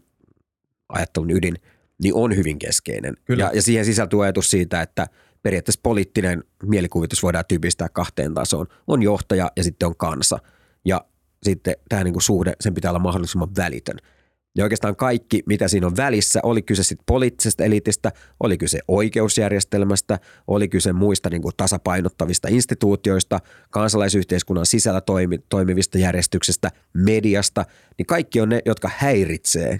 [0.89, 1.55] ajattelun ydin,
[2.03, 3.17] niin on hyvin keskeinen.
[3.37, 5.07] Ja, ja siihen sisältyy ajatus siitä, että
[5.43, 8.67] periaatteessa poliittinen mielikuvitus voidaan tyypistää kahteen tasoon.
[8.87, 10.39] On johtaja ja sitten on kansa.
[10.85, 11.05] Ja
[11.45, 13.97] sitten tämä niin kuin suhde, sen pitää olla mahdollisimman välitön.
[14.57, 20.19] Ja oikeastaan kaikki, mitä siinä on välissä, oli kyse sitten poliittisesta elitistä, oli kyse oikeusjärjestelmästä,
[20.47, 23.39] oli kyse muista niin kuin tasapainottavista instituutioista,
[23.69, 27.65] kansalaisyhteiskunnan sisällä toimi, toimivista järjestyksestä, mediasta,
[27.97, 29.79] niin kaikki on ne, jotka häiritsee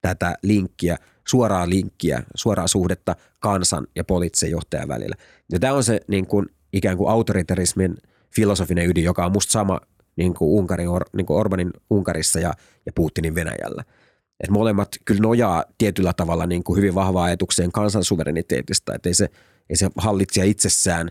[0.00, 0.96] tätä linkkiä,
[1.28, 5.14] suoraa linkkiä, suoraa suhdetta kansan ja poliittisen johtajan välillä.
[5.52, 7.96] Ja tämä on se niin kuin, ikään kuin autoritarismin
[8.34, 9.80] filosofinen ydin, joka on musta sama
[10.16, 12.54] niin kuin Unkarin, niin kuin Orbanin Unkarissa ja,
[12.86, 13.84] ja Putinin Venäjällä–
[14.40, 19.14] että molemmat kyllä nojaa tietyllä tavalla niin kuin hyvin vahvaan ajatukseen kansan suvereniteetista, että ei
[19.14, 19.30] se,
[19.70, 21.10] ei se hallitsija itsessään,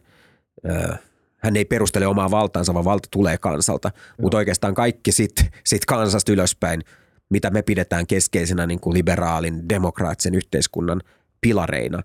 [1.38, 3.92] hän ei perustele omaa valtaansa, vaan valta tulee kansalta,
[4.22, 6.82] mutta oikeastaan kaikki sitten sit kansasta ylöspäin,
[7.30, 11.02] mitä me pidetään keskeisenä niin kuin liberaalin, demokraattisen yhteiskunnan
[11.42, 12.04] pilareina,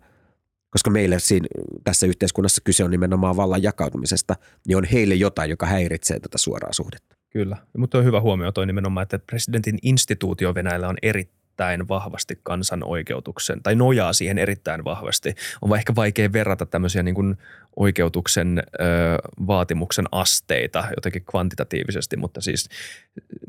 [0.71, 1.47] koska meille siinä,
[1.85, 4.37] tässä yhteiskunnassa kyse on nimenomaan vallan jakautumisesta,
[4.69, 7.17] niin on heille jotain, joka häiritsee tätä suoraa suhdetta.
[7.31, 12.85] Kyllä, mutta on hyvä huomio toi nimenomaan, että presidentin instituutio Venäjällä on erittäin vahvasti kansan
[12.85, 15.35] oikeutuksen, tai nojaa siihen erittäin vahvasti.
[15.63, 17.37] On ehkä vaikea verrata tämmöisiä niin kuin
[17.77, 18.83] oikeutuksen ö,
[19.47, 22.69] vaatimuksen asteita jotenkin kvantitatiivisesti, mutta siis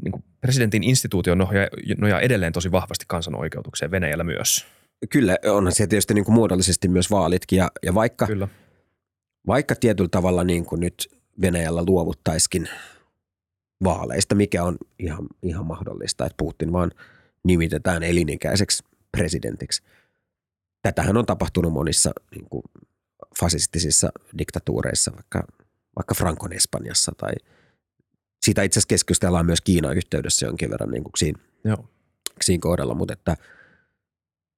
[0.04, 1.68] niin kuin presidentin instituutio nojaa,
[1.98, 4.66] nojaa edelleen tosi vahvasti kansan oikeutukseen Venäjällä myös.
[5.10, 8.48] Kyllä, onhan se tietysti niin kuin muodollisesti myös vaalitkin, ja, ja vaikka, Kyllä.
[9.48, 12.70] vaikka tietyllä tavalla niin kuin nyt Venäjällä luovuttaisikin–
[13.84, 16.92] vaaleista, mikä on ihan, ihan mahdollista, että Putin vaan
[17.44, 19.84] nimitetään elinikäiseksi presidentiksi.
[20.82, 22.64] Tätähän on tapahtunut monissa niin kuin
[23.40, 25.44] fasistisissa diktatuureissa, vaikka,
[25.96, 27.32] vaikka Frankon Espanjassa tai
[28.42, 31.86] siitä itse asiassa keskustellaan myös Kiinan yhteydessä jonkin verran niin kuin siinä, Joo.
[32.42, 33.38] siinä kohdalla, mutta että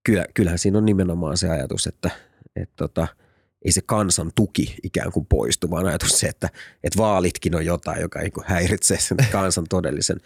[0.03, 2.09] kyllä, kyllähän siinä on nimenomaan se ajatus, että,
[2.55, 3.07] että tota,–
[3.65, 6.49] ei se kansan tuki ikään kuin poistu, vaan ajatus se, että,
[6.83, 10.17] että vaalitkin on jotain, joka niin häiritsee sen kansan todellisen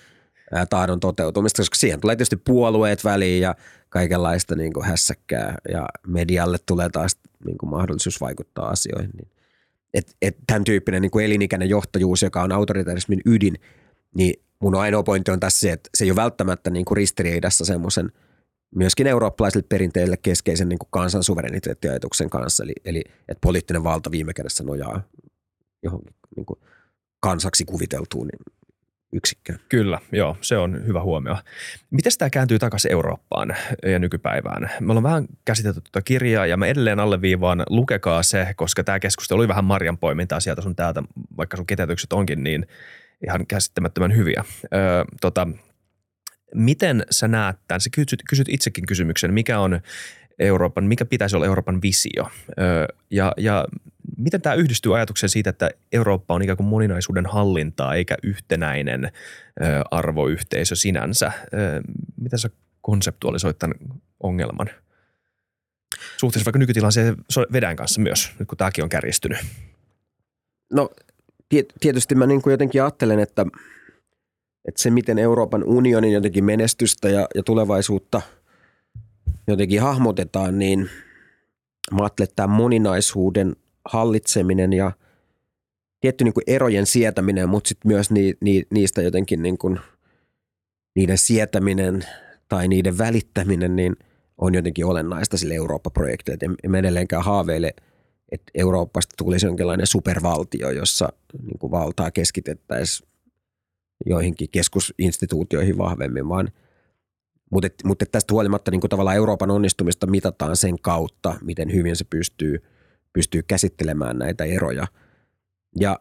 [0.69, 3.55] tahdon toteutumista, koska siihen tulee tietysti puolueet väliin ja
[3.89, 9.11] kaikenlaista niin kuin hässäkkää ja medialle tulee taas niin kuin mahdollisuus vaikuttaa asioihin.
[9.17, 9.27] Niin,
[9.93, 13.55] et, et tämän tyyppinen niin kuin elinikäinen johtajuus, joka on autoritarismin ydin,
[14.15, 17.65] niin mun ainoa pointti on tässä se, että se ei ole välttämättä niin kuin ristiriidassa
[17.65, 18.11] semmoisen–
[18.75, 24.33] myöskin eurooppalaisille perinteille keskeisen niin kuin kansan suvereniteettiajatuksen kanssa, eli, eli että poliittinen valta viime
[24.33, 25.01] kädessä nojaa
[25.83, 26.59] johonkin niin kuin
[27.19, 28.29] kansaksi kuviteltuun
[29.13, 29.59] yksikköön.
[29.69, 31.37] Kyllä, joo, se on hyvä huomio.
[31.91, 34.69] Miten tämä kääntyy takaisin Eurooppaan ja nykypäivään?
[34.79, 39.39] Me ollaan vähän käsitelty tuota kirjaa ja mä edelleen alleviivaan, lukekaa se, koska tämä keskustelu
[39.39, 41.03] oli vähän marjan poimintaa sieltä sun täältä,
[41.37, 42.67] vaikka sun ketjutykset onkin niin
[43.27, 44.43] ihan käsittämättömän hyviä.
[44.73, 45.47] Öö, tota,
[46.53, 47.81] Miten sä näet tämän?
[47.81, 49.81] Sä kysyt, kysyt itsekin kysymyksen, mikä on
[50.39, 52.29] Euroopan, mikä pitäisi olla Euroopan visio?
[53.09, 53.65] Ja, ja
[54.17, 59.11] miten tämä yhdistyy ajatukseen siitä, että Eurooppa on ikään kuin moninaisuuden hallintaa eikä yhtenäinen
[59.91, 61.31] arvoyhteisö sinänsä?
[62.21, 62.49] Miten sä
[62.81, 63.77] konseptualisoit tämän
[64.19, 64.69] ongelman?
[66.17, 67.17] Suhteessa vaikka nykytilanteeseen
[67.53, 69.37] vedän kanssa myös, nyt kun tämäkin on kärjistynyt.
[70.73, 70.89] No
[71.79, 73.45] tietysti mä niin kuin jotenkin ajattelen, että–
[74.67, 78.21] että se, miten Euroopan unionin jotenkin menestystä ja, ja tulevaisuutta
[79.47, 80.89] jotenkin hahmotetaan, niin
[81.91, 83.55] mä ajattelen, että tämä moninaisuuden
[83.85, 84.91] hallitseminen ja
[85.99, 89.79] tietty niin kuin erojen sietäminen, mutta sitten myös ni, ni, niistä jotenkin niin kuin,
[90.95, 92.05] niiden sietäminen
[92.49, 93.95] tai niiden välittäminen, niin
[94.37, 96.55] on jotenkin olennaista sille Eurooppa-projektille.
[96.63, 97.73] En mä edelleenkään haaveile
[98.31, 101.09] että Euroopasta tulisi jonkinlainen supervaltio, jossa
[101.41, 103.09] niin kuin valtaa keskitettäisiin
[104.05, 106.51] joihinkin keskusinstituutioihin vahvemmin, vaan
[107.51, 112.63] mutta, mutta tästä huolimatta niin tavallaan Euroopan onnistumista mitataan sen kautta, miten hyvin se pystyy,
[113.13, 114.87] pystyy käsittelemään näitä eroja.
[115.79, 115.99] Ja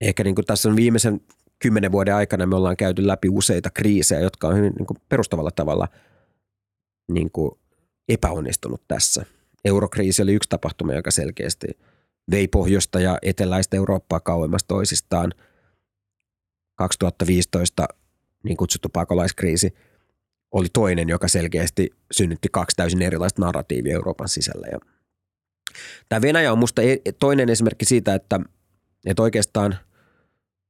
[0.00, 1.20] ehkä niin tässä on viimeisen
[1.58, 5.88] kymmenen vuoden aikana me ollaan käyty läpi useita kriisejä, jotka on hyvin niin perustavalla tavalla
[7.12, 7.30] niin
[8.08, 9.24] epäonnistunut tässä.
[9.64, 11.66] Eurokriisi oli yksi tapahtuma, joka selkeästi
[12.30, 15.32] vei pohjoista ja eteläistä Eurooppaa kauemmas toisistaan.
[16.78, 17.88] 2015
[18.44, 19.74] niin kutsuttu pakolaiskriisi
[20.52, 24.66] oli toinen, joka selkeästi synnytti kaksi täysin erilaista narratiivia Euroopan sisällä.
[24.72, 24.78] Ja
[26.08, 28.40] tämä Venäjä on minusta e-, toinen esimerkki siitä, että,
[29.06, 29.78] että oikeastaan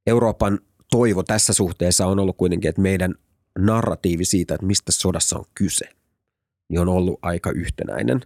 [0.06, 0.58] Euroopan
[0.90, 3.14] toivo tässä suhteessa on ollut kuitenkin, että meidän
[3.58, 5.88] narratiivi siitä, että mistä sodassa on kyse,
[6.68, 8.20] niin on ollut aika yhtenäinen.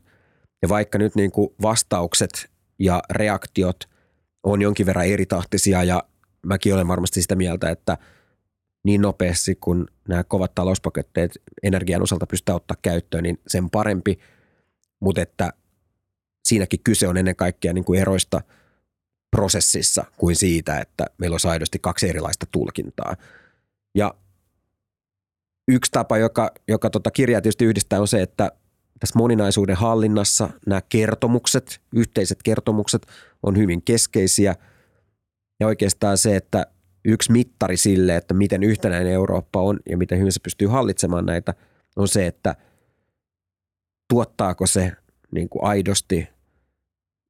[0.62, 3.88] Ja vaikka nyt niin kuin vastaukset ja reaktiot
[4.42, 6.02] on jonkin verran eritahtisia ja
[6.46, 7.98] mäkin olen varmasti sitä mieltä, että
[8.84, 14.18] niin nopeasti kun nämä kovat talouspaketteet energian osalta pystytään ottaa käyttöön, niin sen parempi,
[15.00, 15.52] mutta että
[16.44, 18.40] siinäkin kyse on ennen kaikkea niin kuin eroista–
[19.36, 23.16] prosessissa kuin siitä, että meillä olisi aidosti kaksi erilaista tulkintaa.
[23.94, 24.14] Ja
[25.68, 28.52] yksi tapa, joka, joka tota kirjaa tietysti yhdistää, on se, että
[29.00, 33.06] tässä moninaisuuden hallinnassa nämä kertomukset, yhteiset kertomukset
[33.42, 34.54] on hyvin keskeisiä.
[35.62, 36.66] Ja oikeastaan se, että
[37.04, 41.54] yksi mittari sille, että miten yhtenäinen Eurooppa on ja miten hyvin se pystyy hallitsemaan näitä,
[41.96, 42.56] on se, että
[44.08, 44.92] tuottaako se
[45.30, 46.28] niin kuin aidosti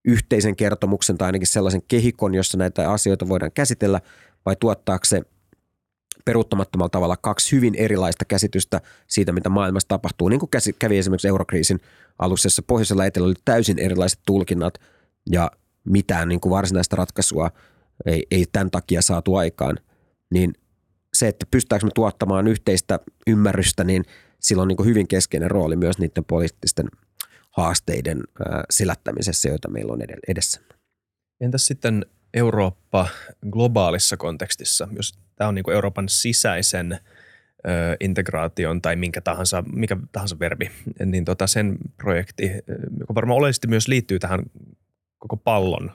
[0.04, 4.00] yhteisen kertomuksen tai ainakin sellaisen kehikon, jossa näitä asioita voidaan käsitellä,
[4.46, 5.22] vai tuottaako se
[6.24, 10.28] peruuttamattomalla tavalla kaksi hyvin erilaista käsitystä siitä, mitä maailmassa tapahtuu.
[10.28, 11.80] Niin kuin kävi esimerkiksi eurokriisin
[12.18, 14.74] alussa, jossa pohjoisella etelä oli täysin erilaiset tulkinnat
[15.30, 15.50] ja
[15.84, 17.50] mitään niin kuin varsinaista ratkaisua
[18.07, 19.79] ei, ei tämän takia saatu aikaan.
[20.31, 20.53] Niin
[21.15, 24.05] se, että pystytäänkö me tuottamaan yhteistä ymmärrystä, niin
[24.41, 26.87] sillä on niin hyvin keskeinen rooli myös niiden poliittisten
[27.51, 28.23] haasteiden
[28.70, 30.61] selättämisessä, joita meillä on edessä.
[31.41, 33.09] Entäs sitten Eurooppa
[33.51, 36.99] globaalissa kontekstissa, jos tämä on niin Euroopan sisäisen
[38.01, 40.70] integraation tai minkä tahansa, mikä tahansa verbi,
[41.05, 42.51] niin tota sen projekti,
[43.01, 44.41] joka varmaan oleellisesti myös liittyy tähän
[45.19, 45.91] koko pallon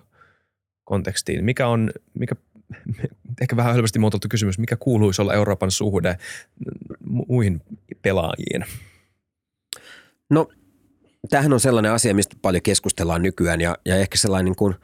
[0.87, 1.45] kontekstiin.
[1.45, 2.35] Mikä on, mikä,
[3.41, 6.17] ehkä vähän helposti muotoiltu kysymys, mikä kuuluisi olla Euroopan suhde
[7.27, 7.61] muihin
[8.01, 8.65] pelaajiin?
[10.29, 10.49] No
[11.29, 14.75] tämähän on sellainen asia, mistä paljon keskustellaan nykyään ja, ja ehkä sellainen kuin,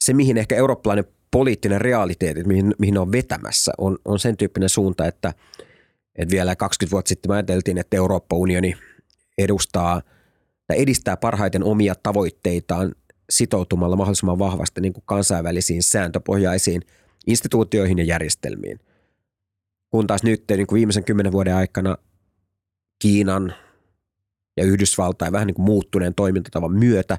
[0.00, 5.06] se, mihin ehkä eurooppalainen poliittinen realiteetti, mihin, mihin on vetämässä, on, on sen tyyppinen suunta,
[5.06, 5.34] että,
[6.14, 8.76] että vielä 20 vuotta sitten ajateltiin, että Eurooppa-unioni
[9.38, 10.02] edustaa
[10.66, 12.94] tai edistää parhaiten omia tavoitteitaan
[13.30, 16.82] sitoutumalla mahdollisimman vahvasti niin kuin kansainvälisiin sääntöpohjaisiin
[17.26, 18.80] instituutioihin ja järjestelmiin.
[19.90, 21.96] Kun taas nyt niin kuin viimeisen kymmenen vuoden aikana
[23.02, 23.54] Kiinan,
[24.56, 27.18] ja Yhdysvaltain vähän niin kuin muuttuneen toimintatavan myötä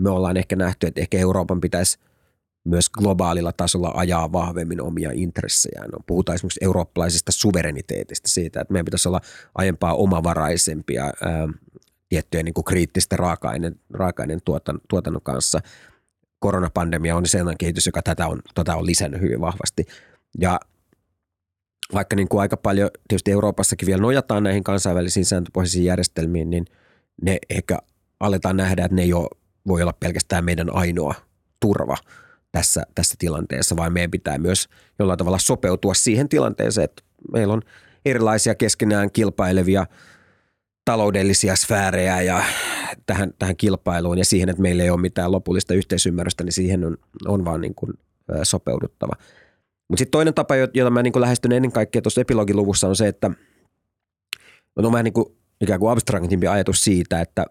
[0.00, 1.98] me ollaan ehkä nähty, että ehkä Euroopan pitäisi
[2.64, 5.88] myös globaalilla tasolla ajaa vahvemmin omia intressejään.
[5.90, 9.20] No, puhutaan esimerkiksi eurooppalaisesta suvereniteetista siitä, että meidän pitäisi olla
[9.54, 11.12] aiempaa omavaraisempia
[12.08, 15.60] tiettyjen niin kuin kriittisten raaka-aineen, raaka-aineen tuotan, tuotannon kanssa.
[16.38, 19.84] Koronapandemia on sellainen kehitys, joka tätä on, tätä on lisännyt hyvin vahvasti.
[20.38, 20.60] Ja
[21.94, 26.64] vaikka niin kuin aika paljon tietysti Euroopassakin vielä nojataan näihin kansainvälisiin sääntöpohjaisiin järjestelmiin, niin
[27.22, 27.78] ne ehkä
[28.20, 29.28] aletaan nähdä, että ne ei ole,
[29.66, 31.14] voi olla pelkästään meidän ainoa
[31.60, 31.96] turva
[32.52, 34.68] tässä, tässä tilanteessa, vaan meidän pitää myös
[34.98, 37.02] jollain tavalla sopeutua siihen tilanteeseen, että
[37.32, 37.62] meillä on
[38.04, 39.86] erilaisia keskenään kilpailevia
[40.88, 42.42] taloudellisia sfäärejä ja
[43.06, 46.96] tähän, tähän kilpailuun ja siihen, että meillä ei ole mitään lopullista yhteisymmärrystä, niin siihen on,
[47.26, 47.92] on vaan niin kuin
[48.42, 49.12] sopeuduttava.
[49.88, 53.30] Mutta sitten toinen tapa, jota mä niin lähestyn ennen kaikkea tuossa epilogiluvussa on se, että
[54.76, 55.26] on vähän niin kuin
[55.60, 57.46] ikään kuin abstraktimpi ajatus siitä, että,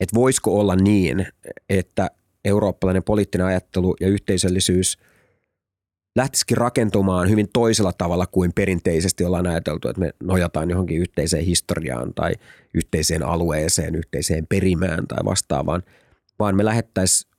[0.00, 1.26] että voisiko olla niin,
[1.68, 2.10] että
[2.44, 4.98] eurooppalainen poliittinen ajattelu ja yhteisöllisyys
[6.16, 12.14] lähtisikin rakentumaan hyvin toisella tavalla kuin perinteisesti ollaan ajateltu, että me nojataan johonkin yhteiseen historiaan
[12.14, 12.32] tai
[12.74, 15.82] yhteiseen alueeseen, yhteiseen perimään tai vastaavaan,
[16.38, 17.30] vaan me lähettäisiin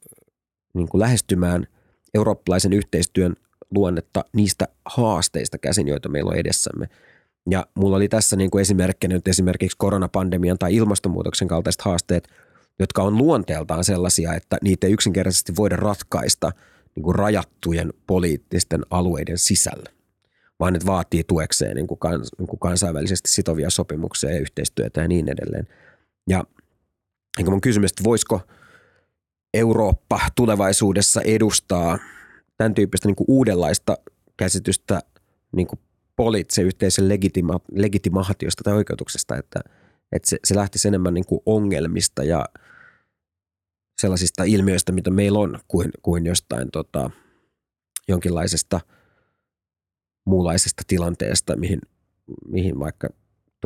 [0.73, 1.67] niin lähestymään
[2.13, 3.35] eurooppalaisen yhteistyön
[3.75, 6.89] luonnetta niistä haasteista käsin, joita meillä on edessämme.
[7.49, 12.27] Ja mulla oli tässä niin kuin esimerkkinä nyt esimerkiksi koronapandemian tai ilmastonmuutoksen kaltaiset haasteet,
[12.79, 16.51] jotka on luonteeltaan sellaisia, että niitä ei yksinkertaisesti voida ratkaista
[16.97, 19.89] niin kuin rajattujen poliittisten alueiden sisällä,
[20.59, 25.07] vaan ne vaatii tuekseen niin kuin kans, niin kuin kansainvälisesti sitovia sopimuksia ja yhteistyötä ja
[25.07, 25.67] niin edelleen.
[26.29, 26.43] Ja
[27.37, 28.41] niin mun kysymys, että voisiko
[29.53, 31.99] Eurooppa tulevaisuudessa edustaa
[32.57, 33.97] tämän tyyppistä niin kuin uudenlaista
[34.37, 34.99] käsitystä
[35.55, 35.79] niin kuin
[36.15, 39.59] poliittisen yhteisön legitima, legitimaatiosta tai oikeutuksesta, että,
[40.11, 42.45] että se, se lähtisi enemmän niin kuin ongelmista ja
[43.97, 47.09] sellaisista ilmiöistä, mitä meillä on, kuin, kuin jostain tota,
[48.07, 48.79] jonkinlaisesta
[50.25, 51.81] muunlaisesta tilanteesta, mihin,
[52.47, 53.09] mihin vaikka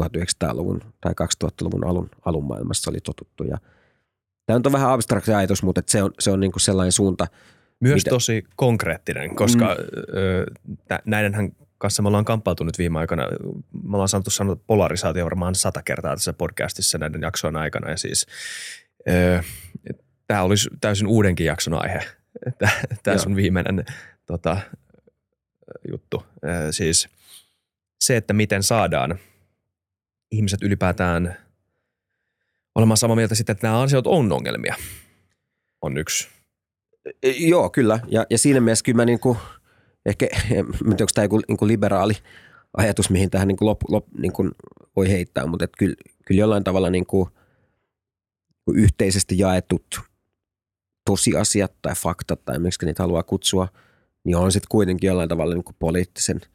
[0.02, 1.14] 1900-luvun tai
[1.44, 3.44] 2000-luvun alun, alun maailmassa oli totuttu.
[3.44, 3.58] Ja
[4.45, 7.28] tämä on vähän abstrakti ajatus, mutta se on, se on niin kuin sellainen suunta.
[7.80, 8.10] Myös mitä...
[8.10, 10.18] tosi konkreettinen, koska mm.
[10.18, 10.45] ö,
[11.06, 13.28] näidenhän kanssa me ollaan kamppautunut viime aikoina.
[13.84, 17.90] Me ollaan saanut sanoa polarisaatio varmaan sata kertaa tässä podcastissa näiden jaksojen aikana.
[17.90, 18.26] Ja siis
[19.10, 19.44] ö,
[20.32, 21.99] tämä olisi täysin uudenkin jakson aihe,
[23.03, 23.86] tämä sun viimeinen
[24.26, 24.58] tota,
[25.91, 26.26] juttu.
[26.72, 27.10] Siis
[27.99, 29.18] se, että miten saadaan–
[30.32, 31.38] ihmiset ylipäätään
[32.76, 34.76] olemaan samaa mieltä sitten, että nämä asiat on ongelmia,
[35.82, 36.28] on yksi.
[37.24, 37.99] E, joo, kyllä.
[38.08, 39.38] Ja, ja siinä mielessä kyllä mä niin kuin,
[40.06, 42.14] ehkä, en tiedä, onko tämä joku niin kuin liberaali
[42.78, 44.52] ajatus, mihin tähän niin kuin lop, lop, niin kuin
[44.95, 45.95] voi heittää, mutta että kyllä,
[46.26, 47.30] kyllä jollain tavalla niin kuin,
[48.74, 50.02] yhteisesti jaetut
[51.12, 53.68] tosiasiat tai faktat tai miksi niitä haluaa kutsua,
[54.24, 56.42] niin on sitten kuitenkin jollain tavalla niin kuin poliittisen–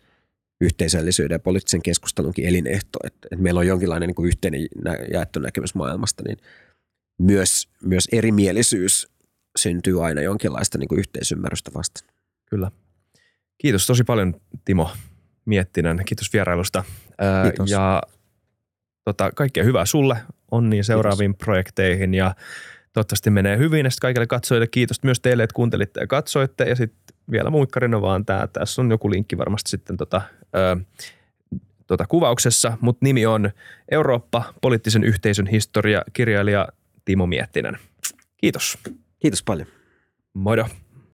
[0.60, 4.60] yhteisöllisyyden ja poliittisen keskustelunkin elinehto, että, että meillä on jonkinlainen niin kuin yhteinen
[5.12, 6.38] jaettu näkemys maailmasta, niin
[7.18, 9.08] myös, myös erimielisyys
[9.58, 12.10] syntyy aina jonkinlaista niin kuin yhteisymmärrystä vastaan.
[12.50, 12.70] Kyllä.
[13.58, 14.90] Kiitos tosi paljon Timo
[15.44, 16.02] Miettinen.
[16.04, 16.84] Kiitos vierailusta.
[17.42, 17.70] Kiitos.
[17.70, 18.02] Ja
[19.04, 20.16] tota, kaikkea hyvää sulle.
[20.50, 21.44] Onni seuraaviin Kiitos.
[21.44, 22.34] projekteihin ja
[22.96, 23.86] toivottavasti menee hyvin.
[23.86, 26.64] Ja kaikille katsojille kiitos myös teille, että kuuntelitte ja katsoitte.
[26.64, 28.46] Ja sitten vielä muikkarina vaan tämä.
[28.46, 30.22] Tässä on joku linkki varmasti sitten tota,
[30.56, 30.76] ö,
[31.86, 33.50] tota kuvauksessa, mutta nimi on
[33.90, 36.68] Eurooppa, poliittisen yhteisön historia, kirjailija
[37.04, 37.78] Timo Miettinen.
[38.36, 38.78] Kiitos.
[39.18, 39.68] Kiitos paljon.
[40.34, 40.66] Moido.